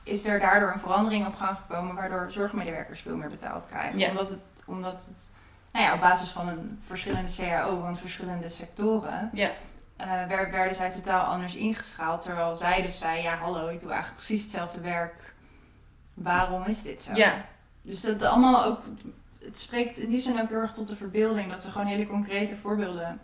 is 0.02 0.26
er 0.26 0.40
daardoor 0.40 0.72
een 0.72 0.78
verandering 0.80 1.26
op 1.26 1.36
gang 1.36 1.56
gekomen 1.58 1.94
waardoor 1.94 2.30
zorgmedewerkers 2.32 3.00
veel 3.00 3.16
meer 3.16 3.28
betaald 3.28 3.66
krijgen. 3.66 3.98
Ja. 3.98 4.08
Omdat 4.08 4.30
het, 4.30 4.40
omdat 4.66 5.06
het 5.06 5.32
nou 5.72 5.84
ja, 5.84 5.94
op 5.94 6.00
basis 6.00 6.30
van 6.30 6.48
een 6.48 6.80
verschillende 6.86 7.32
CAO, 7.36 7.80
want 7.80 7.98
verschillende 7.98 8.48
sectoren, 8.48 9.30
Ja. 9.32 9.50
eh, 9.96 10.06
wer- 10.28 10.50
werden 10.50 10.74
zij 10.74 10.90
totaal 10.90 11.24
anders 11.24 11.56
ingeschaald. 11.56 12.22
Terwijl 12.22 12.54
zij 12.56 12.82
dus 12.82 12.98
zei, 12.98 13.22
ja 13.22 13.36
hallo, 13.36 13.68
ik 13.68 13.80
doe 13.80 13.90
eigenlijk 13.90 14.22
precies 14.24 14.42
hetzelfde 14.42 14.80
werk. 14.80 15.34
Waarom 16.14 16.64
is 16.64 16.82
dit 16.82 17.02
zo? 17.02 17.14
Ja. 17.14 17.34
Dus 17.82 18.00
dat 18.00 18.22
allemaal 18.22 18.64
ook, 18.64 18.80
het 19.44 19.58
spreekt 19.58 19.98
in 19.98 20.10
die 20.10 20.18
zin 20.18 20.40
ook 20.40 20.48
heel 20.48 20.58
erg 20.58 20.72
tot 20.72 20.88
de 20.88 20.96
verbeelding. 20.96 21.50
Dat 21.50 21.60
ze 21.62 21.70
gewoon 21.70 21.86
hele 21.86 22.06
concrete 22.06 22.56
voorbeelden 22.56 23.20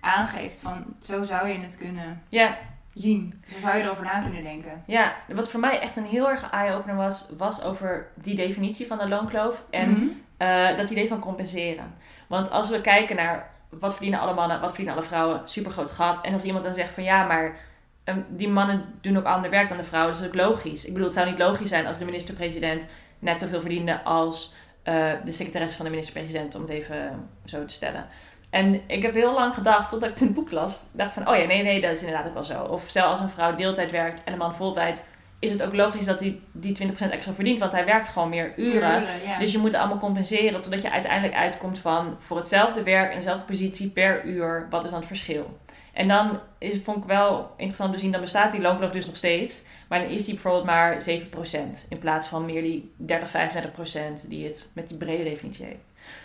aangeeft 0.00 0.60
van 0.60 0.84
zo 1.00 1.22
zou 1.22 1.48
je 1.48 1.58
het 1.58 1.76
kunnen 1.78 2.22
Ja. 2.28 2.58
zien. 2.94 3.42
Zo 3.52 3.58
zou 3.60 3.76
je 3.76 3.82
erover 3.82 4.04
na 4.04 4.20
kunnen 4.20 4.42
denken. 4.42 4.82
Ja, 4.86 5.14
wat 5.34 5.50
voor 5.50 5.60
mij 5.60 5.80
echt 5.80 5.96
een 5.96 6.04
heel 6.06 6.28
erg 6.28 6.50
eye-opener 6.50 6.96
was, 6.96 7.28
was 7.36 7.62
over 7.62 8.08
die 8.14 8.34
definitie 8.34 8.86
van 8.86 8.98
de 8.98 9.08
loonkloof 9.08 9.64
en 9.70 9.90
Mhm. 9.90 10.06
eh, 10.36 10.76
dat 10.76 10.90
idee 10.90 11.08
van 11.08 11.18
compenseren. 11.20 11.94
Want 12.26 12.50
als 12.50 12.68
we 12.70 12.80
kijken 12.80 13.16
naar 13.16 13.50
wat 13.68 13.92
verdienen 13.92 14.20
alle 14.20 14.34
mannen, 14.34 14.60
wat 14.60 14.68
verdienen 14.68 14.94
alle 14.94 15.04
vrouwen, 15.06 15.40
super 15.44 15.70
groot 15.70 15.92
gat. 15.92 16.20
En 16.20 16.32
als 16.32 16.42
iemand 16.44 16.64
dan 16.64 16.74
zegt 16.74 16.92
van 16.94 17.02
ja, 17.02 17.26
maar 17.26 17.56
ehm, 18.04 18.18
die 18.28 18.48
mannen 18.48 18.84
doen 19.00 19.16
ook 19.16 19.24
ander 19.24 19.50
werk 19.50 19.68
dan 19.68 19.76
de 19.78 19.84
vrouwen, 19.84 20.12
dus 20.12 20.22
dat 20.22 20.34
is 20.34 20.40
ook 20.40 20.46
logisch. 20.48 20.84
Ik 20.84 20.92
bedoel, 20.92 21.08
het 21.08 21.16
zou 21.16 21.28
niet 21.30 21.38
logisch 21.38 21.68
zijn 21.68 21.86
als 21.86 21.98
de 21.98 22.04
minister-president 22.04 22.86
net 23.18 23.40
zoveel 23.40 23.60
verdiende 23.60 24.02
als 24.04 24.54
eh, 24.82 25.12
de 25.24 25.32
secretaresse 25.32 25.76
van 25.76 25.84
de 25.84 25.90
minister-president, 25.90 26.54
om 26.54 26.60
het 26.60 26.70
even 26.70 27.28
zo 27.44 27.64
te 27.64 27.74
stellen. 27.74 28.06
En 28.50 28.80
ik 28.86 29.02
heb 29.02 29.14
heel 29.14 29.32
lang 29.32 29.54
gedacht, 29.54 29.90
totdat 29.90 30.10
ik 30.10 30.18
dit 30.18 30.34
boek 30.34 30.50
las, 30.50 30.86
dacht 30.92 31.12
van, 31.12 31.28
oh 31.28 31.36
ja, 31.36 31.44
nee, 31.44 31.62
nee, 31.62 31.80
dat 31.80 31.90
is 31.90 32.02
inderdaad 32.02 32.26
ook 32.26 32.34
wel 32.34 32.44
zo. 32.44 32.62
Of 32.62 32.84
stel 32.86 33.06
als 33.06 33.20
een 33.20 33.30
vrouw 33.30 33.54
deeltijd 33.54 33.90
werkt 33.90 34.24
en 34.24 34.32
een 34.32 34.38
man 34.38 34.54
voltijd, 34.54 35.04
is 35.38 35.52
het 35.52 35.62
ook 35.62 35.74
logisch 35.74 36.04
dat 36.04 36.20
hij 36.20 36.40
die 36.52 36.92
20% 36.92 37.10
extra 37.10 37.32
verdient, 37.32 37.58
want 37.58 37.72
hij 37.72 37.84
werkt 37.84 38.08
gewoon 38.08 38.28
meer 38.28 38.52
uren. 38.56 39.04
ja. 39.26 39.38
Dus 39.38 39.52
je 39.52 39.58
moet 39.58 39.72
het 39.72 39.80
allemaal 39.80 39.98
compenseren, 39.98 40.60
totdat 40.60 40.82
je 40.82 40.90
uiteindelijk 40.90 41.34
uitkomt 41.34 41.78
van 41.78 42.16
voor 42.18 42.36
hetzelfde 42.36 42.82
werk 42.82 43.10
en 43.10 43.16
dezelfde 43.16 43.44
positie 43.44 43.90
per 43.90 44.24
uur, 44.24 44.66
wat 44.70 44.84
is 44.84 44.90
dan 44.90 44.98
het 44.98 45.08
verschil? 45.08 45.58
En 46.00 46.08
dan 46.08 46.40
is, 46.58 46.78
vond 46.82 46.96
ik 46.96 47.04
wel 47.04 47.50
interessant 47.56 47.92
te 47.92 47.98
zien, 47.98 48.12
dan 48.12 48.20
bestaat 48.20 48.52
die 48.52 48.60
loonkloof 48.60 48.90
dus 48.90 49.06
nog 49.06 49.16
steeds, 49.16 49.62
maar 49.88 50.00
dan 50.00 50.08
is 50.08 50.24
die 50.24 50.34
bijvoorbeeld 50.34 50.64
maar 50.64 51.02
7% 51.08 51.88
in 51.88 51.98
plaats 51.98 52.28
van 52.28 52.44
meer 52.44 52.62
die 52.62 52.92
30, 52.96 53.30
35% 53.30 54.28
die 54.28 54.46
het 54.46 54.70
met 54.72 54.88
die 54.88 54.96
brede 54.96 55.24
definitie 55.24 55.64
heeft. 55.64 55.78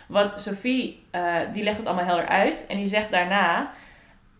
Wat 0.07 0.41
Sophie, 0.41 1.03
eh, 1.11 1.35
die 1.51 1.63
legt 1.63 1.77
het 1.77 1.85
allemaal 1.85 2.05
helder 2.05 2.27
uit 2.27 2.65
en 2.67 2.77
die 2.77 2.85
zegt 2.85 3.11
daarna, 3.11 3.71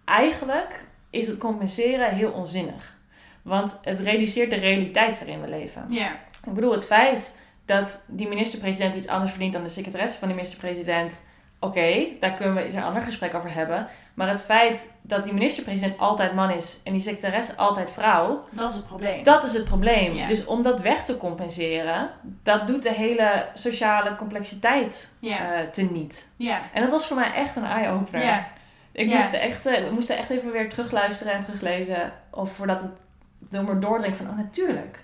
eigenlijk 0.06 0.84
is 1.10 1.28
het 1.28 1.38
compenseren 1.38 2.16
heel 2.16 2.32
onzinnig. 2.32 2.98
Want 3.42 3.80
het 3.82 4.00
reduceert 4.00 4.50
de 4.50 4.56
realiteit 4.56 5.20
waarin 5.20 5.42
we 5.42 5.48
leven. 5.48 5.86
ja. 5.90 6.20
Ik 6.48 6.54
bedoel, 6.54 6.72
het 6.72 6.86
feit 6.86 7.40
dat 7.66 8.06
die 8.08 8.28
minister-president 8.28 8.96
iets 8.96 9.08
anders 9.08 9.32
verdient 9.32 9.54
dan 9.54 9.64
de 9.64 9.70
secretaresse 9.70 10.20
van 10.20 10.28
de 10.28 10.34
minister-president. 10.34 11.22
Oké, 11.66 12.06
daar 12.20 12.34
kunnen 12.34 12.56
we 12.56 12.64
eens 12.64 12.74
een 12.74 12.84
ander 12.84 13.02
gesprek 13.02 13.34
over 13.34 13.54
hebben. 13.54 13.88
Maar 14.14 14.30
het 14.30 14.46
feit 14.46 14.94
dat 15.02 15.24
die 15.24 15.34
minister-president 15.34 15.98
altijd 16.00 16.34
man 16.34 16.52
is 16.52 16.80
en 16.84 16.92
die 16.92 17.02
secretaresse 17.02 17.56
altijd 17.56 17.92
vrouw, 17.92 18.46
Dat 18.50 18.70
is 18.70 18.76
het 18.76 18.88
probleem. 18.88 19.24
dat 19.24 19.44
is 19.44 19.54
het 19.54 19.64
probleem. 19.64 20.14
Ja. 20.14 20.28
Dus 20.28 20.46
om 20.46 20.62
dat 20.62 20.82
weg 20.82 21.04
te 21.06 21.18
compenseren, 21.18 22.10
dat 22.44 22.68
doet 22.68 22.84
de 22.84 22.94
hele 22.94 23.46
sociale 23.54 24.16
complexiteit 24.16 25.10
ja. 25.20 25.54
eh 25.54 25.68
teniet. 25.70 26.28
ja. 26.38 26.62
En 26.74 26.82
dat 26.82 26.92
was 26.92 27.08
voor 27.08 27.18
mij 27.18 27.34
echt 27.34 27.56
een 27.56 27.66
eye-opener. 27.66 28.24
Ja. 28.24 28.48
Ik 28.92 29.08
moest, 29.08 29.34
er 29.34 29.40
echt, 29.40 29.66
eh, 29.66 29.90
moest 29.92 30.10
er 30.10 30.18
echt 30.18 30.30
even 30.30 30.52
weer 30.52 30.70
terugluisteren 30.70 31.34
en 31.34 31.42
teruglezen. 31.42 32.14
Of 32.32 32.52
voordat 32.52 32.82
het 32.82 32.92
door 33.50 33.64
me 33.64 33.80
doordringt 33.80 34.18
van, 34.18 34.30
oh 34.30 34.38
natuurlijk. 34.38 35.04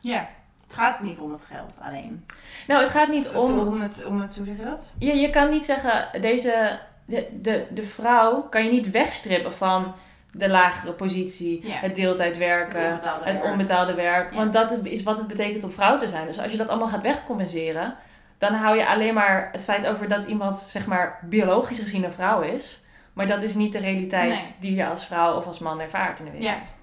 ja. 0.00 0.28
Het 0.66 0.76
gaat 0.76 1.00
niet 1.00 1.18
om 1.20 1.32
het 1.32 1.44
geld 1.44 1.78
alleen. 1.82 2.24
Nou, 2.66 2.82
het 2.82 2.90
gaat 2.90 3.08
niet 3.08 3.28
Om, 3.28 3.58
om... 3.58 3.80
het, 3.80 4.04
om 4.06 4.20
het, 4.20 4.36
hoe 4.36 4.46
zeg 4.46 4.56
je 4.56 4.64
dat? 4.64 4.92
Je, 4.98 5.14
je 5.14 5.30
kan 5.30 5.50
niet 5.50 5.64
zeggen, 5.64 6.20
deze 6.20 6.78
de, 7.04 7.28
de, 7.40 7.66
de 7.70 7.82
vrouw 7.82 8.42
kan 8.42 8.64
je 8.64 8.70
niet 8.70 8.90
wegstrippen 8.90 9.52
van 9.52 9.94
de 10.32 10.48
lagere 10.48 10.92
positie, 10.92 11.66
Ja. 11.68 11.74
het 11.74 11.94
deeltijd 11.96 12.36
werken, 12.38 12.82
Het 12.82 12.92
onbetaalde 12.92 13.24
het 13.24 13.38
werk. 13.40 13.50
onbetaalde 13.52 13.94
werk. 13.94 14.30
Ja. 14.30 14.36
Want 14.36 14.52
dat 14.52 14.84
is 14.84 15.02
wat 15.02 15.18
het 15.18 15.26
betekent 15.26 15.64
om 15.64 15.72
vrouw 15.72 15.98
te 15.98 16.08
zijn. 16.08 16.26
Dus 16.26 16.40
als 16.40 16.50
je 16.52 16.58
dat 16.58 16.68
allemaal 16.68 16.88
gaat 16.88 17.02
wegcompenseren, 17.02 17.94
dan 18.38 18.54
hou 18.54 18.76
je 18.76 18.86
alleen 18.88 19.14
maar 19.14 19.48
het 19.52 19.64
feit 19.64 19.86
over 19.86 20.08
dat 20.08 20.24
iemand, 20.24 20.58
zeg 20.58 20.86
maar, 20.86 21.18
biologisch 21.22 21.78
gezien 21.78 22.04
een 22.04 22.12
vrouw 22.12 22.40
is. 22.40 22.80
Maar 23.12 23.26
dat 23.26 23.42
is 23.42 23.54
niet 23.54 23.72
de 23.72 23.78
realiteit 23.78 24.28
Nee. 24.28 24.54
die 24.60 24.74
je 24.74 24.86
als 24.86 25.06
vrouw 25.06 25.36
of 25.36 25.46
als 25.46 25.58
man 25.58 25.80
ervaart 25.80 26.18
in 26.18 26.24
de 26.24 26.30
wereld. 26.30 26.76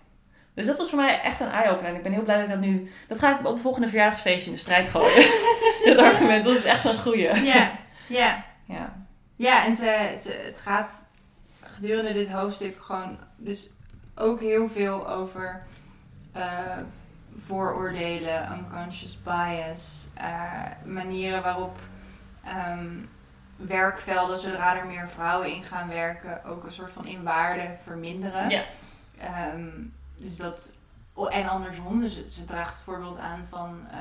Dus 0.53 0.67
dat 0.67 0.77
was 0.77 0.89
voor 0.89 0.99
mij 0.99 1.21
echt 1.21 1.39
een 1.39 1.51
eye-opener. 1.51 1.89
En 1.89 1.95
ik 1.95 2.03
ben 2.03 2.11
heel 2.11 2.23
blij 2.23 2.35
dat 2.35 2.45
ik 2.45 2.51
dat 2.51 2.59
nu... 2.59 2.91
Dat 3.07 3.19
ga 3.19 3.39
ik 3.39 3.45
op 3.45 3.53
het 3.53 3.61
volgende 3.61 3.87
verjaardagsfeestje 3.87 4.45
in 4.45 4.55
de 4.55 4.61
strijd 4.61 4.89
gooien. 4.89 5.25
Dit 5.85 5.97
argument, 5.97 6.43
dat 6.43 6.57
is 6.57 6.65
echt 6.65 6.85
een 6.85 6.97
goeie. 6.97 7.43
Ja, 7.43 7.71
ja. 8.07 8.45
Ja. 8.65 8.93
Ja, 9.35 9.65
en 9.65 9.75
ze, 9.75 10.15
ze, 10.19 10.41
het 10.45 10.59
gaat 10.59 11.05
gedurende 11.61 12.13
dit 12.13 12.29
hoofdstuk 12.31 12.83
gewoon 12.83 13.17
dus 13.37 13.69
ook 14.15 14.39
heel 14.39 14.69
veel 14.69 15.09
over 15.09 15.63
eh, 16.31 16.77
vooroordelen, 17.35 18.51
unconscious 18.57 19.19
bias, 19.23 20.09
eh, 20.15 20.61
manieren 20.85 21.43
waarop 21.43 21.79
ehm, 22.43 22.89
werkvelden, 23.55 24.39
zodra 24.39 24.77
er 24.77 24.85
meer 24.85 25.09
vrouwen 25.09 25.55
in 25.55 25.63
gaan 25.63 25.87
werken, 25.87 26.45
ook 26.45 26.63
een 26.63 26.71
soort 26.71 26.91
van 26.91 27.05
in 27.05 27.23
waarde 27.23 27.75
verminderen. 27.83 28.49
Ja. 28.49 28.63
Ehm, 29.19 29.69
dus 30.23 30.35
dat, 30.35 30.71
oh, 31.13 31.35
en 31.35 31.47
andersom, 31.47 31.99
dus 31.99 32.25
ze 32.27 32.45
draagt 32.45 32.73
het 32.73 32.83
voorbeeld 32.83 33.19
aan 33.19 33.43
van 33.49 33.87
eh, 33.91 33.97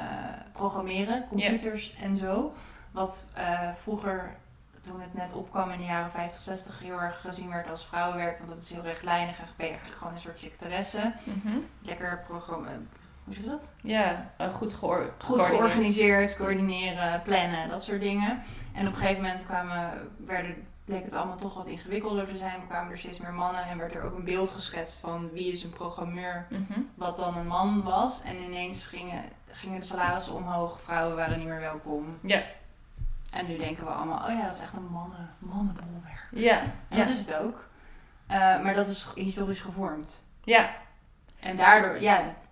programmeren, 0.52 1.26
computers 1.28 1.94
en 2.00 2.16
zo. 2.16 2.52
Wat 2.90 3.24
eh, 3.32 3.72
vroeger, 3.74 4.36
toen 4.80 5.00
het 5.00 5.14
net 5.14 5.34
opkwam 5.34 5.70
in 5.70 5.78
de 5.78 5.84
jaren 5.84 6.10
50, 6.10 6.42
60, 6.42 6.80
heel 6.80 7.00
erg 7.00 7.20
gezien 7.20 7.48
werd 7.48 7.70
als 7.70 7.86
vrouwenwerk. 7.86 8.38
Want 8.38 8.50
dat 8.50 8.58
is 8.58 8.72
heel 8.72 8.82
rechtlijnig 8.82 9.38
en 9.38 9.44
ben 9.56 9.66
je 9.66 9.72
eigenlijk 9.72 9.98
gewoon 9.98 10.14
een 10.14 10.20
soort 10.20 10.38
secretaresse. 10.38 11.12
Mhm. 11.24 11.56
Lekker 11.82 12.22
programma, 12.26 12.68
hoe 13.24 13.34
zeg 13.34 13.42
je 13.42 13.50
dat? 13.50 13.68
Ja, 13.82 14.30
eh, 14.36 14.54
goed, 14.54 14.74
geor 14.74 15.12
Goed 15.18 15.42
georganiseerd, 15.42 16.36
coördineren, 16.36 17.22
plannen, 17.22 17.68
dat 17.68 17.82
soort 17.82 18.00
dingen. 18.00 18.42
En 18.72 18.86
op 18.86 18.92
een 18.92 18.98
gegeven 18.98 19.22
moment 19.22 19.44
kwamen, 19.44 20.10
werden, 20.26 20.66
bleek 20.93 21.05
het 21.05 21.16
allemaal 21.16 21.36
toch 21.36 21.55
wat 21.55 21.66
ingewikkelder 21.66 22.28
te 22.28 22.36
zijn. 22.36 22.61
Er 22.61 22.66
kwamen 22.66 22.90
er 22.93 22.99
steeds 22.99 23.20
meer 23.20 23.32
mannen 23.32 23.64
en 23.64 23.78
werd 23.78 23.95
er 23.95 24.03
ook 24.03 24.16
een 24.16 24.24
beeld 24.24 24.51
geschetst 24.51 25.01
van 25.01 25.30
wie 25.30 25.53
is 25.53 25.62
een 25.62 25.70
programmeur, 25.70 26.47
Mhm. 26.51 26.80
wat 26.95 27.16
dan 27.16 27.36
een 27.36 27.47
man 27.47 27.82
was. 27.82 28.22
En 28.22 28.36
ineens 28.43 28.86
gingen, 28.86 29.24
gingen 29.51 29.80
de 29.80 29.86
salarissen 29.86 30.34
omhoog, 30.34 30.80
vrouwen 30.80 31.16
waren 31.16 31.38
niet 31.38 31.47
meer 31.49 31.61
welkom. 31.61 32.18
Ja. 32.22 32.43
En 33.30 33.47
nu 33.47 33.57
denken 33.57 33.84
we 33.84 33.90
allemaal, 33.90 34.22
oh 34.28 34.34
ja, 34.36 34.43
dat 34.43 34.55
is 34.55 34.61
echt 34.61 34.76
een 34.76 34.86
mannen, 34.90 35.34
mannenbolwerk. 35.38 36.28
Ja. 36.30 36.61
En 36.61 36.72
Ja. 36.88 36.97
dat 36.97 37.09
is 37.09 37.18
het 37.20 37.34
ook. 37.34 37.68
Eh, 38.26 38.38
maar 38.62 38.74
dat 38.74 38.88
is 38.88 39.09
historisch 39.14 39.61
gevormd. 39.61 40.24
ja. 40.45 40.70
En 41.40 41.57
daardoor, 41.57 42.01
ja, 42.01 42.22
het, 42.22 42.49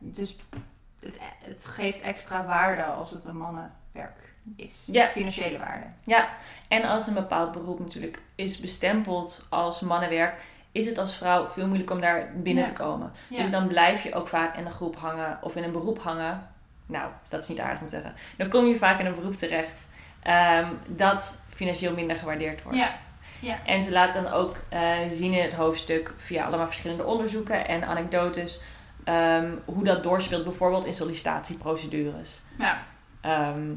het, 1.00 1.20
het 1.42 1.66
geeft 1.66 2.00
extra 2.00 2.44
waarde 2.44 2.84
als 2.84 3.10
het 3.10 3.24
een 3.24 3.36
mannenwerk 3.36 4.29
is. 4.56 4.88
Ja. 4.92 5.08
Financiële 5.08 5.58
waarde. 5.58 5.86
Ja, 6.04 6.28
en 6.68 6.84
als 6.84 7.06
een 7.06 7.14
bepaald 7.14 7.52
beroep 7.52 7.78
natuurlijk 7.78 8.22
is 8.34 8.60
bestempeld 8.60 9.46
als 9.50 9.80
mannenwerk, 9.80 10.40
is 10.72 10.86
het 10.86 10.98
als 10.98 11.16
vrouw 11.16 11.48
veel 11.48 11.66
moeilijker 11.66 11.94
om 11.94 12.00
daar 12.00 12.32
binnen 12.36 12.64
Ja. 12.64 12.68
te 12.70 12.74
komen. 12.82 13.12
Ja. 13.28 13.40
Dus 13.40 13.50
dan 13.50 13.66
blijf 13.68 14.02
je 14.02 14.14
ook 14.14 14.28
vaak 14.28 14.56
in 14.56 14.66
een 14.66 14.72
groep 14.72 14.96
hangen 14.96 15.38
of 15.42 15.56
in 15.56 15.62
een 15.64 15.72
beroep 15.72 16.02
hangen. 16.02 16.48
Nou, 16.86 17.10
dat 17.28 17.42
is 17.42 17.48
niet 17.48 17.60
aardig 17.60 17.80
om 17.80 17.86
te 17.86 17.94
zeggen. 17.94 18.14
Dan 18.36 18.48
kom 18.48 18.66
je 18.66 18.76
vaak 18.78 19.00
in 19.00 19.06
een 19.06 19.14
beroep 19.14 19.36
terecht 19.36 19.88
ehm, 20.22 20.72
dat 20.88 21.40
financieel 21.54 21.94
minder 21.94 22.16
gewaardeerd 22.16 22.62
wordt. 22.62 22.78
Ja. 22.78 22.98
Ja. 23.40 23.58
En 23.66 23.84
ze 23.84 23.92
laat 23.92 24.12
dan 24.12 24.28
ook 24.28 24.56
eh, 24.68 24.98
zien 25.08 25.32
in 25.32 25.42
het 25.42 25.52
hoofdstuk 25.54 26.14
via 26.16 26.44
allemaal 26.44 26.66
verschillende 26.66 27.04
onderzoeken 27.04 27.68
en 27.68 27.84
anekdotes 27.86 28.60
ehm, 29.04 29.50
hoe 29.64 29.84
dat 29.84 30.02
doorspeelt 30.02 30.44
bijvoorbeeld 30.44 30.84
in 30.84 30.94
sollicitatieprocedures. 30.94 32.40
Ja. 32.58 32.82
Ehm, 33.20 33.72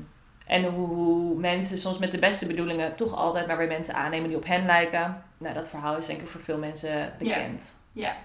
en 0.46 0.64
hoe, 0.64 1.40
mensen 1.40 1.78
soms 1.78 1.98
met 1.98 2.12
de 2.12 2.20
beste 2.20 2.48
bedoelingen 2.48 2.96
toch 2.96 3.16
altijd 3.16 3.48
maar 3.48 3.58
bij 3.58 3.68
mensen 3.68 3.96
aannemen 3.96 4.28
die 4.28 4.38
op 4.38 4.46
hen 4.46 4.66
lijken. 4.66 5.24
Nou, 5.38 5.54
dat 5.54 5.70
verhaal 5.70 5.98
is 5.98 6.06
denk 6.06 6.22
ik 6.22 6.28
voor 6.30 6.42
veel 6.42 6.58
mensen 6.58 7.14
bekend. 7.18 7.76
Ja. 7.92 8.16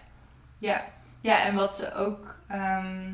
Ja. 0.59 0.85
Ja, 1.21 1.45
en 1.45 1.55
wat 1.55 1.75
ze 1.75 1.95
ook 1.95 2.39
ehm, 2.49 3.13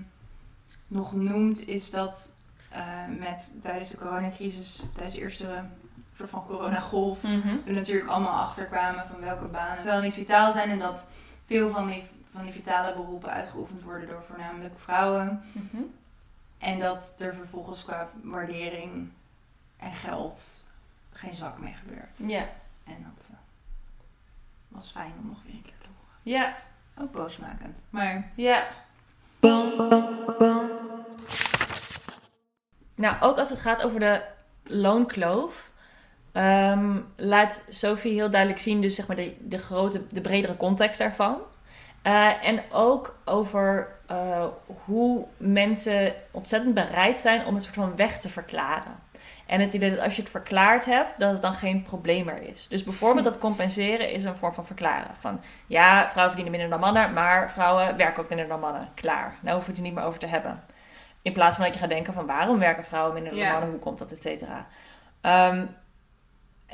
nog 0.86 1.12
noemt 1.14 1.68
is 1.68 1.90
dat 1.90 2.36
eh, 2.70 2.82
met, 3.18 3.56
tijdens 3.62 3.90
de 3.90 3.98
coronacrisis, 3.98 4.82
tijdens 4.94 5.14
de 5.14 5.20
eerste 5.20 5.46
soort 6.16 6.30
van 6.30 6.46
coronagolf, 6.46 7.22
Mhm. 7.22 7.56
we 7.64 7.72
natuurlijk 7.72 8.08
allemaal 8.10 8.40
achterkwamen 8.40 9.04
van 9.06 9.20
welke 9.20 9.44
banen 9.44 9.84
wel 9.84 10.00
niet 10.00 10.14
vitaal 10.14 10.52
zijn. 10.52 10.70
En 10.70 10.78
dat 10.78 11.10
veel 11.46 11.70
van 11.70 11.86
die, 11.86 12.04
van 12.32 12.42
die 12.42 12.52
vitale 12.52 12.94
beroepen 12.94 13.30
uitgeoefend 13.30 13.82
worden 13.82 14.08
door 14.08 14.22
voornamelijk 14.22 14.78
vrouwen. 14.78 15.42
Mhm. 15.52 15.82
En 16.64 16.78
dat 16.78 17.14
er 17.18 17.34
vervolgens 17.34 17.84
qua 17.84 18.08
waardering 18.22 19.10
en 19.76 19.92
geld 19.92 20.68
geen 21.10 21.34
zak 21.34 21.58
mee 21.58 21.74
gebeurt. 21.74 22.18
Ja. 22.18 22.48
En 22.84 23.06
dat 23.14 23.26
eh, 23.30 23.36
was 24.68 24.90
fijn 24.90 25.12
om 25.20 25.26
nog 25.26 25.42
weer 25.44 25.54
een 25.54 25.62
keer 25.62 25.78
te 25.80 25.86
horen. 25.86 26.18
Ja. 26.22 26.56
Ook 27.00 27.12
boosmakend. 27.12 27.86
Maar 27.90 28.30
Ja. 28.34 28.66
Nou, 32.94 33.16
ook 33.20 33.38
als 33.38 33.50
het 33.50 33.60
gaat 33.60 33.82
over 33.82 34.00
de 34.00 34.22
loonkloof, 34.64 35.70
ehm, 36.32 37.00
laat 37.16 37.62
Sophie 37.68 38.12
heel 38.12 38.30
duidelijk 38.30 38.60
zien, 38.60 38.80
dus 38.80 38.94
zeg 38.94 39.06
maar 39.06 39.16
de, 39.16 39.36
de 39.40 39.58
grote, 39.58 40.06
de 40.06 40.20
bredere 40.20 40.56
context 40.56 40.98
daarvan. 40.98 41.40
Eh, 42.04 42.46
en 42.48 42.62
ook 42.70 43.18
over 43.24 43.88
eh, 44.06 44.44
hoe 44.84 45.26
mensen 45.36 46.14
ontzettend 46.30 46.74
bereid 46.74 47.18
zijn 47.18 47.46
om 47.46 47.54
een 47.54 47.62
soort 47.62 47.74
van 47.74 47.96
weg 47.96 48.18
te 48.18 48.28
verklaren. 48.28 49.02
En 49.46 49.60
het 49.60 49.72
idee 49.72 49.90
dat 49.90 50.00
als 50.00 50.16
je 50.16 50.22
het 50.22 50.30
verklaard 50.30 50.84
hebt, 50.84 51.18
dat 51.18 51.32
het 51.32 51.42
dan 51.42 51.54
geen 51.54 51.82
probleem 51.82 52.24
meer 52.24 52.42
is. 52.42 52.68
Dus 52.68 52.84
bijvoorbeeld 52.84 53.24
dat 53.24 53.38
compenseren 53.38 54.10
is 54.10 54.24
een 54.24 54.36
vorm 54.36 54.54
van 54.54 54.66
verklaren. 54.66 55.10
Van 55.18 55.40
ja, 55.66 56.08
vrouwen 56.08 56.34
verdienen 56.34 56.50
minder 56.50 56.70
dan 56.70 56.80
mannen, 56.80 57.12
maar 57.12 57.50
vrouwen 57.50 57.96
werken 57.96 58.22
ook 58.22 58.28
minder 58.28 58.48
dan 58.48 58.60
mannen. 58.60 58.88
Klaar. 58.94 59.34
Nou 59.40 59.54
hoef 59.56 59.64
je 59.64 59.70
het 59.70 59.78
er 59.78 59.86
niet 59.86 59.94
meer 59.94 60.04
over 60.04 60.18
te 60.18 60.26
hebben. 60.26 60.62
In 61.22 61.32
plaats 61.32 61.56
van 61.56 61.64
dat 61.64 61.74
je 61.74 61.80
gaat 61.80 61.88
denken 61.88 62.12
van 62.14 62.26
waarom 62.26 62.58
werken 62.58 62.84
vrouwen 62.84 63.14
minder 63.14 63.32
dan 63.32 63.40
Ja. 63.40 63.50
mannen, 63.50 63.70
hoe 63.70 63.78
komt 63.78 63.98
dat, 63.98 64.12
et 64.12 64.22
cetera. 64.22 64.66
Ehm, 65.20 65.66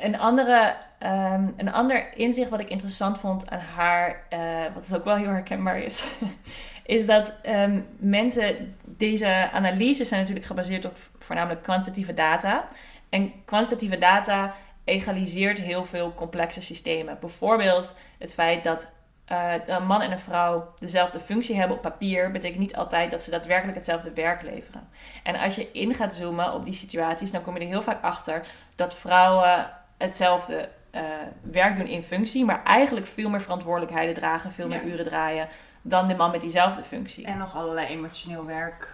een, 0.00 0.18
andere, 0.18 0.76
ehm, 0.98 1.48
een 1.56 1.72
ander 1.72 2.16
inzicht 2.16 2.50
wat 2.50 2.60
ik 2.60 2.68
interessant 2.68 3.18
vond 3.18 3.50
aan 3.50 3.58
haar, 3.58 4.22
eh, 4.28 4.40
wat 4.74 4.82
dus 4.82 4.98
ook 4.98 5.04
wel 5.04 5.16
heel 5.16 5.30
herkenbaar 5.30 5.78
is, 5.78 6.06
is 6.96 7.06
dat 7.06 7.34
ehm, 7.42 7.80
mensen, 7.98 8.76
deze 8.84 9.50
analyses 9.52 10.08
zijn 10.08 10.20
natuurlijk 10.20 10.46
gebaseerd 10.46 10.84
op 10.84 10.96
voornamelijk 11.18 11.62
kwantitatieve 11.62 12.14
data. 12.14 12.64
En 13.08 13.32
kwantitatieve 13.44 13.98
data 13.98 14.54
egaliseert 14.84 15.60
heel 15.60 15.84
veel 15.84 16.14
complexe 16.14 16.62
systemen. 16.62 17.18
Bijvoorbeeld 17.20 17.96
het 18.18 18.34
feit 18.34 18.64
dat 18.64 18.92
eh, 19.24 19.52
een 19.66 19.86
man 19.86 20.02
en 20.02 20.12
een 20.12 20.18
vrouw 20.18 20.72
dezelfde 20.74 21.20
functie 21.20 21.56
hebben 21.56 21.76
op 21.76 21.82
papier, 21.82 22.30
betekent 22.30 22.60
niet 22.60 22.76
altijd 22.76 23.10
dat 23.10 23.24
ze 23.24 23.30
daadwerkelijk 23.30 23.76
hetzelfde 23.76 24.12
werk 24.12 24.42
leveren. 24.42 24.88
En 25.22 25.36
als 25.36 25.54
je 25.54 25.72
in 25.72 25.94
gaat 25.94 26.14
zoomen 26.14 26.52
op 26.52 26.64
die 26.64 26.74
situaties, 26.74 27.30
dan 27.30 27.42
kom 27.42 27.54
je 27.54 27.60
er 27.60 27.66
heel 27.66 27.82
vaak 27.82 28.02
achter 28.02 28.46
dat 28.74 28.94
vrouwen 28.94 29.70
hetzelfde 30.04 30.68
eh, 30.90 31.02
werk 31.42 31.76
doen 31.76 31.86
in 31.86 32.02
functie, 32.02 32.44
maar 32.44 32.62
eigenlijk 32.64 33.06
veel 33.06 33.28
meer 33.30 33.40
verantwoordelijkheden 33.40 34.14
dragen, 34.14 34.52
veel 34.52 34.68
meer 34.68 34.86
Ja. 34.86 34.92
uren 34.92 35.04
draaien 35.04 35.48
dan 35.82 36.08
de 36.08 36.14
man 36.16 36.30
met 36.30 36.40
diezelfde 36.40 36.82
functie. 36.82 37.24
en 37.24 37.38
nog 37.38 37.54
allerlei 37.56 37.86
emotioneel 37.86 38.44
werk 38.46 38.88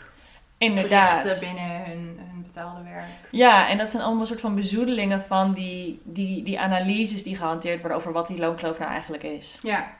Inderdaad. 0.59 1.41
binnen 1.41 1.85
hun, 1.85 2.21
hun 2.31 2.43
betaalde 2.43 2.83
werk. 2.83 3.05
Ja, 3.31 3.69
en 3.69 3.79
dat 3.79 3.91
zijn 3.91 4.03
allemaal 4.03 4.21
een 4.21 4.27
soort 4.27 4.41
van 4.41 4.55
bezoedelingen 4.55 5.21
van 5.23 5.53
die, 5.53 6.01
die, 6.05 6.43
die 6.43 6.61
analyses 6.61 7.23
die 7.23 7.37
gehanteerd 7.37 7.81
worden 7.81 7.99
over 7.99 8.13
wat 8.13 8.27
die 8.27 8.39
loonkloof 8.39 8.79
nou 8.79 8.91
eigenlijk 8.91 9.23
is. 9.23 9.59
Ja. 9.63 9.95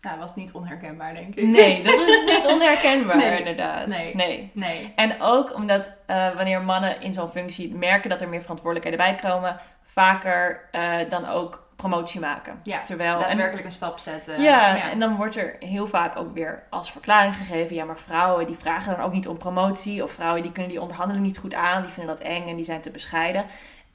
Nou, 0.00 0.18
was 0.18 0.34
niet 0.34 0.52
onherkenbaar, 0.52 1.14
denk 1.16 1.34
ik. 1.34 1.46
Nee, 1.46 1.82
dat 1.82 1.94
is 2.08 2.24
niet 2.34 2.46
onherkenbaar, 2.46 3.16
Nee. 3.16 3.38
inderdaad. 3.38 3.86
Nee. 3.86 4.14
nee. 4.14 4.50
Nee. 4.52 4.92
En 4.96 5.16
ook 5.20 5.54
omdat 5.54 5.90
eh, 6.06 6.34
wanneer 6.34 6.62
mannen 6.62 7.00
in 7.00 7.12
zo'n 7.12 7.30
functie 7.30 7.74
merken 7.74 8.10
dat 8.10 8.20
er 8.20 8.28
meer 8.28 8.40
verantwoordelijkheden 8.40 8.98
bij 8.98 9.30
komen, 9.30 9.56
vaker 9.82 10.68
eh, 10.70 10.90
dan 11.08 11.28
ook 11.28 11.66
promotie 11.76 12.20
maken. 12.20 12.60
Ja, 12.62 12.80
Terwijl, 12.80 13.12
en- 13.14 13.20
Daadwerkelijk 13.20 13.66
een 13.66 13.72
stap 13.72 13.98
zetten. 13.98 14.40
ja, 14.42 14.90
en 14.90 15.00
dan 15.00 15.16
wordt 15.16 15.36
er 15.36 15.56
heel 15.60 15.86
vaak 15.86 16.16
ook 16.16 16.34
weer 16.34 16.62
als 16.70 16.90
verklaring 16.92 17.36
gegeven, 17.36 17.76
ja, 17.76 17.84
maar 17.84 17.98
vrouwen 17.98 18.46
die 18.46 18.56
vragen 18.58 18.96
dan 18.96 19.04
ook 19.04 19.12
niet 19.12 19.28
om 19.28 19.38
promotie, 19.38 20.02
of 20.02 20.10
vrouwen 20.12 20.42
die 20.42 20.52
kunnen 20.52 20.70
die 20.70 20.80
onderhandelen 20.80 21.22
niet 21.22 21.38
goed 21.38 21.54
aan, 21.54 21.82
die 21.82 21.90
vinden 21.90 22.16
dat 22.16 22.26
eng 22.26 22.48
en 22.48 22.56
die 22.56 22.64
zijn 22.64 22.80
te 22.80 22.90
bescheiden. 22.90 23.44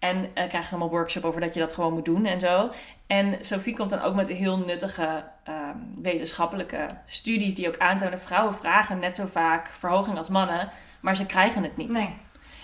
En 0.03 0.23
eh, 0.23 0.31
krijgen 0.33 0.63
ze 0.63 0.69
allemaal 0.69 0.89
workshop 0.89 1.25
over 1.25 1.41
dat 1.41 1.53
je 1.53 1.59
dat 1.59 1.73
gewoon 1.73 1.93
moet 1.93 2.05
doen 2.05 2.25
en 2.25 2.39
zo. 2.39 2.71
En 3.07 3.37
Sophie 3.41 3.75
komt 3.75 3.89
dan 3.89 4.01
ook 4.01 4.15
met 4.15 4.27
heel 4.27 4.57
nuttige 4.57 5.23
ehm, 5.43 5.77
wetenschappelijke 6.01 6.97
studies 7.05 7.55
die 7.55 7.67
ook 7.67 7.77
aantonen, 7.77 8.19
vrouwen 8.19 8.55
vragen 8.55 8.99
net 8.99 9.15
zo 9.15 9.25
vaak 9.25 9.67
verhoging 9.67 10.17
als 10.17 10.29
mannen, 10.29 10.69
maar 10.99 11.15
ze 11.15 11.25
krijgen 11.25 11.63
het 11.63 11.77
niet. 11.77 11.89
Nee. 11.89 12.15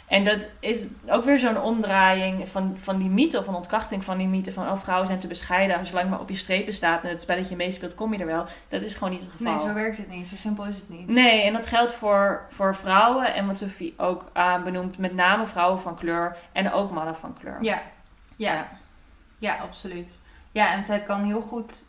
En 0.10 0.24
dat 0.24 0.48
is 0.60 0.88
ook 1.08 1.24
weer 1.24 1.40
zo'n 1.40 1.62
omdraaiing 1.62 2.50
van, 2.50 2.78
van 2.78 2.98
die 2.98 3.10
mythe, 3.10 3.40
of 3.40 3.48
een 3.48 3.54
ontkrachting 3.54 4.04
van 4.04 4.18
die 4.18 4.28
mythe 4.28 4.54
van 4.54 4.70
oh, 4.70 4.78
vrouwen 4.78 5.08
zijn 5.08 5.20
te 5.20 5.28
bescheiden. 5.28 5.86
Zolang 5.86 6.06
je 6.06 6.12
maar 6.12 6.20
op 6.20 6.30
je 6.30 6.36
strepen 6.36 6.74
staat 6.74 7.04
en 7.04 7.10
het 7.10 7.22
spelletje 7.22 7.56
meespeelt, 7.56 7.96
kom 7.96 8.14
je 8.14 8.20
er 8.20 8.26
wel. 8.26 8.46
Dat 8.68 8.84
is 8.84 8.94
gewoon 8.94 9.10
niet 9.10 9.22
het 9.22 9.32
geval. 9.32 9.56
Nee, 9.56 9.68
zo 9.68 9.74
werkt 9.74 9.98
het 9.98 10.10
niet. 10.10 10.30
Zo 10.30 10.36
simpel 10.36 10.66
is 10.66 10.76
het 10.76 10.90
niet. 10.90 11.08
Nee, 11.08 11.44
en 11.44 11.54
dat 11.54 11.66
geldt 11.66 11.94
voor, 11.94 12.46
voor 12.50 12.76
vrouwen 12.76 13.34
en 13.34 13.48
wat 13.48 13.58
Sophie 13.58 13.94
ook 13.98 14.32
uh, 14.38 14.64
benoemt, 14.64 14.98
met 14.98 15.14
name 15.14 15.46
vrouwen 15.46 15.82
van 15.82 15.96
kleur 15.96 16.38
en 16.52 16.72
ook 16.72 16.92
mannen 16.92 17.16
van 17.16 17.34
kleur. 17.40 17.58
Ja, 17.62 17.82
ja, 18.36 18.68
ja, 19.38 19.56
absoluut. 19.56 20.20
Ja, 20.52 20.74
en 20.74 20.84
zij 20.84 21.00
kan 21.00 21.24
heel 21.24 21.42
goed. 21.42 21.86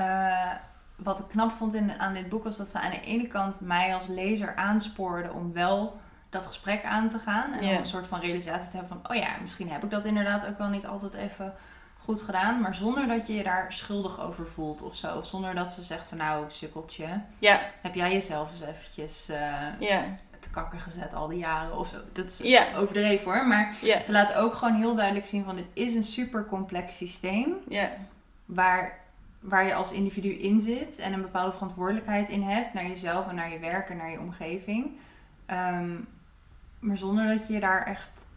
Uh, 0.00 0.54
wat 0.96 1.18
ik 1.18 1.28
knap 1.28 1.52
vond 1.52 1.74
in, 1.74 1.92
aan 1.98 2.14
dit 2.14 2.28
boek 2.28 2.44
was 2.44 2.56
dat 2.56 2.68
ze 2.68 2.80
aan 2.80 2.90
de 2.90 3.00
ene 3.00 3.26
kant 3.26 3.60
mij 3.60 3.94
als 3.94 4.06
lezer 4.06 4.54
aanspoorde 4.56 5.32
om 5.32 5.52
wel 5.52 6.00
dat 6.30 6.46
gesprek 6.46 6.84
aan 6.84 7.08
te 7.08 7.18
gaan. 7.18 7.52
En 7.52 7.64
Ja. 7.66 7.78
een 7.78 7.86
soort 7.86 8.06
van 8.06 8.20
realisatie 8.20 8.70
te 8.70 8.76
hebben 8.76 8.98
van, 9.02 9.10
oh 9.16 9.22
ja, 9.22 9.28
misschien 9.40 9.70
heb 9.70 9.84
ik 9.84 9.90
dat 9.90 10.04
inderdaad 10.04 10.46
ook 10.46 10.58
wel 10.58 10.68
niet 10.68 10.86
altijd 10.86 11.14
even 11.14 11.54
goed 11.98 12.22
gedaan. 12.22 12.60
Maar 12.60 12.74
zonder 12.74 13.08
dat 13.08 13.26
je 13.26 13.34
je 13.34 13.42
daar 13.42 13.72
schuldig 13.72 14.20
over 14.20 14.46
voelt 14.46 14.82
of 14.82 14.94
zo. 14.96 15.16
Of 15.16 15.26
zonder 15.26 15.54
dat 15.54 15.70
ze 15.70 15.82
zegt 15.82 16.08
van, 16.08 16.18
nou, 16.18 16.44
sukkeltje, 16.48 17.06
Ja, 17.38 17.60
heb 17.82 17.94
jij 17.94 18.12
jezelf 18.12 18.50
eens 18.50 18.60
eventjes 18.60 19.28
eh, 19.28 19.52
ja, 19.78 20.04
te 20.40 20.50
kakken 20.50 20.78
gezet 20.80 21.14
al 21.14 21.28
die 21.28 21.38
jaren 21.38 21.78
of 21.78 21.88
zo. 21.88 21.96
Dat 22.12 22.24
is 22.26 22.38
Ja. 22.38 22.66
overdreven 22.76 23.32
hoor, 23.32 23.46
maar 23.46 23.74
ze 24.04 24.12
laten 24.12 24.36
ook 24.36 24.54
gewoon 24.54 24.74
heel 24.74 24.94
duidelijk 24.94 25.26
zien 25.26 25.44
van, 25.44 25.56
dit 25.56 25.68
is 25.72 25.94
een 25.94 26.04
super 26.04 26.46
complex 26.46 26.96
systeem 26.96 27.54
ja. 27.68 27.90
waar, 28.44 28.98
waar 29.40 29.64
je 29.64 29.74
als 29.74 29.92
individu 29.92 30.28
in 30.28 30.60
zit 30.60 30.98
en 30.98 31.12
een 31.12 31.22
bepaalde 31.22 31.52
verantwoordelijkheid 31.52 32.28
in 32.28 32.42
hebt 32.42 32.72
naar 32.74 32.86
jezelf 32.86 33.28
en 33.28 33.34
naar 33.34 33.50
je 33.52 33.58
werk 33.58 33.88
en 33.90 33.96
naar 33.96 34.10
je 34.10 34.18
omgeving. 34.20 34.90
Ehm, 35.46 35.90
maar 36.80 36.96
zonder 36.96 37.26
dat 37.26 37.46
je 37.46 37.52
je 37.52 37.60
daar 37.60 37.86
echt 37.86 38.28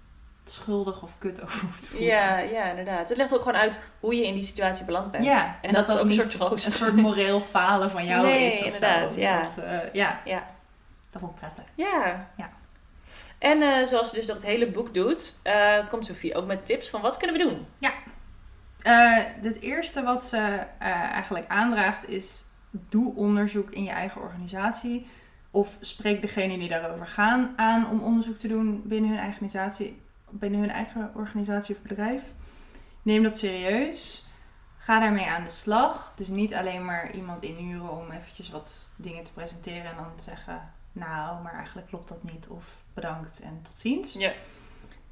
schuldig 0.45 1.03
of 1.03 1.17
kut 1.17 1.41
over 1.43 1.61
hoeft 1.61 1.81
te 1.81 1.89
voelen. 1.89 2.07
Ja, 2.07 2.37
ja, 2.37 2.69
inderdaad. 2.69 3.09
Het 3.09 3.17
legt 3.17 3.33
ook 3.33 3.41
gewoon 3.41 3.59
uit 3.59 3.79
hoe 3.99 4.15
je 4.15 4.27
in 4.27 4.33
die 4.33 4.43
situatie 4.43 4.85
beland 4.85 5.11
bent. 5.11 5.25
Ja, 5.25 5.59
en, 5.61 5.73
dat, 5.73 5.89
is 5.89 5.97
ook 5.97 6.05
een 6.05 6.13
soort 6.13 6.31
troost. 6.31 6.65
Een 6.65 6.71
soort 6.71 6.95
moreel 6.95 7.41
falen 7.41 7.91
van 7.91 8.05
jou 8.05 8.25
Nee, 8.25 8.47
is. 8.47 8.59
Of 8.59 8.65
inderdaad, 8.65 9.13
zo. 9.13 9.19
ja. 9.19 9.41
Dat, 9.41 9.57
eh, 9.57 9.93
ja. 9.93 10.21
Ja. 10.25 10.47
Dat 11.11 11.21
vond 11.21 11.33
ik 11.33 11.39
prettig. 11.39 11.63
Ja. 11.75 12.27
Ja. 12.37 12.49
En 13.43 13.61
eh, 13.61 13.85
zoals 13.85 14.09
ze 14.09 14.15
dus 14.15 14.27
het 14.27 14.43
hele 14.43 14.71
boek 14.71 14.93
doet, 14.93 15.35
eh, 15.43 15.87
komt 15.89 16.05
Sophie 16.05 16.35
ook 16.35 16.45
met 16.45 16.65
tips 16.65 16.89
van 16.89 17.01
wat 17.01 17.17
kunnen 17.17 17.37
we 17.37 17.43
doen? 17.43 17.65
Eh, 18.81 19.23
het 19.41 19.59
eerste 19.59 20.03
wat 20.03 20.25
ze 20.25 20.37
eigenlijk 20.79 21.47
aandraagt 21.47 22.09
is: 22.09 22.45
doe 22.69 23.15
onderzoek 23.15 23.69
in 23.69 23.83
je 23.83 23.91
eigen 23.91 24.21
organisatie. 24.21 25.07
Of 25.55 25.77
spreek 25.79 26.21
degene 26.21 26.57
die 26.57 26.69
daarover 26.69 27.07
gaan 27.07 27.53
aan 27.55 27.89
om 27.89 28.01
onderzoek 28.01 28.35
te 28.37 28.47
doen 28.47 28.81
binnen 28.85 29.09
hun 29.09 29.19
eigen 29.19 29.41
organisatie, 29.41 30.01
binnen 30.31 30.59
hun 30.59 30.69
eigen 30.71 31.11
organisatie 31.15 31.75
of 31.75 31.81
bedrijf. 31.81 32.23
Neem 33.01 33.23
dat 33.23 33.37
serieus. 33.37 34.27
Ga 34.77 34.99
daarmee 34.99 35.25
aan 35.25 35.43
de 35.43 35.49
slag. 35.49 36.13
Dus 36.15 36.27
niet 36.27 36.53
alleen 36.53 36.85
maar 36.85 37.11
iemand 37.15 37.41
inhuren 37.41 37.91
om 37.91 38.11
eventjes 38.11 38.49
wat 38.49 38.91
dingen 38.95 39.23
te 39.23 39.33
presenteren 39.33 39.85
en 39.85 39.95
dan 39.95 40.11
zeggen: 40.25 40.71
Nou, 40.91 41.41
maar 41.43 41.53
eigenlijk 41.53 41.87
klopt 41.87 42.07
dat 42.09 42.23
niet. 42.23 42.47
Of 42.47 42.81
bedankt 42.93 43.39
en 43.41 43.59
tot 43.61 43.79
ziens. 43.79 44.13
Ja. 44.13 44.31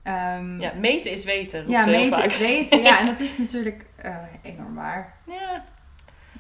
Ehm, 0.04 0.60
Ja, 0.60 0.74
meten 0.74 1.12
is 1.12 1.26
weten. 1.26 1.70
ja, 1.70 1.86
meten 1.86 2.18
vaak. 2.18 2.26
is 2.26 2.38
weten. 2.38 2.82
Ja, 2.82 3.00
en 3.00 3.06
dat 3.06 3.20
is 3.20 3.38
natuurlijk 3.38 3.86
eh, 3.96 4.16
enorm 4.42 4.76
waar. 4.76 5.18
Ja, 5.26 5.66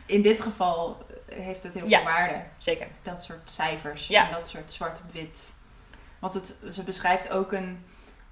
In 0.05 0.21
dit 0.21 0.39
geval 0.41 1.05
heeft 1.33 1.63
het 1.63 1.73
heel 1.73 1.87
Ja. 1.87 1.97
veel 1.97 2.07
waarde. 2.07 2.41
zeker. 2.57 2.87
Dat 3.01 3.23
soort 3.23 3.51
cijfers 3.51 4.07
Ja. 4.07 4.25
en 4.27 4.31
dat 4.33 4.47
soort 4.49 4.73
zwart 4.73 4.99
op 4.99 5.11
wit. 5.11 5.55
Want 6.19 6.33
het, 6.33 6.55
ze 6.71 6.83
beschrijft 6.83 7.29
ook 7.31 7.51
een 7.51 7.85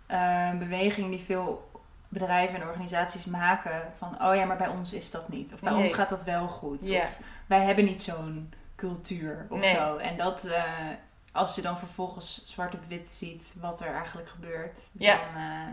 eh, 0.07 0.51
beweging 0.57 1.09
die 1.09 1.19
veel 1.19 1.71
bedrijven 2.09 2.61
en 2.61 2.67
organisaties 2.67 3.25
maken. 3.25 3.91
Van, 3.97 4.23
oh 4.23 4.35
ja, 4.35 4.45
maar 4.45 4.57
bij 4.57 4.67
ons 4.67 4.93
is 4.93 5.11
dat 5.11 5.29
niet. 5.29 5.53
Of 5.53 5.59
bij 5.59 5.71
Nee. 5.73 5.81
ons 5.81 5.91
gaat 5.93 6.09
dat 6.09 6.23
wel 6.23 6.47
goed. 6.47 6.89
Of 6.89 7.17
wij 7.47 7.61
hebben 7.61 7.85
niet 7.85 8.01
zo'n 8.03 8.53
cultuur 8.75 9.45
of 9.49 9.59
Nee. 9.59 9.75
zo. 9.75 9.97
En 9.97 10.17
dat, 10.17 10.43
eh, 10.45 10.63
als 11.31 11.55
je 11.55 11.61
dan 11.61 11.77
vervolgens 11.77 12.43
zwart 12.47 12.73
op 12.75 12.85
wit 12.87 13.11
ziet 13.11 13.53
wat 13.59 13.79
er 13.79 13.93
eigenlijk 13.93 14.29
gebeurt. 14.29 14.79
Ja. 14.91 15.15
Dan, 15.15 15.41
eh, 15.41 15.67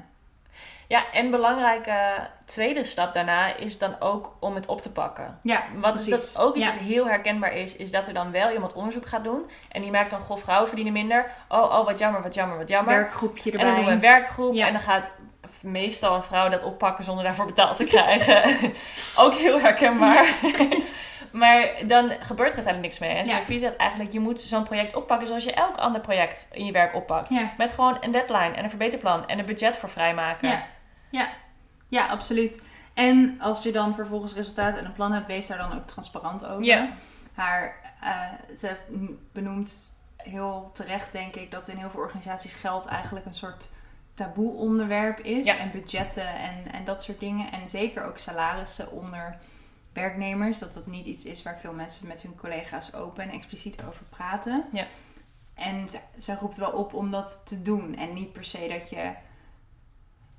Ja, 0.89 1.05
en 1.13 1.31
belangrijke 1.31 2.29
tweede 2.45 2.85
stap 2.85 3.13
daarna 3.13 3.55
is 3.57 3.79
dan 3.79 3.97
ook 4.01 4.37
om 4.41 4.55
het 4.55 4.67
op 4.67 4.81
te 4.81 4.93
pakken. 4.93 5.39
ja, 5.43 5.63
Wat 5.81 5.93
precies. 5.93 6.33
dat 6.33 6.43
ook 6.45 6.55
iets 6.57 6.67
Ja. 6.67 6.73
wat 6.73 6.81
heel 6.81 7.07
herkenbaar 7.09 7.53
is, 7.53 7.77
is 7.77 7.91
dat 7.91 8.07
er 8.09 8.15
dan 8.15 8.31
wel 8.31 8.51
iemand 8.51 8.73
onderzoek 8.73 9.07
gaat 9.07 9.25
doen. 9.25 9.51
En 9.69 9.81
die 9.83 9.91
merkt 9.91 10.11
dan, 10.11 10.21
goh, 10.21 10.39
vrouwen 10.39 10.67
verdienen 10.67 10.93
minder. 10.93 11.31
Oh, 11.49 11.63
oh, 11.79 11.85
wat 11.85 11.99
jammer, 11.99 12.23
wat 12.23 12.35
jammer, 12.35 12.57
wat 12.59 12.69
jammer. 12.69 12.95
werkgroepje 12.95 13.51
en 13.53 13.59
erbij. 13.59 13.67
dan 13.67 13.77
doen 13.77 13.85
we 13.89 13.93
een 13.95 14.01
werkgroep. 14.01 14.55
Ja. 14.55 14.67
En 14.67 14.73
dan 14.73 14.83
gaat 14.83 15.11
meestal 15.61 16.15
een 16.15 16.23
vrouw 16.23 16.49
dat 16.49 16.63
oppakken 16.63 17.05
zonder 17.05 17.25
daarvoor 17.25 17.47
betaald 17.47 17.77
te 17.77 17.85
krijgen. 17.85 18.43
ook 19.25 19.35
heel 19.35 19.61
herkenbaar. 19.61 20.27
maar 21.33 21.71
dan 21.87 22.11
gebeurt 22.11 22.51
er 22.51 22.57
uiteindelijk 22.57 22.81
niks 22.81 22.99
mee. 22.99 23.11
En 23.11 23.25
Ja. 23.27 23.37
Sophie 23.39 23.59
zegt 23.59 23.77
eigenlijk, 23.77 24.13
je 24.13 24.21
moet 24.21 24.41
zo'n 24.41 24.65
project 24.65 24.95
oppakken 24.95 25.27
zoals 25.27 25.45
je 25.45 25.53
elk 25.53 25.77
ander 25.77 26.01
project 26.01 26.49
in 26.53 26.65
je 26.65 26.73
werk 26.73 26.95
oppakt. 26.95 27.31
Ja. 27.31 27.53
Met 27.57 27.73
gewoon 27.73 27.97
een 28.01 28.11
deadline 28.11 28.55
en 28.55 28.65
een 28.65 28.71
verbeterplan 28.71 29.27
en 29.27 29.39
een 29.39 29.47
budget 29.47 29.77
voor 29.77 29.89
vrijmaken. 29.89 30.49
Ja. 30.49 30.67
Ja. 31.11 31.29
ja, 31.89 32.07
absoluut. 32.07 32.63
En 32.95 33.37
als 33.41 33.63
je 33.63 33.73
dan 33.73 33.95
vervolgens 33.95 34.35
resultaten 34.35 34.79
en 34.79 34.85
een 34.85 34.93
plan 34.93 35.13
hebt, 35.13 35.27
wees 35.27 35.47
daar 35.47 35.59
dan 35.59 35.75
ook 35.75 35.85
transparant 35.85 36.45
over. 36.45 36.65
Ja. 36.65 36.89
Haar, 37.35 37.77
eh, 38.01 38.57
ze 38.59 38.77
benoemt 39.33 39.97
heel 40.17 40.71
terecht, 40.73 41.13
denk 41.13 41.35
ik, 41.35 41.51
dat 41.51 41.69
in 41.69 41.77
heel 41.77 41.91
veel 41.91 42.01
organisaties 42.01 42.53
geld 42.53 42.87
eigenlijk 42.87 43.27
een 43.27 43.35
soort 43.35 43.71
taboe 44.15 44.53
onderwerp 44.53 45.21
is. 45.21 45.47
Ja. 45.47 45.57
En 45.57 45.71
budgetten 45.71 46.29
en, 46.29 46.73
en 46.73 46.85
dat 46.85 47.03
soort 47.03 47.21
dingen. 47.21 47.53
En 47.53 47.69
zeker 47.69 48.05
ook 48.05 48.19
salarissen 48.19 48.93
onder 48.93 49.39
werknemers. 49.97 50.59
Dat 50.59 50.75
dat 50.75 50.87
niet 50.87 51.07
iets 51.07 51.25
is 51.25 51.43
waar 51.43 51.59
veel 51.59 51.73
mensen 51.73 52.07
met 52.07 52.23
hun 52.23 52.35
collega's 52.35 52.93
open 52.95 53.25
en 53.25 53.31
expliciet 53.31 53.83
over 53.83 54.05
praten. 54.05 54.65
Ja. 54.73 54.87
En 55.55 55.89
ze, 56.19 56.35
roept 56.35 56.57
wel 56.57 56.71
op 56.71 56.95
om 56.95 57.11
dat 57.11 57.43
te 57.47 57.63
doen. 57.63 57.97
En 57.97 58.15
niet 58.15 58.33
per 58.33 58.45
se 58.45 58.69
dat 58.69 58.91
je 58.91 59.13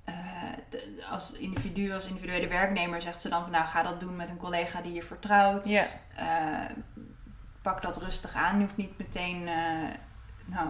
eh, 0.04 1.12
als 1.12 1.32
individu, 1.32 1.92
als 1.92 2.08
individuele 2.08 2.48
werknemer 2.48 3.02
zegt 3.02 3.22
ze 3.22 3.30
dan 3.30 3.42
van 3.42 3.52
nou 3.52 3.66
ga 3.66 3.82
dat 3.84 4.00
doen 4.00 4.16
met 4.16 4.30
een 4.30 4.38
collega 4.38 4.82
die 4.82 4.94
je 4.94 5.04
vertrouwt. 5.04 5.68
Ja. 5.68 5.86
Eh, 6.16 6.76
pak 7.62 7.82
dat 7.82 7.98
rustig 7.98 8.34
aan. 8.36 8.56
Je 8.58 8.64
hoeft 8.64 8.78
niet 8.78 8.98
meteen 8.98 9.48
eh, 9.48 9.90
nou, 10.46 10.70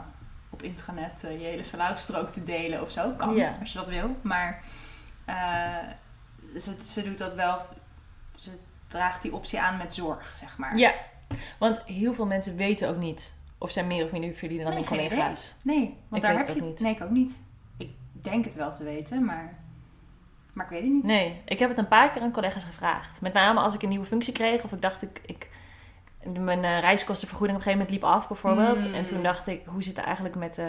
op 0.50 0.64
intranet 0.64 1.22
je 1.22 1.28
hele 1.28 1.64
salarisstrook 1.64 2.30
te 2.30 2.44
delen 2.44 2.82
of 2.82 2.92
zo. 2.92 3.12
Kan, 3.12 3.36
Ja. 3.36 3.58
als 3.60 3.72
je 3.72 3.78
dat 3.78 3.90
wil. 3.90 4.16
Maar 4.22 4.64
ze, 6.58 6.84
ze 6.84 7.04
doet 7.04 7.18
dat 7.18 7.36
wel. 7.36 7.60
Ze 8.36 8.52
draagt 8.88 9.22
die 9.22 9.34
optie 9.34 9.60
aan 9.60 9.78
met 9.78 9.94
zorg, 9.94 10.34
zeg 10.38 10.58
maar. 10.58 10.78
Ja, 10.78 10.94
want 11.58 11.82
heel 11.86 12.14
veel 12.14 12.26
mensen 12.26 12.56
weten 12.56 12.90
ook 12.90 12.98
niet 12.98 13.36
of 13.58 13.72
zij 13.72 13.86
meer 13.86 14.06
of 14.06 14.12
minder 14.12 14.34
verdienen 14.36 14.66
dan 14.66 14.76
Nee, 14.76 14.84
hun 14.84 14.98
collega's. 14.98 15.56
Nee, 15.62 15.98
want 16.08 16.16
Ik 16.16 16.22
daar 16.22 16.38
weet 16.38 16.48
heb 16.48 16.48
het 16.48 16.56
je 16.56 16.62
ook 16.62 16.70
niet. 16.70 16.80
Nee, 16.80 16.96
ik 16.96 17.02
ook 17.02 17.10
niet. 17.10 17.42
Ik 17.78 17.90
denk 18.14 18.46
het 18.46 18.56
wel 18.56 18.72
te 18.72 18.84
weten, 18.84 19.26
maar, 19.26 19.58
maar 20.54 20.66
ik 20.66 20.72
weet 20.72 20.82
het 20.82 20.92
niet. 20.92 21.04
Nee, 21.04 21.42
ik 21.46 21.60
heb 21.60 21.70
het 21.70 21.78
een 21.78 21.88
paar 21.88 22.12
keer 22.12 22.22
aan 22.22 22.32
collega's 22.32 22.64
gevraagd. 22.64 23.22
Met 23.22 23.34
name 23.34 23.60
als 23.60 23.76
ik 23.76 23.82
een 23.82 23.90
nieuwe 23.90 24.06
functie 24.06 24.34
kreeg 24.34 24.64
of 24.64 24.72
ik 24.72 24.82
dacht 24.82 25.02
ik... 25.02 25.22
ik 25.26 25.50
mijn 26.40 26.64
eh, 26.64 26.80
reiskostenvergoeding 26.80 27.60
op 27.60 27.66
een 27.66 27.72
gegeven 27.72 27.94
moment 27.94 28.12
liep 28.12 28.20
af 28.20 28.28
bijvoorbeeld. 28.28 28.88
Mm. 28.88 28.94
En 28.94 29.06
toen 29.06 29.24
dacht 29.24 29.48
ik, 29.48 29.62
hoe 29.66 29.84
zit 29.84 29.98
het 29.98 30.06
eigenlijk 30.06 30.36
met, 30.36 30.58
eh, 30.58 30.66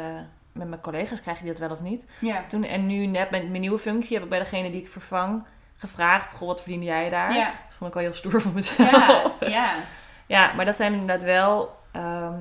met 0.53 0.69
mijn 0.69 0.81
collega's? 0.81 1.21
Krijg 1.21 1.41
je 1.41 1.47
dat 1.47 1.59
wel 1.59 1.71
of 1.71 1.81
niet? 1.81 2.07
Ja. 2.21 2.45
Toen, 2.49 2.65
en 2.65 2.87
nu 2.87 3.07
net 3.07 3.31
met 3.31 3.49
mijn 3.49 3.61
nieuwe 3.61 3.79
functie 3.79 4.15
heb 4.15 4.25
ik 4.25 4.31
bij 4.31 4.39
degene 4.39 4.71
die 4.71 4.81
ik 4.81 4.89
vervang 4.89 5.45
gevraagd... 5.79 6.33
Goh, 6.33 6.49
wat 6.49 6.61
verdiende 6.61 6.87
jij 6.87 7.09
daar? 7.09 7.33
Ja. 7.35 7.45
Dat 7.45 7.77
vond 7.79 7.91
ik 7.91 7.95
wel 7.97 8.03
heel 8.05 8.15
stoer 8.15 8.43
van 8.43 8.53
mezelf. 8.53 9.41
Ja, 9.41 9.49
ja. 9.49 9.75
Ja, 10.27 10.53
maar 10.53 10.65
dat 10.65 10.77
zijn 10.77 10.93
inderdaad 10.93 11.23
wel... 11.25 11.77
ehm, 11.93 12.41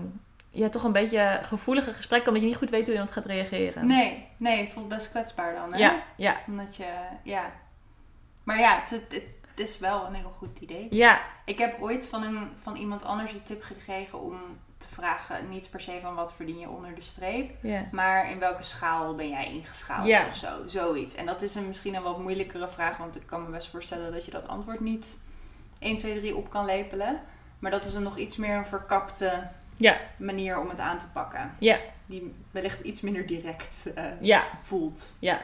ja, 0.49 0.69
toch 0.69 0.83
een 0.83 0.91
beetje 0.91 1.39
gevoelige 1.43 1.93
gesprekken... 1.93 2.27
omdat 2.27 2.43
je 2.43 2.49
niet 2.49 2.57
goed 2.57 2.69
weet 2.69 2.83
hoe 2.85 2.91
iemand 2.93 3.11
gaat 3.11 3.25
reageren. 3.25 3.87
Nee, 3.87 4.27
nee, 4.37 4.61
het 4.63 4.71
voelt 4.73 4.87
best 4.87 5.09
kwetsbaar 5.09 5.55
dan, 5.55 5.73
hè? 5.73 5.79
Ja, 5.79 6.03
ja, 6.15 6.37
Omdat 6.47 6.75
je, 6.75 6.85
ja. 7.23 7.51
Maar 8.43 8.59
ja, 8.59 8.75
het, 8.75 8.89
het, 8.89 9.11
het 9.47 9.59
is 9.59 9.79
wel 9.79 10.05
een 10.05 10.13
heel 10.13 10.33
goed 10.37 10.59
idee. 10.59 10.87
ja, 10.89 11.21
Ik 11.45 11.57
heb 11.57 11.81
ooit 11.81 12.07
van, 12.07 12.23
een, 12.23 12.51
van 12.61 12.75
iemand 12.75 13.03
anders 13.03 13.33
de 13.33 13.43
tip 13.43 13.63
gekregen 13.63 14.21
om 14.21 14.59
te 14.77 14.87
vragen, 14.89 15.49
niet 15.49 15.69
per 15.69 15.79
se 15.81 15.99
van 16.01 16.15
wat 16.15 16.33
verdien 16.33 16.59
je 16.59 16.69
onder 16.69 16.95
de 16.95 17.01
streep, 17.01 17.63
maar 17.91 18.29
in 18.29 18.39
welke 18.39 18.63
schaal 18.63 19.15
ben 19.15 19.29
jij 19.29 19.45
ingeschaald 19.45 20.27
of 20.27 20.35
zo, 20.35 20.67
zoiets. 20.67 21.15
En 21.15 21.25
dat 21.25 21.41
is 21.41 21.55
een, 21.55 21.67
misschien 21.67 21.95
een 21.95 22.03
wat 22.03 22.19
moeilijkere 22.19 22.67
vraag, 22.67 22.97
want 22.97 23.15
ik 23.15 23.25
kan 23.25 23.43
me 23.43 23.49
best 23.49 23.69
voorstellen 23.69 24.11
dat 24.11 24.25
je 24.25 24.31
dat 24.31 24.47
antwoord 24.47 24.79
niet 24.79 25.19
1, 25.79 25.95
2, 25.95 26.19
3 26.19 26.35
op 26.35 26.49
kan 26.49 26.65
lepelen. 26.65 27.21
Maar 27.59 27.71
dat 27.71 27.85
is 27.85 27.93
een 27.93 28.03
nog 28.03 28.17
iets 28.17 28.35
meer 28.35 28.55
een 28.55 28.65
verkapte 28.65 29.47
manier 30.17 30.59
om 30.59 30.69
het 30.69 30.79
aan 30.79 30.99
te 30.99 31.09
pakken. 31.09 31.55
Ja. 31.59 31.79
Die 32.07 32.31
wellicht 32.51 32.79
iets 32.79 33.01
minder 33.01 33.25
direct 33.25 33.91
eh, 33.95 34.05
voelt. 34.61 35.11
ja. 35.19 35.41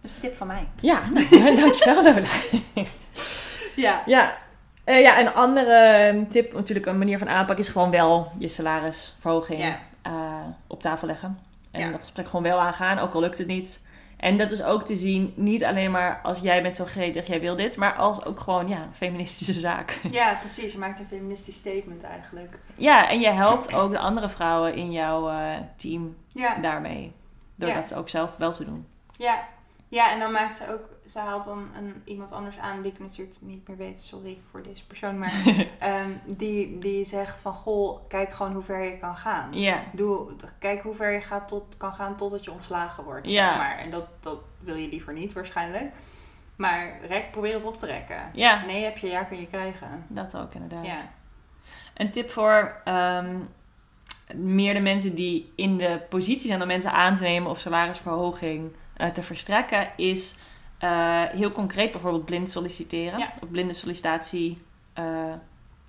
Dus 0.00 0.14
een 0.14 0.20
tip 0.20 0.36
van 0.36 0.46
mij. 0.46 0.68
Ja, 0.80 1.00
dankjewel 1.60 2.02
Lola. 2.02 2.26
Ja. 3.76 4.02
Ja. 4.06 4.38
Eh, 4.86 5.00
ja, 5.00 5.20
een 5.20 5.32
andere 5.34 6.26
tip, 6.30 6.52
natuurlijk 6.52 6.86
een 6.86 6.98
manier 6.98 7.18
van 7.18 7.28
aanpak, 7.28 7.58
is 7.58 7.68
gewoon 7.68 7.90
wel 7.90 8.32
je 8.38 8.48
salarisverhoging 8.48 9.76
eh, 10.02 10.12
op 10.66 10.82
tafel 10.82 11.06
leggen. 11.06 11.38
En 11.70 11.92
dat 11.92 12.00
gesprek 12.00 12.26
gewoon 12.26 12.42
wel 12.42 12.60
aangaan, 12.60 12.98
ook 12.98 13.14
al 13.14 13.20
lukt 13.20 13.38
het 13.38 13.46
niet. 13.46 13.80
En 14.16 14.36
dat 14.36 14.50
is 14.50 14.62
ook 14.62 14.84
te 14.84 14.96
zien, 14.96 15.32
niet 15.36 15.64
alleen 15.64 15.90
maar 15.90 16.20
als 16.22 16.38
jij 16.38 16.62
bent 16.62 16.76
zo 16.76 16.84
gretig, 16.84 17.26
jij 17.26 17.40
wil 17.40 17.56
dit, 17.56 17.76
maar 17.76 17.94
als 17.94 18.24
ook 18.24 18.40
gewoon, 18.40 18.68
ja, 18.68 18.76
een 18.82 18.94
feministische 18.94 19.60
zaak. 19.60 20.00
Ja, 20.10 20.34
precies. 20.34 20.72
Je 20.72 20.78
maakt 20.78 21.00
een 21.00 21.06
feministisch 21.06 21.54
statement 21.56 22.02
eigenlijk. 22.02 22.58
Ja, 22.76 23.08
en 23.10 23.20
je 23.20 23.30
helpt 23.30 23.74
ook 23.74 23.90
de 23.90 23.98
andere 23.98 24.28
vrouwen 24.28 24.74
in 24.74 24.92
jouw 24.92 25.28
eh, 25.28 25.36
team 25.76 26.16
Ja, 26.28 26.54
daarmee. 26.54 27.12
Door 27.54 27.68
Ja. 27.68 27.74
dat 27.80 27.94
ook 27.94 28.08
zelf 28.08 28.36
wel 28.36 28.52
te 28.52 28.64
doen. 28.64 28.86
ja. 29.12 29.44
Ja, 29.88 30.12
en 30.12 30.18
dan 30.18 30.32
maakt 30.32 30.56
ze 30.56 30.62
ook... 30.72 30.80
Ze 31.06 31.18
haalt 31.18 31.44
dan 31.44 31.68
een, 31.76 32.02
iemand 32.04 32.32
anders 32.32 32.58
aan 32.58 32.82
die 32.82 32.92
ik 32.92 32.98
natuurlijk 32.98 33.36
niet 33.40 33.68
meer 33.68 33.76
weet. 33.76 34.00
Sorry 34.00 34.38
voor 34.50 34.62
deze 34.62 34.86
persoon. 34.86 35.18
Maar 35.18 35.32
ehm, 35.78 36.10
die, 36.24 36.78
die 36.78 37.04
zegt 37.04 37.40
van... 37.40 37.52
Goh, 37.52 38.00
kijk 38.08 38.32
gewoon 38.32 38.52
hoe 38.52 38.62
ver 38.62 38.84
je 38.84 38.98
kan 38.98 39.16
gaan. 39.16 39.52
Doe, 39.92 40.32
kijk 40.58 40.82
hoe 40.82 40.94
ver 40.94 41.12
je 41.12 41.20
gaat 41.20 41.48
tot, 41.48 41.76
kan 41.76 41.92
gaan 41.92 42.16
totdat 42.16 42.44
je 42.44 42.52
ontslagen 42.52 43.04
wordt. 43.04 43.30
Zeg 43.30 43.56
maar. 43.56 43.78
En 43.78 43.90
dat, 43.90 44.06
dat 44.20 44.38
wil 44.58 44.74
je 44.74 44.88
liever 44.88 45.12
niet 45.12 45.32
waarschijnlijk. 45.32 45.92
Maar 46.56 46.98
rek, 47.06 47.30
probeer 47.30 47.54
het 47.54 47.64
op 47.64 47.78
te 47.78 47.86
rekken. 47.86 48.30
ja, 48.32 48.64
Nee 48.64 48.84
heb 48.84 48.98
je, 48.98 49.08
ja 49.08 49.24
kun 49.24 49.40
je 49.40 49.46
krijgen. 49.46 50.04
dat 50.08 50.36
ook 50.36 50.54
inderdaad. 50.54 50.86
Ja. 50.86 50.98
Een 51.94 52.10
tip 52.10 52.30
voor 52.30 52.80
ehm, 52.84 53.36
meer 54.34 54.74
de 54.74 54.80
mensen 54.80 55.14
die 55.14 55.52
in 55.56 55.76
de 55.78 56.00
positie 56.08 56.48
zijn 56.48 56.60
om 56.60 56.66
mensen 56.66 56.92
aan 56.92 57.16
te 57.16 57.22
nemen 57.22 57.50
of 57.50 57.60
salarisverhoging 57.60 58.72
eh, 58.96 59.08
te 59.08 59.22
verstrekken, 59.22 59.88
is 59.96 60.36
eh, 60.78 61.22
heel 61.22 61.52
concreet 61.52 61.92
bijvoorbeeld 61.92 62.24
blind 62.24 62.50
solliciteren. 62.50 63.18
Ja. 63.18 63.32
Of 63.42 63.50
blinde 63.50 63.72
sollicitatie 63.72 64.62
eh, 64.92 65.04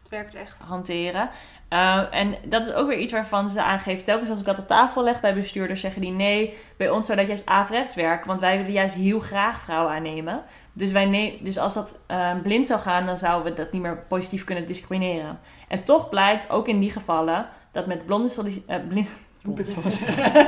Het 0.02 0.10
werkt 0.10 0.36
echt. 0.36 0.64
hanteren. 0.64 1.30
Eh, 1.68 2.04
en 2.12 2.36
dat 2.44 2.68
is 2.68 2.74
ook 2.74 2.88
weer 2.88 2.98
iets 2.98 3.12
waarvan 3.12 3.50
ze 3.50 3.62
aangeeft, 3.64 4.06
telkens 4.06 4.30
als 4.30 4.40
ik 4.40 4.46
dat 4.46 4.60
op 4.60 4.68
tafel 4.68 5.04
leg 5.04 5.22
bij 5.22 5.34
bestuurders, 5.34 5.82
zeggen 5.82 6.02
die 6.02 6.12
nee, 6.12 6.58
bij 6.78 6.90
ons 6.90 7.06
zou 7.06 7.18
dat 7.18 7.28
juist 7.28 7.46
averechts 7.46 7.96
werken, 7.96 8.28
want 8.28 8.40
wij 8.40 8.58
willen 8.58 8.72
juist 8.72 8.96
heel 8.96 9.20
graag 9.20 9.60
vrouwen 9.60 9.94
aannemen. 9.94 10.44
Dus, 10.74 10.92
wij 10.92 11.06
ne- 11.06 11.38
dus 11.42 11.58
als 11.58 11.74
dat 11.74 12.00
eh, 12.06 12.32
blind 12.44 12.66
zou 12.66 12.80
gaan, 12.80 13.06
dan 13.06 13.18
zouden 13.18 13.52
we 13.52 13.58
dat 13.62 13.72
niet 13.72 13.82
meer 13.82 13.98
positief 13.98 14.44
kunnen 14.44 14.66
discrimineren. 14.66 15.40
En 15.68 15.84
toch 15.84 16.10
blijkt, 16.10 16.50
ook 16.50 16.68
in 16.68 16.80
die 16.80 16.92
gevallen, 16.92 17.50
dat 17.72 17.86
met 17.86 18.06
blonde 18.06 18.30
sollicitatie... 18.30 18.88
blind, 18.88 19.18
blonde 19.42 19.64
sollicitatie. 19.64 20.48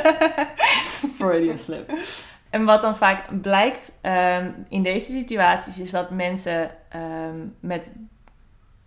Freudian 1.18 1.58
slip. 1.58 1.92
En 2.50 2.66
wat 2.66 2.82
dan 2.82 2.96
vaak 2.98 3.42
blijkt 3.42 3.98
ehm, 4.02 4.52
in 4.68 4.84
deze 4.84 5.12
situaties, 5.12 5.80
is 5.80 5.92
dat 5.92 6.10
mensen 6.10 6.72
ehm, 6.90 7.38
met 7.60 7.92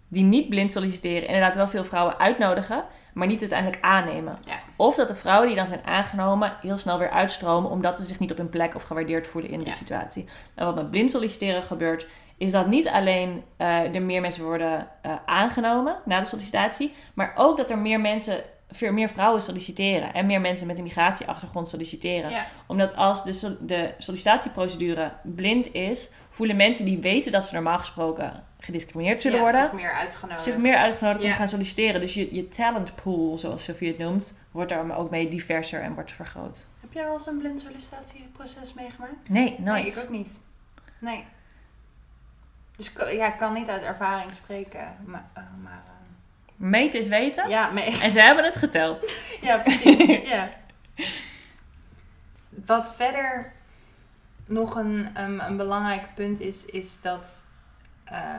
die 0.09 0.25
niet 0.25 0.49
blind 0.49 0.73
solliciteren, 0.73 1.27
inderdaad 1.27 1.57
wel 1.57 1.69
veel 1.69 1.85
vrouwen 1.85 2.19
uitnodigen, 2.19 2.85
maar 3.15 3.27
niet 3.27 3.41
uiteindelijk 3.41 3.83
aannemen. 3.85 4.39
Ja. 4.47 4.59
Of 4.77 4.95
dat 4.95 5.09
de 5.09 5.15
vrouwen 5.15 5.47
die 5.47 5.57
dan 5.57 5.67
zijn 5.67 5.85
aangenomen 5.85 6.57
heel 6.61 6.79
snel 6.79 6.99
weer 6.99 7.11
uitstromen, 7.11 7.71
omdat 7.71 7.99
ze 7.99 8.05
zich 8.05 8.19
niet 8.19 8.31
op 8.31 8.37
hun 8.37 8.49
plek 8.49 8.75
of 8.75 8.83
gewaardeerd 8.83 9.27
voelen 9.27 9.51
in 9.51 9.61
Ja. 9.65 9.73
situatie. 9.73 10.29
En 10.55 10.65
wat 10.65 10.75
met 10.75 10.91
blind 10.91 11.11
solliciteren 11.11 11.63
gebeurt, 11.63 12.07
is 12.37 12.51
dat 12.51 12.67
niet 12.67 12.89
alleen 12.89 13.45
eh, 13.57 13.95
er 13.95 14.03
meer 14.03 14.21
mensen 14.21 14.45
worden 14.45 14.89
eh, 15.03 15.13
aangenomen 15.27 15.97
na 16.05 16.21
de 16.21 16.27
sollicitatie, 16.27 16.95
maar 17.15 17.33
ook 17.35 17.57
dat 17.57 17.71
er 17.71 17.79
meer 17.79 18.01
mensen, 18.01 18.41
veel 18.73 18.93
meer 18.93 19.09
vrouwen 19.09 19.43
solliciteren 19.43 20.14
en 20.14 20.27
meer 20.27 20.41
mensen 20.41 20.66
met 20.66 20.77
een 20.79 20.83
migratieachtergrond 20.83 21.68
solliciteren 21.68 22.31
Ja. 22.31 22.47
omdat 22.66 22.95
als 22.97 23.25
de, 23.25 23.33
sol- 23.33 23.57
de 23.61 23.95
sollicitatieprocedure 23.99 25.12
blind 25.23 25.75
is, 25.75 26.11
voelen 26.31 26.57
mensen 26.57 26.85
die 26.85 26.99
weten 26.99 27.33
dat 27.33 27.45
ze 27.45 27.55
normaal 27.55 27.79
gesproken 27.79 28.45
gediscrimineerd 28.59 29.23
zullen 29.23 29.37
Ja, 29.37 29.43
worden, 29.43 29.61
zich 29.62 29.73
meer 29.73 29.93
uitgenodigd. 29.93 30.43
zich 30.45 30.57
meer 30.57 30.77
uitgenodigd 30.77 31.25
om 31.25 31.31
te 31.31 31.37
gaan 31.37 31.49
solliciteren. 31.49 32.01
Dus 32.01 32.14
je, 32.14 32.35
je 32.35 32.49
talentpool, 32.49 33.39
zoals 33.39 33.64
Sophie 33.64 33.89
het 33.89 33.99
noemt, 33.99 34.39
wordt 34.51 34.70
daar 34.70 34.97
ook 34.97 35.11
mee 35.11 35.29
diverser 35.29 35.81
en 35.83 35.95
wordt 35.95 36.12
vergroot. 36.12 36.66
Heb 36.81 36.93
jij 36.93 37.05
wel 37.05 37.12
eens 37.12 37.27
een 37.27 37.39
blind 37.39 37.61
sollicitatieproces 37.61 38.75
meegemaakt? 38.75 39.29
Nee, 39.29 39.57
nooit. 39.59 39.83
Nee, 39.83 39.87
ik 39.93 39.99
ook 39.99 40.09
niet. 40.09 40.41
Nee. 41.01 41.25
Dus 42.77 42.93
ja, 43.12 43.27
ik 43.33 43.39
kan 43.39 43.53
niet 43.53 43.68
uit 43.68 43.83
ervaring 43.83 44.35
spreken. 44.35 44.97
Maar, 45.05 45.25
eh, 45.33 45.43
maar 45.62 45.83
Meten 46.63 47.01
is 47.01 47.09
weten. 47.09 47.49
ja, 47.49 47.71
mee. 47.71 47.85
En 47.85 48.11
ze 48.11 48.21
hebben 48.21 48.45
het 48.45 48.57
geteld. 48.57 49.17
ja, 49.41 49.59
precies. 49.59 50.21
ja. 50.35 50.53
Wat 52.49 52.95
verder 52.95 53.53
nog 54.47 54.75
een, 54.75 55.23
um, 55.23 55.41
een 55.41 55.57
belangrijk 55.57 56.15
punt 56.15 56.41
is, 56.41 56.67
is 56.67 57.01
dat... 57.01 57.47
eh, 58.05 58.39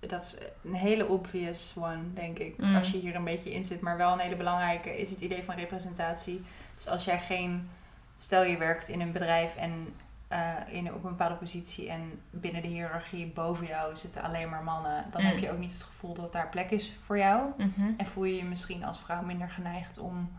dat 0.00 0.20
is 0.22 0.36
een 0.64 0.74
hele 0.74 1.08
obvious 1.08 1.74
one, 1.76 2.12
denk 2.14 2.38
ik. 2.38 2.58
Mm. 2.58 2.76
Als 2.76 2.90
je 2.90 2.98
hier 2.98 3.14
een 3.14 3.24
beetje 3.24 3.52
in 3.52 3.64
zit. 3.64 3.80
Maar 3.80 3.96
wel 3.96 4.12
een 4.12 4.18
hele 4.18 4.36
belangrijke 4.36 4.98
is 4.98 5.10
het 5.10 5.20
idee 5.20 5.42
van 5.42 5.54
representatie. 5.54 6.42
Dus 6.74 6.86
als 6.86 7.04
jij 7.04 7.20
geen... 7.20 7.70
Stel 8.18 8.44
je 8.44 8.56
werkt 8.56 8.88
in 8.88 9.00
een 9.00 9.12
bedrijf 9.12 9.56
en 9.56 9.94
eh, 10.30 10.52
in, 10.66 10.86
op 10.94 11.04
een 11.04 11.10
bepaalde 11.10 11.34
positie... 11.34 11.88
en 11.90 12.22
binnen 12.30 12.62
de 12.62 12.68
hiërarchie 12.68 13.26
boven 13.26 13.66
jou 13.66 13.96
zitten 13.96 14.22
alleen 14.22 14.48
maar 14.48 14.62
mannen... 14.62 15.04
dan 15.10 15.20
Mm. 15.22 15.26
heb 15.28 15.38
je 15.38 15.50
ook 15.50 15.58
niet 15.58 15.72
het 15.72 15.82
gevoel 15.82 16.14
dat 16.14 16.32
daar 16.32 16.48
plek 16.48 16.70
is 16.70 16.96
voor 17.02 17.18
jou. 17.18 17.50
Mhm. 17.56 17.90
En 17.96 18.06
voel 18.06 18.24
je 18.24 18.36
je 18.36 18.44
misschien 18.44 18.84
als 18.84 18.98
vrouw 19.00 19.22
minder 19.22 19.50
geneigd 19.50 19.98
om 19.98 20.32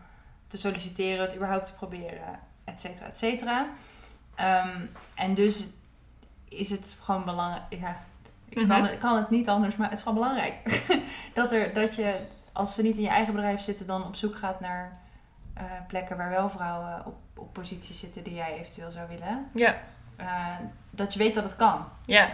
te 0.46 0.58
solliciteren, 0.58 1.20
het 1.24 1.34
überhaupt 1.34 1.66
te 1.66 1.72
proberen, 1.74 2.38
et 2.64 2.80
cetera, 2.80 3.06
et 3.06 3.18
cetera. 3.18 3.66
Ehm, 4.34 4.80
en 5.14 5.34
dus 5.34 5.68
is 6.48 6.70
het 6.70 6.96
gewoon 7.00 7.24
belangrijk. 7.24 7.62
Ja, 7.70 7.96
ik 8.48 8.68
kan, 8.68 8.78
Mhm. 8.80 8.82
het, 8.90 8.98
kan 8.98 9.16
het 9.16 9.30
niet 9.30 9.48
anders, 9.48 9.76
maar 9.76 9.88
het 9.88 9.98
is 9.98 10.04
gewoon 10.04 10.18
belangrijk. 10.18 10.82
dat, 11.34 11.52
er, 11.52 11.72
dat 11.74 11.94
je, 11.94 12.20
als 12.52 12.74
ze 12.74 12.82
niet 12.82 12.96
in 12.96 13.02
je 13.02 13.08
eigen 13.08 13.34
bedrijf 13.34 13.60
zitten, 13.60 13.86
dan 13.86 14.04
op 14.06 14.16
zoek 14.16 14.36
gaat 14.36 14.60
naar 14.60 15.00
eh, 15.54 15.64
plekken 15.88 16.16
waar 16.16 16.30
wel 16.30 16.48
vrouwen 16.48 17.02
op, 17.06 17.14
op 17.36 17.52
posities 17.52 18.00
zitten 18.00 18.22
die 18.22 18.34
jij 18.34 18.58
eventueel 18.58 18.90
zou 18.90 19.08
willen. 19.08 19.48
Ja. 19.54 19.76
Eh, 20.16 20.56
dat 20.90 21.12
je 21.12 21.18
weet 21.18 21.34
dat 21.34 21.44
het 21.44 21.56
kan. 21.56 21.88
Ja. 22.06 22.30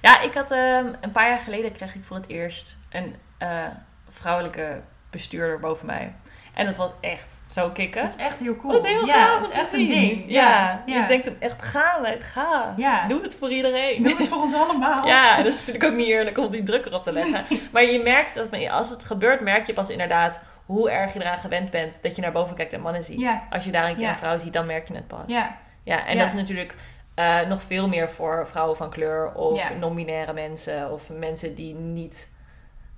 Ja, 0.00 0.20
ik 0.20 0.34
had 0.34 0.50
ehm, 0.50 0.92
een 1.00 1.12
paar 1.12 1.28
jaar 1.28 1.40
geleden 1.40 1.72
kreeg 1.72 1.94
ik 1.94 2.04
voor 2.04 2.16
het 2.16 2.28
eerst 2.28 2.78
een 2.88 3.14
eh, 3.38 3.64
vrouwelijke 4.08 4.82
bestuurder 5.10 5.60
boven 5.60 5.86
mij. 5.86 6.14
En 6.54 6.66
dat 6.66 6.76
was 6.76 6.92
echt 7.00 7.40
zo 7.46 7.70
kicken. 7.70 8.02
Dat 8.02 8.14
is 8.14 8.24
echt 8.24 8.38
heel 8.38 8.56
cool. 8.56 8.72
Dat 8.72 8.84
is 8.84 8.90
heel 8.90 9.06
ja, 9.06 9.24
gaaf 9.24 9.38
het 9.38 9.48
is 9.48 9.56
echt 9.56 9.68
zien. 9.68 9.80
een 9.80 9.88
ding. 9.88 10.24
Ja, 10.26 10.82
ja. 10.86 11.00
je 11.00 11.06
denkt 11.06 11.38
echt, 11.38 11.62
ga 11.62 11.98
het, 12.02 12.24
ga. 12.24 12.74
Ja. 12.76 13.06
Doe 13.06 13.22
het 13.22 13.34
voor 13.34 13.50
iedereen. 13.50 14.02
Doe 14.02 14.16
het 14.16 14.28
voor 14.28 14.42
ons 14.42 14.54
allemaal. 14.54 15.06
Ja, 15.06 15.36
dat 15.36 15.46
is 15.46 15.58
natuurlijk 15.58 15.84
ook 15.84 15.98
niet 15.98 16.06
eerlijk 16.06 16.38
om 16.38 16.50
die 16.50 16.62
druk 16.62 16.86
erop 16.86 17.02
te 17.02 17.12
leggen. 17.12 17.44
Maar 17.72 17.84
je 17.84 18.02
merkt 18.02 18.34
dat 18.34 18.68
als 18.68 18.90
het 18.90 19.04
gebeurt, 19.04 19.40
merk 19.40 19.66
je 19.66 19.72
pas 19.72 19.88
inderdaad 19.88 20.42
hoe 20.68 20.90
erg 20.90 21.12
je 21.12 21.20
eraan 21.20 21.38
gewend 21.38 21.70
bent 21.70 22.02
dat 22.02 22.16
je 22.16 22.22
naar 22.22 22.32
boven 22.32 22.56
kijkt 22.56 22.72
en 22.72 22.80
mannen 22.80 23.04
ziet. 23.04 23.20
Ja. 23.20 23.46
Als 23.50 23.64
je 23.64 23.70
daar 23.70 23.88
een 23.88 23.94
keer 23.94 24.04
Ja. 24.04 24.10
een 24.10 24.16
vrouw 24.16 24.38
ziet, 24.38 24.52
dan 24.52 24.66
merk 24.66 24.88
je 24.88 24.94
het 24.94 25.06
pas. 25.06 25.22
Ja. 25.26 25.56
Ja, 25.82 26.06
en 26.06 26.18
dat 26.18 26.26
is 26.26 26.34
natuurlijk 26.34 26.74
eh, 27.14 27.40
nog 27.40 27.62
veel 27.62 27.88
meer 27.88 28.10
voor 28.10 28.46
vrouwen 28.48 28.76
van 28.76 28.90
kleur 28.90 29.32
of 29.34 29.70
non-binaire 29.78 30.32
mensen 30.32 30.92
of 30.92 31.08
mensen 31.10 31.54
die 31.54 31.74
niet 31.74 32.28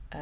eh, 0.09 0.21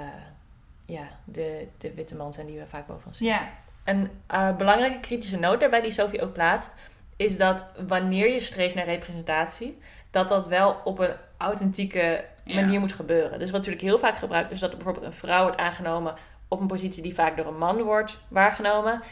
ja, 0.85 1.03
de, 1.25 1.69
de 1.79 1.95
witte 1.95 2.15
man 2.15 2.33
zijn 2.35 2.47
die 2.47 2.59
we 2.59 2.67
vaak 2.67 2.87
boven 2.87 3.07
ons 3.07 3.19
zien. 3.19 3.29
Ja. 3.29 3.49
Een 3.85 4.11
eh, 4.27 4.57
belangrijke 4.57 5.01
kritische 5.01 5.39
noot 5.39 5.61
daarbij 5.61 5.81
die 5.81 5.91
Sophie 5.91 6.23
ook 6.23 6.33
plaatst, 6.33 6.75
is 7.17 7.37
dat 7.37 7.67
wanneer 7.87 8.33
je 8.33 8.41
streeft 8.41 8.75
naar 8.75 8.85
representatie, 8.85 9.79
dat 10.11 10.29
dat 10.29 10.49
wel 10.49 10.81
op 10.85 10.99
een 10.99 11.15
authentieke 11.37 12.25
Ja. 12.45 12.55
manier 12.55 12.81
moet 12.81 12.93
gebeuren. 12.93 13.39
Dus 13.39 13.51
wat 13.51 13.59
natuurlijk 13.59 13.85
heel 13.85 13.99
vaak 13.99 14.17
gebruikt 14.19 14.51
is 14.53 14.61
dat 14.61 14.71
er 14.71 14.77
bijvoorbeeld 14.77 15.07
een 15.07 15.13
vrouw 15.13 15.43
wordt 15.43 15.57
aangenomen 15.57 16.15
op 16.49 16.61
een 16.61 16.67
positie 16.67 17.03
die 17.03 17.15
vaak 17.15 17.37
door 17.37 17.47
een 17.47 17.59
man 17.59 17.83
wordt 17.83 18.21
waargenomen. 18.29 19.03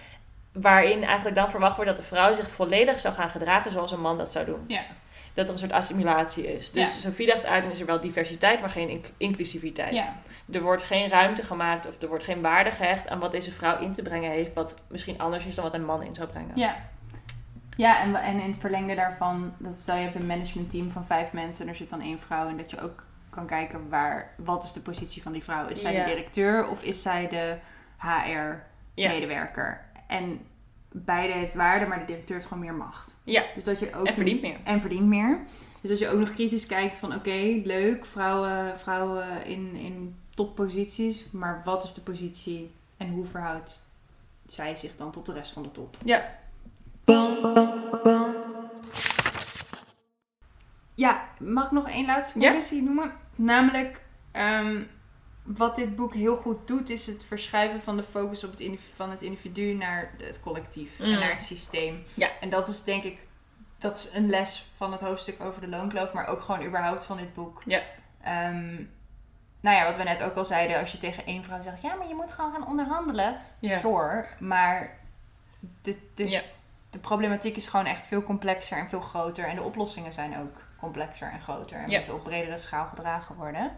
Waarin 0.52 1.04
eigenlijk 1.04 1.36
dan 1.36 1.50
verwacht 1.50 1.76
wordt 1.76 1.90
dat 1.90 2.00
de 2.00 2.06
vrouw 2.06 2.34
zich 2.34 2.50
volledig 2.50 2.98
zou 2.98 3.14
gaan 3.14 3.28
gedragen 3.28 3.72
zoals 3.72 3.92
een 3.92 4.00
man 4.00 4.18
dat 4.18 4.32
zou 4.32 4.44
doen. 4.46 4.64
Ja. 4.66 4.82
Dat 5.34 5.46
er 5.46 5.52
een 5.52 5.58
soort 5.58 5.72
assimilatie 5.72 6.56
is. 6.56 6.70
Dus 6.70 6.94
Ja. 6.94 7.00
Sophie 7.00 7.26
dacht 7.26 7.46
uit, 7.46 7.62
dan 7.62 7.72
is 7.72 7.80
er 7.80 7.86
wel 7.86 8.00
diversiteit, 8.00 8.60
maar 8.60 8.70
geen 8.70 8.88
inc- 8.88 9.10
inclusiviteit. 9.16 9.94
Ja. 9.94 10.16
Er 10.52 10.62
wordt 10.62 10.82
geen 10.82 11.08
ruimte 11.08 11.42
gemaakt 11.42 11.86
of 11.88 12.02
er 12.02 12.08
wordt 12.08 12.24
geen 12.24 12.40
waarde 12.40 12.70
gehecht 12.70 13.08
aan 13.08 13.18
wat 13.18 13.30
deze 13.30 13.52
vrouw 13.52 13.78
in 13.80 13.92
te 13.92 14.02
brengen 14.02 14.30
heeft, 14.30 14.52
wat 14.54 14.82
misschien 14.88 15.18
anders 15.18 15.44
is 15.46 15.54
dan 15.54 15.64
wat 15.64 15.74
een 15.74 15.84
man 15.84 16.02
in 16.02 16.14
zou 16.14 16.28
brengen. 16.28 16.56
Ja. 16.56 16.76
Ja, 17.76 18.00
en, 18.02 18.14
en 18.14 18.40
in 18.40 18.50
het 18.50 18.58
verlengde 18.58 18.94
daarvan, 18.94 19.52
dat 19.58 19.74
stel 19.74 19.96
je 19.96 20.02
hebt 20.02 20.14
een 20.14 20.26
managementteam 20.26 20.90
van 20.90 21.04
vijf 21.04 21.32
mensen 21.32 21.64
en 21.64 21.70
er 21.70 21.76
zit 21.76 21.90
dan 21.90 22.00
één 22.00 22.20
vrouw 22.20 22.48
en 22.48 22.56
dat 22.56 22.70
je 22.70 22.80
ook 22.80 23.05
kan 23.36 23.46
kijken 23.46 23.88
waar, 23.88 24.34
wat 24.36 24.62
is 24.64 24.72
de 24.72 24.80
positie 24.80 25.22
van 25.22 25.32
die 25.32 25.42
vrouw? 25.42 25.66
Is 25.68 25.80
zij 25.80 25.92
Ja. 25.92 26.04
de 26.04 26.10
directeur 26.10 26.68
of 26.68 26.82
is 26.82 27.02
zij 27.02 27.28
de 27.28 27.56
Ja. 28.02 28.22
HR-medewerker? 28.22 29.84
En 30.06 30.40
beide 30.92 31.32
heeft 31.32 31.54
waarde, 31.54 31.86
maar 31.86 31.98
de 31.98 32.04
directeur 32.04 32.34
heeft 32.36 32.48
gewoon 32.48 32.62
meer 32.64 32.74
macht. 32.74 33.14
Ja. 33.24 33.44
Dus 33.54 33.64
dat 33.64 33.78
je 33.78 33.94
ook 33.94 34.06
En 34.06 34.14
verdient 34.14 34.42
meer. 34.42 34.56
En 34.64 34.80
verdient 34.80 35.06
meer. 35.06 35.38
Dus 35.80 35.90
dat 35.90 35.98
je 35.98 36.08
ook 36.08 36.18
nog 36.18 36.32
kritisch 36.32 36.66
kijkt 36.66 36.96
van 36.96 37.14
oké, 37.14 37.60
leuk, 37.64 38.04
vrouwen, 38.04 38.78
vrouwen 38.78 39.44
in, 39.46 39.74
in 39.74 40.16
topposities, 40.34 41.26
maar 41.32 41.62
wat 41.64 41.84
is 41.84 41.92
de 41.92 42.00
positie 42.00 42.70
en 42.96 43.08
hoe 43.10 43.24
verhoudt 43.24 43.86
zij 44.46 44.76
zich 44.76 44.96
dan 44.96 45.10
tot 45.12 45.26
de 45.26 45.32
rest 45.32 45.52
van 45.52 45.62
de 45.62 45.70
top? 45.70 45.96
Ja. 46.04 46.34
Ja, 50.94 51.28
mag 51.40 51.64
ik 51.64 51.70
nog 51.70 51.88
één 51.88 52.06
laatste 52.06 52.40
Ja? 52.40 52.50
conclusie 52.50 52.82
noemen? 52.82 53.12
Namelijk, 53.36 54.02
ehm, 54.32 54.82
wat 55.42 55.74
dit 55.76 55.96
boek 55.96 56.14
heel 56.14 56.36
goed 56.36 56.66
doet, 56.66 56.90
is 56.90 57.06
het 57.06 57.24
verschuiven 57.24 57.80
van 57.80 57.96
de 57.96 58.02
focus 58.02 58.44
op 58.44 58.50
het 58.58 58.80
van 58.94 59.10
het 59.10 59.22
individu 59.22 59.74
naar 59.74 60.10
het 60.18 60.40
collectief 60.40 61.00
en 61.00 61.08
Mm. 61.10 61.18
naar 61.18 61.30
het 61.32 61.42
systeem. 61.42 62.04
Ja. 62.14 62.28
En 62.40 62.50
dat 62.50 62.68
is 62.68 62.84
denk 62.84 63.02
ik, 63.02 63.18
dat 63.78 63.96
is 63.96 64.10
een 64.14 64.30
les 64.30 64.68
van 64.76 64.92
het 64.92 65.00
hoofdstuk 65.00 65.40
over 65.40 65.60
de 65.60 65.68
loonkloof, 65.68 66.12
maar 66.12 66.26
ook 66.28 66.40
gewoon 66.40 66.64
überhaupt 66.64 67.04
van 67.04 67.16
dit 67.16 67.34
boek. 67.34 67.62
Ja. 67.66 67.82
Ehm, 68.22 68.74
nou 69.60 69.76
ja, 69.76 69.84
wat 69.84 69.96
we 69.96 70.02
net 70.02 70.22
ook 70.22 70.34
al 70.36 70.44
zeiden, 70.44 70.78
als 70.78 70.92
je 70.92 70.98
tegen 70.98 71.26
één 71.26 71.44
vrouw 71.44 71.60
zegt, 71.60 71.82
ja, 71.82 71.94
maar 71.94 72.08
je 72.08 72.14
moet 72.14 72.32
gewoon 72.32 72.52
gaan 72.52 72.66
onderhandelen. 72.66 73.38
Ja. 73.58 73.78
Sure, 73.78 74.26
maar 74.38 74.96
de, 75.82 75.96
de, 76.14 76.28
Ja. 76.30 76.42
de 76.90 76.98
problematiek 76.98 77.56
is 77.56 77.66
gewoon 77.66 77.86
echt 77.86 78.06
veel 78.06 78.22
complexer 78.22 78.78
en 78.78 78.88
veel 78.88 79.00
groter. 79.00 79.44
En 79.46 79.56
de 79.56 79.62
oplossingen 79.62 80.12
zijn 80.12 80.38
ook 80.38 80.64
complexer 80.80 81.30
en 81.32 81.40
groter. 81.40 81.76
En 81.78 81.90
Ja. 81.90 81.96
moeten 81.96 82.14
op 82.14 82.24
bredere 82.24 82.56
schaal 82.56 82.86
gedragen 82.86 83.34
worden. 83.34 83.72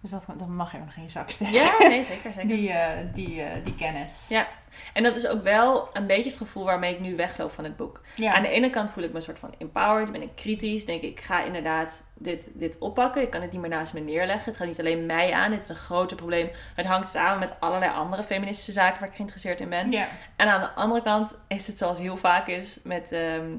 Dus 0.00 0.10
dat, 0.10 0.24
dat 0.36 0.48
mag 0.48 0.72
je 0.72 0.78
nog 0.78 0.94
in 0.96 1.02
je 1.02 1.08
zak 1.08 1.30
steken. 1.30 1.52
Ja, 1.54 1.74
nee, 1.78 2.02
zeker, 2.04 2.32
zeker. 2.36 2.46
Die, 2.48 2.72
eh, 2.72 3.06
die, 3.12 3.42
eh, 3.42 3.64
die 3.64 3.74
kennis. 3.74 4.26
Ja. 4.28 4.48
En 4.92 5.02
dat 5.02 5.16
is 5.16 5.26
ook 5.26 5.42
wel 5.42 5.88
een 5.92 6.06
beetje 6.06 6.28
het 6.30 6.36
gevoel 6.38 6.64
waarmee 6.64 6.94
ik 6.94 7.00
nu 7.00 7.16
wegloop 7.16 7.52
van 7.52 7.64
het 7.64 7.76
boek. 7.76 8.00
Ja. 8.14 8.34
Aan 8.34 8.42
de 8.42 8.48
ene 8.48 8.70
kant 8.70 8.90
voel 8.90 9.04
ik 9.04 9.10
me 9.10 9.16
een 9.16 9.22
soort 9.22 9.38
van 9.38 9.54
empowered, 9.58 10.12
ben 10.12 10.22
ik 10.22 10.30
kritisch, 10.34 10.84
denk 10.84 11.02
ik, 11.02 11.10
ik 11.18 11.20
ga 11.24 11.42
inderdaad 11.42 12.04
dit, 12.14 12.48
dit 12.52 12.78
oppakken. 12.78 13.22
Ik 13.22 13.30
kan 13.30 13.42
het 13.42 13.52
niet 13.52 13.60
meer 13.60 13.70
naast 13.70 13.94
me 13.94 14.00
neerleggen. 14.00 14.44
Het 14.44 14.56
gaat 14.56 14.66
niet 14.66 14.78
alleen 14.80 15.06
mij 15.06 15.32
aan, 15.32 15.52
het 15.52 15.62
is 15.62 15.68
een 15.68 15.76
groter 15.76 16.16
probleem. 16.16 16.50
Het 16.74 16.86
hangt 16.86 17.10
samen 17.10 17.38
met 17.38 17.52
allerlei 17.60 17.92
andere 17.92 18.22
feministische 18.24 18.72
zaken 18.72 19.00
waar 19.00 19.08
ik 19.08 19.14
geïnteresseerd 19.14 19.60
in 19.60 19.68
ben. 19.68 19.90
ja. 19.90 20.08
En 20.36 20.48
aan 20.48 20.60
de 20.60 20.70
andere 20.70 21.02
kant 21.02 21.34
is 21.48 21.66
het 21.66 21.78
zoals 21.78 21.98
heel 21.98 22.16
vaak 22.16 22.46
is 22.46 22.78
met 22.84 23.12
ehm, 23.12 23.50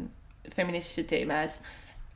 feministische 0.54 1.06
thema's. 1.06 1.60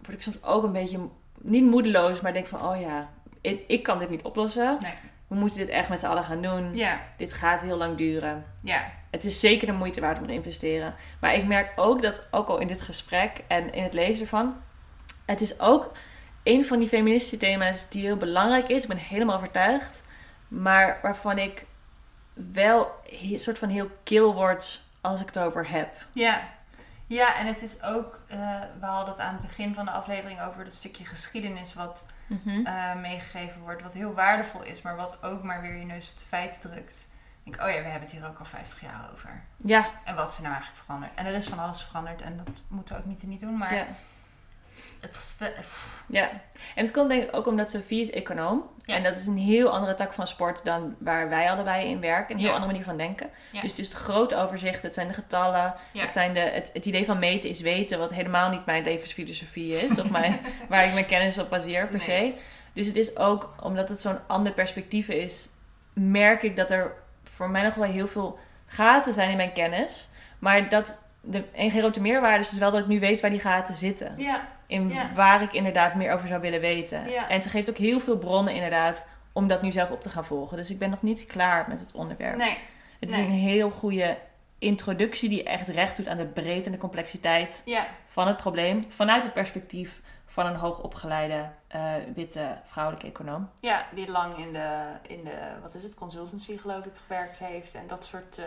Word 0.05 0.17
ik 0.17 0.21
soms 0.21 0.43
ook 0.43 0.63
een 0.63 0.71
beetje, 0.71 0.99
niet 1.41 1.63
moedeloos, 1.63 2.21
maar 2.21 2.33
denk 2.33 2.47
van, 2.47 2.61
oh 2.61 2.79
ja, 2.79 3.09
ik, 3.41 3.63
ik 3.67 3.83
kan 3.83 3.99
dit 3.99 4.09
niet 4.09 4.23
oplossen. 4.23 4.77
Nee. 4.79 4.93
We 5.27 5.35
moeten 5.35 5.59
dit 5.59 5.69
echt 5.69 5.89
met 5.89 5.99
z'n 5.99 6.05
allen 6.05 6.23
gaan 6.23 6.41
doen. 6.41 6.73
Ja. 6.73 7.01
Dit 7.17 7.33
gaat 7.33 7.61
heel 7.61 7.77
lang 7.77 7.97
duren. 7.97 8.45
Ja. 8.61 8.91
Het 9.11 9.25
is 9.25 9.39
zeker 9.39 9.67
de 9.67 9.73
moeite 9.73 10.01
waard 10.01 10.19
om 10.19 10.27
te 10.27 10.33
investeren. 10.33 10.95
Maar 11.19 11.33
ik 11.35 11.45
merk 11.47 11.71
ook 11.75 12.01
dat, 12.01 12.23
ook 12.31 12.47
al 12.47 12.59
in 12.59 12.67
dit 12.67 12.81
gesprek 12.81 13.43
en 13.47 13.73
in 13.73 13.83
het 13.83 13.93
lezen 13.93 14.21
ervan, 14.21 14.55
het 15.25 15.41
is 15.41 15.59
ook 15.59 15.91
een 16.43 16.65
van 16.65 16.79
die 16.79 16.87
feministische 16.87 17.37
thema's 17.37 17.89
die 17.89 18.03
heel 18.03 18.17
belangrijk 18.17 18.67
is. 18.67 18.81
Ik 18.81 18.87
ben 18.87 18.97
helemaal 18.97 19.35
overtuigd. 19.35 20.03
Maar 20.47 20.99
waarvan 21.01 21.37
ik 21.37 21.65
wel 22.33 22.91
een 23.03 23.39
soort 23.39 23.57
van 23.57 23.69
heel 23.69 23.89
kil 24.03 24.33
word 24.33 24.81
als 25.01 25.21
ik 25.21 25.27
het 25.27 25.39
over 25.39 25.69
heb. 25.69 25.89
Ja. 26.11 26.49
Ja, 27.07 27.35
en 27.37 27.45
het 27.47 27.61
is 27.61 27.83
ook, 27.83 28.19
eh, 28.27 28.37
we 28.79 28.85
hadden 28.85 29.13
het 29.13 29.23
aan 29.23 29.33
het 29.33 29.41
begin 29.41 29.73
van 29.73 29.85
de 29.85 29.91
aflevering 29.91 30.41
over 30.41 30.63
dat 30.63 30.73
stukje 30.73 31.05
geschiedenis 31.05 31.73
wat 31.73 32.05
eh, 32.63 32.95
meegegeven 32.95 33.61
wordt, 33.61 33.81
wat 33.81 33.93
heel 33.93 34.13
waardevol 34.13 34.63
is, 34.63 34.81
maar 34.81 34.95
wat 34.95 35.23
ook 35.23 35.43
maar 35.43 35.61
weer 35.61 35.75
je 35.75 35.85
neus 35.85 36.09
op 36.09 36.17
de 36.17 36.23
feiten 36.23 36.61
drukt. 36.61 37.09
Ik 37.43 37.51
denk, 37.51 37.67
oh 37.69 37.75
ja, 37.75 37.81
we 37.81 37.89
hebben 37.89 38.09
het 38.09 38.11
hier 38.11 38.27
ook 38.27 38.39
al 38.39 38.45
50 38.45 38.81
jaar 38.81 39.09
over. 39.13 39.43
Ja, 39.57 39.85
En 40.03 40.15
wat 40.15 40.29
is 40.29 40.35
er 40.35 40.41
nou 40.41 40.53
eigenlijk 40.53 40.83
veranderd? 40.83 41.13
En 41.13 41.25
er 41.25 41.33
is 41.33 41.47
van 41.47 41.59
alles 41.59 41.83
veranderd 41.83 42.21
en 42.21 42.37
dat 42.37 42.61
moeten 42.67 42.95
we 42.95 43.01
ook 43.01 43.07
niet 43.07 43.21
en 43.23 43.29
niet 43.29 43.39
doen, 43.39 43.57
maar 43.57 43.75
ja, 43.75 43.85
het 45.11 45.53
ja. 46.07 46.29
En 46.75 46.83
het 46.85 46.91
komt 46.91 47.09
denk 47.09 47.23
ik 47.23 47.35
ook 47.35 47.47
omdat 47.47 47.71
Sophie 47.71 48.01
is 48.01 48.11
econoom. 48.11 48.69
Ja. 48.85 48.95
En 48.95 49.03
dat 49.03 49.15
is 49.17 49.25
een 49.27 49.37
heel 49.37 49.69
andere 49.69 49.95
tak 49.95 50.13
van 50.13 50.27
sport 50.27 50.65
dan 50.65 50.95
waar 50.99 51.29
wij 51.29 51.51
allebei 51.51 51.87
in 51.89 51.99
werken. 52.01 52.33
Een 52.35 52.39
heel 52.39 52.47
Ja. 52.49 52.53
andere 52.53 52.71
manier 52.71 52.85
van 52.87 52.97
denken. 52.97 53.29
Ja. 53.51 53.61
Dus 53.61 53.69
het 53.69 53.79
is 53.79 53.89
de 53.89 53.95
grote 53.95 54.35
overzicht. 54.35 54.81
Het 54.81 54.93
zijn 54.93 55.07
de 55.07 55.13
getallen. 55.13 55.73
Het, 55.93 56.11
zijn 56.11 56.33
de, 56.33 56.39
het, 56.39 56.69
het 56.73 56.85
idee 56.85 57.05
van 57.05 57.19
meten 57.19 57.49
is 57.49 57.61
weten. 57.61 57.99
Wat 57.99 58.13
helemaal 58.13 58.49
niet 58.49 58.65
mijn 58.65 58.83
levensfilosofie 58.83 59.73
is. 59.81 59.99
Of 59.99 60.09
mijn, 60.09 60.39
waar 60.69 60.85
ik 60.85 60.93
mijn 60.93 61.05
kennis 61.05 61.37
op 61.37 61.49
baseer 61.49 61.87
per 61.87 61.91
Nee. 61.97 62.01
se. 62.01 62.33
Dus 62.73 62.87
het 62.87 62.95
is 62.95 63.17
ook, 63.17 63.53
omdat 63.61 63.89
het 63.89 64.01
zo'n 64.01 64.27
ander 64.27 64.51
perspectief 64.53 65.07
is... 65.07 65.49
merk 65.93 66.43
ik 66.43 66.55
dat 66.55 66.71
er 66.71 66.93
voor 67.23 67.49
mij 67.49 67.63
nog 67.63 67.73
wel 67.75 67.89
heel 67.91 68.07
veel 68.07 68.39
gaten 68.65 69.13
zijn 69.13 69.29
in 69.29 69.37
mijn 69.37 69.53
kennis. 69.53 70.07
Maar 70.39 70.69
dat 70.69 70.95
de 71.21 71.43
een 71.53 71.71
grote 71.71 72.01
meerwaarde 72.01 72.39
is 72.39 72.49
dus 72.49 72.59
wel 72.59 72.71
dat 72.71 72.79
ik 72.79 72.87
nu 72.87 72.99
weet 72.99 73.21
waar 73.21 73.29
die 73.29 73.39
gaten 73.39 73.75
zitten 73.75 74.13
ja, 74.17 74.47
in 74.73 74.89
Ja. 74.89 75.13
waar 75.15 75.41
ik 75.41 75.53
inderdaad 75.53 75.95
meer 75.95 76.11
over 76.13 76.27
zou 76.27 76.41
willen 76.41 76.59
weten. 76.61 77.09
Ja. 77.09 77.29
En 77.29 77.41
ze 77.41 77.49
geeft 77.49 77.69
ook 77.69 77.77
heel 77.77 77.99
veel 77.99 78.17
bronnen 78.17 78.53
inderdaad 78.53 79.05
om 79.31 79.47
dat 79.47 79.61
nu 79.61 79.71
zelf 79.71 79.91
op 79.91 80.01
te 80.01 80.09
gaan 80.09 80.25
volgen. 80.25 80.57
Dus 80.57 80.69
ik 80.69 80.79
ben 80.79 80.89
nog 80.89 81.01
niet 81.01 81.25
klaar 81.25 81.65
met 81.67 81.79
het 81.79 81.91
onderwerp. 81.91 82.35
nee, 82.35 82.57
het 82.99 83.11
is 83.11 83.17
een 83.17 83.29
heel 83.29 83.71
goede 83.71 84.17
introductie 84.57 85.29
die 85.29 85.43
echt 85.43 85.67
recht 85.67 85.97
doet 85.97 86.07
aan 86.07 86.17
de 86.17 86.25
breedte 86.25 86.65
en 86.65 86.71
de 86.71 86.77
complexiteit 86.77 87.61
ja, 87.65 87.87
van 88.07 88.27
het 88.27 88.37
probleem. 88.37 88.83
Vanuit 88.89 89.23
het 89.23 89.33
perspectief 89.33 90.01
van 90.25 90.45
een 90.45 90.55
hoogopgeleide 90.55 91.49
eh, 91.67 91.93
witte 92.15 92.57
vrouwelijke 92.65 93.07
econoom. 93.07 93.49
ja, 93.59 93.85
die 93.91 94.11
lang 94.11 94.37
in 94.37 94.53
de, 94.53 94.83
in 95.07 95.23
de, 95.23 95.37
wat 95.61 95.73
is 95.73 95.83
het, 95.83 95.93
consultancy 95.93 96.57
geloof 96.57 96.85
ik 96.85 96.93
gewerkt 97.07 97.39
heeft 97.39 97.75
en 97.75 97.87
dat 97.87 98.05
soort, 98.05 98.37
eh, 98.37 98.45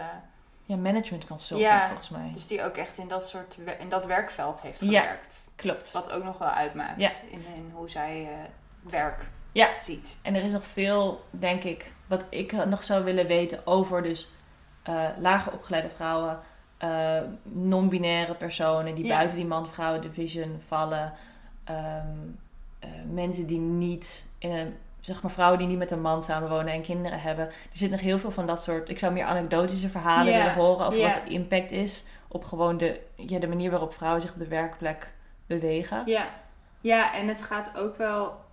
Ja, 0.69 0.77
management 0.77 1.27
consultant 1.27 1.69
Ja. 1.71 1.87
volgens 1.87 2.09
mij. 2.09 2.31
dus 2.33 2.47
die 2.47 2.63
ook 2.65 2.77
echt 2.77 2.99
in 2.99 3.09
dat 3.09 3.29
soort, 3.29 3.59
in 3.79 3.89
dat 3.89 4.07
werkveld 4.07 4.63
heeft 4.63 4.81
Ja. 4.81 5.01
gewerkt. 5.01 5.51
Klopt. 5.57 5.93
Wat 5.93 6.11
ook 6.11 6.25
nog 6.25 6.39
wel 6.39 6.49
uitmaakt 6.49 7.01
Ja. 7.01 7.11
in, 7.31 7.45
in 7.55 7.71
hoe 7.73 7.89
zij 7.91 8.23
eh, 8.33 8.91
werk 8.91 9.29
Ja. 9.53 9.69
ziet. 9.83 10.19
En 10.23 10.35
er 10.35 10.43
is 10.45 10.53
nog 10.53 10.67
veel, 10.67 11.25
denk 11.31 11.65
ik, 11.65 11.93
wat 12.07 12.25
ik 12.29 12.67
nog 12.67 12.85
zou 12.85 13.05
willen 13.05 13.27
weten 13.27 13.67
over 13.67 14.03
dus 14.03 14.31
eh, 14.83 15.05
lager 15.19 15.53
opgeleide 15.53 15.89
vrouwen, 15.89 16.41
eh, 16.77 17.21
non-binaire 17.43 18.35
personen 18.35 18.95
die 18.95 19.09
buiten 19.09 19.37
die 19.37 19.47
man-vrouw 19.47 19.99
division 19.99 20.63
vallen, 20.67 21.13
ehm, 21.65 22.07
eh, 22.79 22.89
mensen 23.11 23.47
die 23.47 23.59
niet 23.59 24.27
in 24.39 24.51
een, 24.51 24.77
zeg 25.07 25.23
maar 25.23 25.31
vrouwen 25.31 25.59
die 25.59 25.67
niet 25.67 25.79
met 25.79 25.91
een 25.91 26.01
man 26.01 26.25
samenwonen 26.25 26.73
en 26.73 26.83
kinderen 26.83 27.21
hebben. 27.21 27.47
Er 27.47 27.53
zit 27.73 27.91
nog 27.91 28.01
heel 28.01 28.19
veel 28.19 28.31
van 28.31 28.47
dat 28.47 28.63
soort. 28.63 28.89
Ik 28.89 28.99
zou 28.99 29.13
meer 29.13 29.25
anekdotische 29.25 29.89
verhalen 29.89 30.33
willen 30.33 30.55
horen 30.55 30.87
over 30.87 31.01
wat 31.01 31.15
de 31.27 31.31
impact 31.33 31.71
is 31.71 32.05
op 32.29 32.45
gewoon 32.45 32.77
de, 32.77 33.01
ja, 33.15 33.39
de 33.39 33.47
manier 33.49 33.71
waarop 33.71 33.95
vrouwen 33.95 34.23
zich 34.23 34.33
op 34.33 34.39
de 34.39 34.49
werkplek 34.49 35.13
bewegen. 35.47 36.03
Ja, 36.07 36.27
ja 36.81 37.15
en 37.15 37.29
het 37.29 37.43
gaat 37.43 37.73
ook 37.77 37.97
wel. 37.97 38.45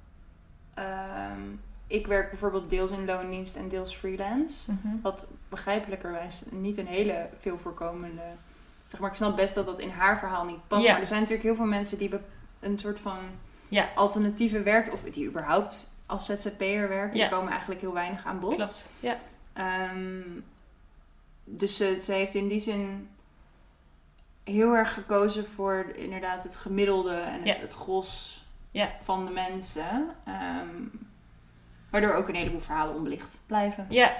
ehm, 0.73 1.41
ik 1.87 2.07
werk 2.07 2.29
bijvoorbeeld 2.29 2.69
deels 2.69 2.91
in 2.91 3.05
loondienst 3.05 3.55
en 3.55 3.69
deels 3.69 3.95
freelance. 3.95 4.71
Mhm. 4.71 4.95
Wat 5.01 5.27
begrijpelijkerwijs 5.49 6.41
niet 6.49 6.77
een 6.77 6.87
hele 6.87 7.29
veel 7.37 7.57
voorkomende. 7.57 8.21
Zeg 8.85 8.99
maar, 8.99 9.09
ik 9.09 9.15
snap 9.15 9.35
best 9.35 9.55
dat 9.55 9.65
dat 9.65 9.79
in 9.79 9.89
haar 9.89 10.19
verhaal 10.19 10.45
niet 10.45 10.67
past. 10.67 10.87
Maar 10.87 10.99
er 10.99 11.07
zijn 11.07 11.19
natuurlijk 11.19 11.47
heel 11.47 11.55
veel 11.55 11.65
mensen 11.65 11.97
die 11.97 12.11
een 12.59 12.77
soort 12.77 12.99
van 12.99 13.17
Ja. 13.67 13.89
alternatieve 13.95 14.61
werk. 14.61 14.93
of 14.93 15.01
die 15.01 15.27
überhaupt 15.27 15.91
als 16.13 16.25
ZZP'er 16.25 16.89
werken. 16.89 17.17
Ja. 17.17 17.27
Die 17.27 17.35
komen 17.37 17.51
eigenlijk 17.51 17.81
heel 17.81 17.93
weinig 17.93 18.25
aan 18.25 18.39
bod. 18.39 18.55
Klopt. 18.55 18.93
Ja. 18.99 19.17
Ehm, 19.53 20.21
dus 21.43 21.77
ze, 21.77 21.99
ze 22.03 22.11
heeft 22.13 22.33
in 22.33 22.47
die 22.47 22.59
zin 22.59 23.09
heel 24.43 24.73
erg 24.75 24.93
gekozen 24.93 25.45
voor 25.45 25.91
inderdaad 25.95 26.43
het 26.43 26.55
gemiddelde 26.55 27.15
en 27.15 27.43
het, 27.43 27.57
Ja. 27.57 27.63
het 27.63 27.73
gros 27.73 28.41
Ja. 28.71 28.91
van 29.01 29.25
de 29.25 29.31
mensen. 29.31 30.09
Ehm, 30.25 30.67
waardoor 31.89 32.13
ook 32.13 32.27
een 32.29 32.35
heleboel 32.35 32.59
verhalen 32.61 32.95
onbelicht 32.95 33.41
blijven. 33.45 33.85
ja. 33.89 34.13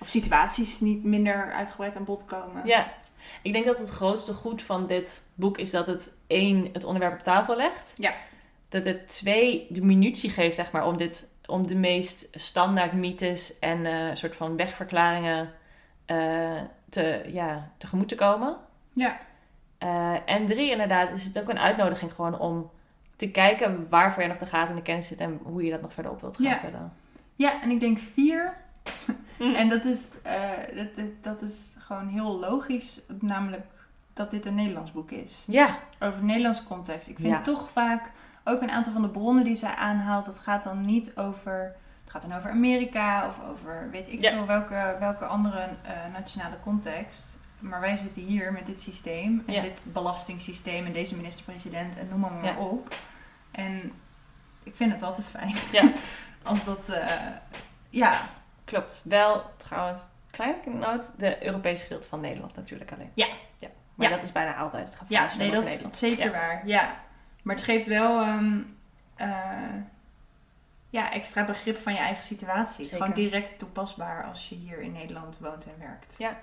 Of 0.00 0.08
situaties 0.08 0.80
niet 0.80 1.04
minder 1.04 1.52
uitgebreid 1.52 1.96
aan 1.96 2.04
bod 2.04 2.24
komen. 2.24 2.66
Ja, 2.66 2.92
ik 3.42 3.52
denk 3.52 3.66
dat 3.66 3.78
het 3.78 3.88
grootste 3.88 4.32
goed 4.32 4.62
van 4.62 4.86
dit 4.86 5.22
boek 5.34 5.58
is 5.58 5.70
dat 5.70 5.86
het 5.86 6.14
één, 6.26 6.68
het 6.72 6.84
onderwerp 6.84 7.12
op 7.18 7.22
tafel 7.22 7.56
legt. 7.56 7.94
Ja. 7.96 8.14
Dat 8.68 8.84
het 8.84 9.08
twee, 9.08 9.66
de 9.70 9.82
munitie 9.82 10.30
geeft, 10.30 10.54
zeg 10.56 10.72
maar, 10.72 10.86
om, 10.86 10.96
dit, 10.96 11.28
om 11.46 11.66
de 11.66 11.74
meest 11.74 12.28
standaard 12.32 12.92
mythes 12.92 13.58
en 13.58 13.86
eh 13.86 14.14
soort 14.14 14.36
van 14.36 14.56
wegverklaringen 14.56 15.52
eh, 16.06 16.60
te, 16.88 17.24
ja, 17.32 17.70
tegemoet 17.78 18.08
te 18.08 18.14
komen. 18.14 18.56
Ja. 18.92 19.18
Eh, 19.78 20.14
en 20.24 20.44
drie, 20.46 20.70
inderdaad, 20.70 21.12
is 21.12 21.24
het 21.24 21.40
ook 21.40 21.48
een 21.48 21.58
uitnodiging 21.58 22.12
gewoon 22.12 22.38
om 22.38 22.70
te 23.16 23.30
kijken 23.30 23.86
waarvoor 23.90 24.22
je 24.22 24.28
nog 24.28 24.38
de 24.38 24.46
gaten 24.46 24.70
in 24.70 24.76
de 24.76 24.82
kennis 24.82 25.06
zit 25.06 25.20
en 25.20 25.40
hoe 25.42 25.64
je 25.64 25.70
dat 25.70 25.80
nog 25.82 25.92
verder 25.92 26.12
op 26.12 26.20
wilt 26.20 26.36
gaan 26.36 26.44
Ja. 26.44 26.58
vullen. 26.58 26.92
Ja, 27.34 27.62
en 27.62 27.70
ik 27.70 27.80
denk 27.80 27.98
vier. 27.98 28.56
En 29.38 29.68
dat 29.68 29.84
is, 29.84 30.10
dat, 30.74 30.96
dat, 30.96 31.06
dat 31.22 31.42
is 31.42 31.76
gewoon 31.78 32.08
heel 32.08 32.38
logisch. 32.38 33.00
Namelijk 33.20 33.66
dat 34.12 34.30
dit 34.30 34.46
een 34.46 34.54
Nederlands 34.54 34.92
boek 34.92 35.10
is. 35.10 35.44
Ja, 35.48 35.78
Over 36.00 36.24
Nederlandse 36.24 36.64
context. 36.64 37.08
Ik 37.08 37.16
vind 37.16 37.28
Ja. 37.28 37.40
toch 37.42 37.68
vaak 37.70 38.10
ook 38.44 38.62
een 38.62 38.70
aantal 38.70 38.92
van 38.92 39.02
de 39.02 39.08
bronnen 39.08 39.44
die 39.44 39.56
zij 39.56 39.74
aanhaalt, 39.74 40.24
dat 40.24 40.38
gaat 40.38 40.64
dan 40.64 40.84
niet 40.84 41.16
over. 41.16 41.74
Het 42.04 42.10
gaat 42.16 42.28
dan 42.28 42.36
over 42.38 42.50
Amerika 42.50 43.26
of 43.26 43.40
over 43.50 43.88
weet 43.90 44.08
ik 44.08 44.20
Ja. 44.20 44.32
veel 44.32 44.46
welke, 44.46 44.96
welke 45.00 45.24
andere 45.26 45.68
eh, 45.82 45.92
nationale 46.12 46.60
context. 46.60 47.40
Maar 47.58 47.80
wij 47.80 47.96
zitten 47.96 48.22
hier 48.22 48.52
met 48.52 48.66
dit 48.66 48.80
systeem 48.80 49.42
en 49.46 49.52
Ja. 49.54 49.62
dit 49.62 49.82
belastingssysteem 49.84 50.86
en 50.86 50.92
deze 50.92 51.16
minister-president 51.16 51.96
en 51.96 52.08
noem 52.08 52.20
maar, 52.20 52.32
maar 52.32 52.44
Ja. 52.44 52.56
op. 52.58 52.94
En 53.50 53.92
ik 54.62 54.76
vind 54.76 54.92
het 54.92 55.02
altijd 55.02 55.28
fijn 55.30 55.54
Ja. 55.72 55.92
als 56.42 56.64
dat, 56.64 56.88
eh, 56.88 57.14
ja, 57.90 58.20
klopt. 58.64 59.02
Wel, 59.04 59.44
trouwens, 59.56 60.08
kleine 60.30 60.56
noot, 60.74 61.10
de 61.16 61.44
Europese 61.46 61.82
gedeelte 61.82 62.08
van 62.08 62.20
Nederland 62.20 62.56
natuurlijk 62.56 62.92
alleen. 62.92 63.10
Ja. 63.14 63.26
ja. 63.58 63.68
Maar 63.94 64.08
dat 64.10 64.22
is 64.22 64.32
bijna 64.32 64.56
altijd 64.56 64.84
het 64.88 64.92
geval. 64.96 65.06
Ja, 65.16 65.34
nee, 65.36 65.50
dat 65.50 65.62
is 65.64 65.68
Nederland- 65.70 65.96
zeker 65.96 66.30
waar. 66.32 66.62
Ja. 66.66 66.96
Maar 67.42 67.54
het 67.54 67.64
geeft 67.64 67.86
wel. 67.86 68.20
ehm, 68.20 68.58
eh, 69.16 69.74
ja, 70.90 71.12
extra 71.12 71.44
begrip 71.44 71.78
van 71.78 71.92
je 71.92 71.98
eigen 71.98 72.24
situatie. 72.24 72.84
Het 72.84 72.92
is 72.92 72.98
Gewoon 72.98 73.14
direct 73.14 73.58
toepasbaar 73.58 74.24
als 74.24 74.48
je 74.48 74.54
hier 74.54 74.80
in 74.80 74.92
Nederland 74.92 75.38
woont 75.38 75.64
en 75.66 75.74
werkt. 75.78 76.14
Ja. 76.18 76.36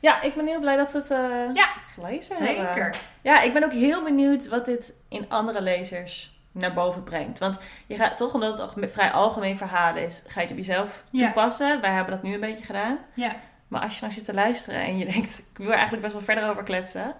Ja, 0.00 0.20
ik 0.22 0.34
ben 0.34 0.46
heel 0.46 0.60
blij 0.60 0.76
dat 0.76 0.92
we 0.92 0.98
het 0.98 1.10
eh, 1.10 1.54
Ja, 1.54 1.68
gelezen 1.94 2.36
hebben. 2.46 2.66
Zeker. 2.66 2.96
Ja, 3.20 3.40
ik 3.40 3.52
ben 3.52 3.64
ook 3.64 3.72
heel 3.72 4.02
benieuwd 4.02 4.48
wat 4.48 4.64
dit 4.64 4.92
in 5.08 5.24
andere 5.28 5.62
lezers 5.62 6.40
naar 6.52 6.72
boven 6.72 7.02
brengt. 7.02 7.38
Want 7.38 7.58
je 7.86 7.96
gaat 7.96 8.16
toch, 8.16 8.34
omdat 8.34 8.52
het 8.52 8.62
ook 8.62 8.76
een 8.76 8.90
vrij 8.90 9.10
algemeen 9.12 9.56
verhaal 9.56 9.96
is, 9.96 10.22
ga 10.26 10.34
je 10.40 10.46
het 10.46 10.50
op 10.50 10.56
jezelf 10.56 11.04
Ja. 11.10 11.24
toepassen. 11.24 11.80
Wij 11.80 11.92
hebben 11.92 12.14
dat 12.14 12.22
nu 12.22 12.34
een 12.34 12.40
beetje 12.40 12.64
gedaan. 12.64 12.98
Ja. 13.14 13.34
Maar 13.68 13.80
als 13.82 13.94
je 13.94 14.00
nou 14.00 14.12
zit 14.12 14.24
te 14.24 14.34
luisteren 14.34 14.80
en 14.80 14.98
je 14.98 15.04
denkt, 15.04 15.38
ik 15.38 15.58
wil 15.58 15.66
er 15.66 15.72
eigenlijk 15.72 16.02
best 16.02 16.14
wel 16.14 16.22
verder 16.22 16.50
over 16.50 16.62
kletsen. 16.62 17.14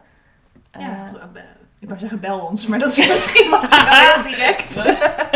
ja. 0.72 1.10
eh, 1.14 1.30
ik 1.82 1.88
wou 1.88 2.00
zeggen 2.00 2.20
bel 2.20 2.40
ons, 2.40 2.66
maar 2.66 2.78
dat 2.78 2.96
is 2.96 3.08
misschien 3.08 3.50
wat 3.50 3.68
te 3.68 3.84
heel 3.88 4.22
direct. 4.30 4.76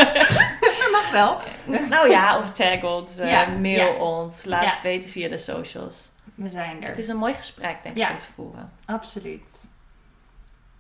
maar 0.79 0.91
mag 0.93 1.11
wel. 1.11 1.41
nou 1.89 2.11
ja, 2.11 2.39
of 2.39 2.51
tag 2.51 2.83
ons, 2.83 3.19
eh, 3.19 3.31
Ja, 3.31 3.47
mail 3.49 3.93
ja. 3.93 3.99
ons, 4.01 4.45
laat 4.45 4.65
Ja. 4.65 4.71
het 4.71 4.83
weten 4.83 5.11
via 5.11 5.29
de 5.29 5.39
socials. 5.39 6.11
We 6.35 6.49
zijn 6.49 6.83
er. 6.83 6.89
Het 6.89 6.99
is 6.99 7.09
een 7.09 7.17
mooi 7.17 7.35
gesprek, 7.35 7.77
denk 7.83 7.97
ik, 7.97 8.11
om 8.11 8.19
te 8.19 8.27
voeren. 8.35 8.73
Absoluut. 8.85 9.69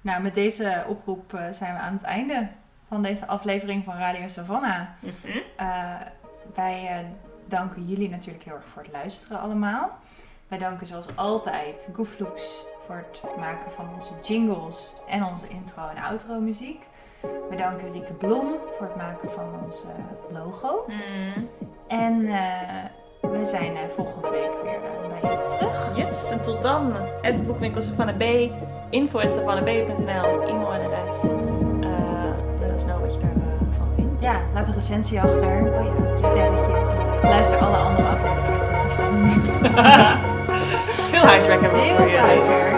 Nou, 0.01 0.23
met 0.23 0.35
deze 0.35 0.85
oproep 0.87 1.35
eh, 1.35 1.45
zijn 1.51 1.75
we 1.75 1.81
aan 1.81 1.93
het 1.93 2.03
einde 2.03 2.49
van 2.89 3.03
deze 3.03 3.27
aflevering 3.27 3.85
van 3.85 3.95
Radio 3.97 4.29
Savannah. 4.29 4.81
Eh, 5.57 5.95
wij 6.55 7.07
danken 7.49 7.87
jullie 7.87 8.09
natuurlijk 8.09 8.45
heel 8.45 8.55
erg 8.55 8.69
voor 8.69 8.83
het 8.83 8.93
luisteren 8.93 9.41
allemaal. 9.41 9.99
Wij 10.49 10.59
danken 10.59 10.87
zoals 10.87 11.07
altijd 11.15 11.89
Gooflooks 11.95 12.65
voor 12.87 13.05
het 13.11 13.37
maken 13.39 13.71
van 13.71 13.89
onze 13.95 14.13
jingles 14.23 14.95
en 15.09 15.25
onze 15.25 15.49
intro 15.49 15.89
en 15.89 16.03
outro 16.03 16.41
muziek. 16.41 16.89
We 17.51 17.57
danken 17.57 17.93
Rieke 17.93 18.13
Blom 18.13 18.55
voor 18.77 18.87
het 18.87 18.97
maken 18.97 19.31
van 19.31 19.49
onze 19.65 19.87
logo. 20.33 20.85
Mm. 20.87 21.49
En 21.87 22.27
eh, 22.27 23.31
we 23.31 23.45
zijn 23.45 23.77
eh, 23.77 23.89
volgende 23.89 24.31
week 24.31 24.51
weer 24.63 24.75
eh, 24.75 25.21
bij 25.21 25.31
jullie 25.31 25.47
terug. 25.47 25.97
Yes, 25.97 26.31
en 26.31 26.43
tot 26.43 26.63
dan. 26.63 26.93
Het 27.21 27.47
boekwinkel 27.47 27.83
Savannah 27.83 28.17
B. 28.17 28.53
Info 28.91 29.19
at 29.19 29.33
savannahb.nl 29.33 30.29
is 30.29 30.51
e-mailadres. 30.51 31.23
Let 32.61 32.71
us 32.75 32.85
know 32.85 33.01
wat 33.01 33.15
je 33.15 33.21
daarvan 33.21 33.89
vindt. 33.95 34.23
Ja, 34.23 34.41
laat 34.55 34.69
een 34.69 34.75
recensie 34.75 35.21
achter. 35.21 35.75
Oh 35.75 35.85
ja. 35.85 36.17
Sterretjes. 36.29 36.97
Luister 37.23 37.59
alle 37.59 37.77
andere 37.77 38.09
afleveringen 38.09 38.61
terug 38.61 38.85
als 38.85 38.95
je 38.95 39.01
dat 39.01 39.13
niet 39.13 40.55
Veel 41.11 41.25
huiswerk 41.25 41.61
hebben 41.61 41.81
we 41.81 41.87
Heel 41.87 42.07
veel 42.07 42.19
huiswerk. 42.19 42.76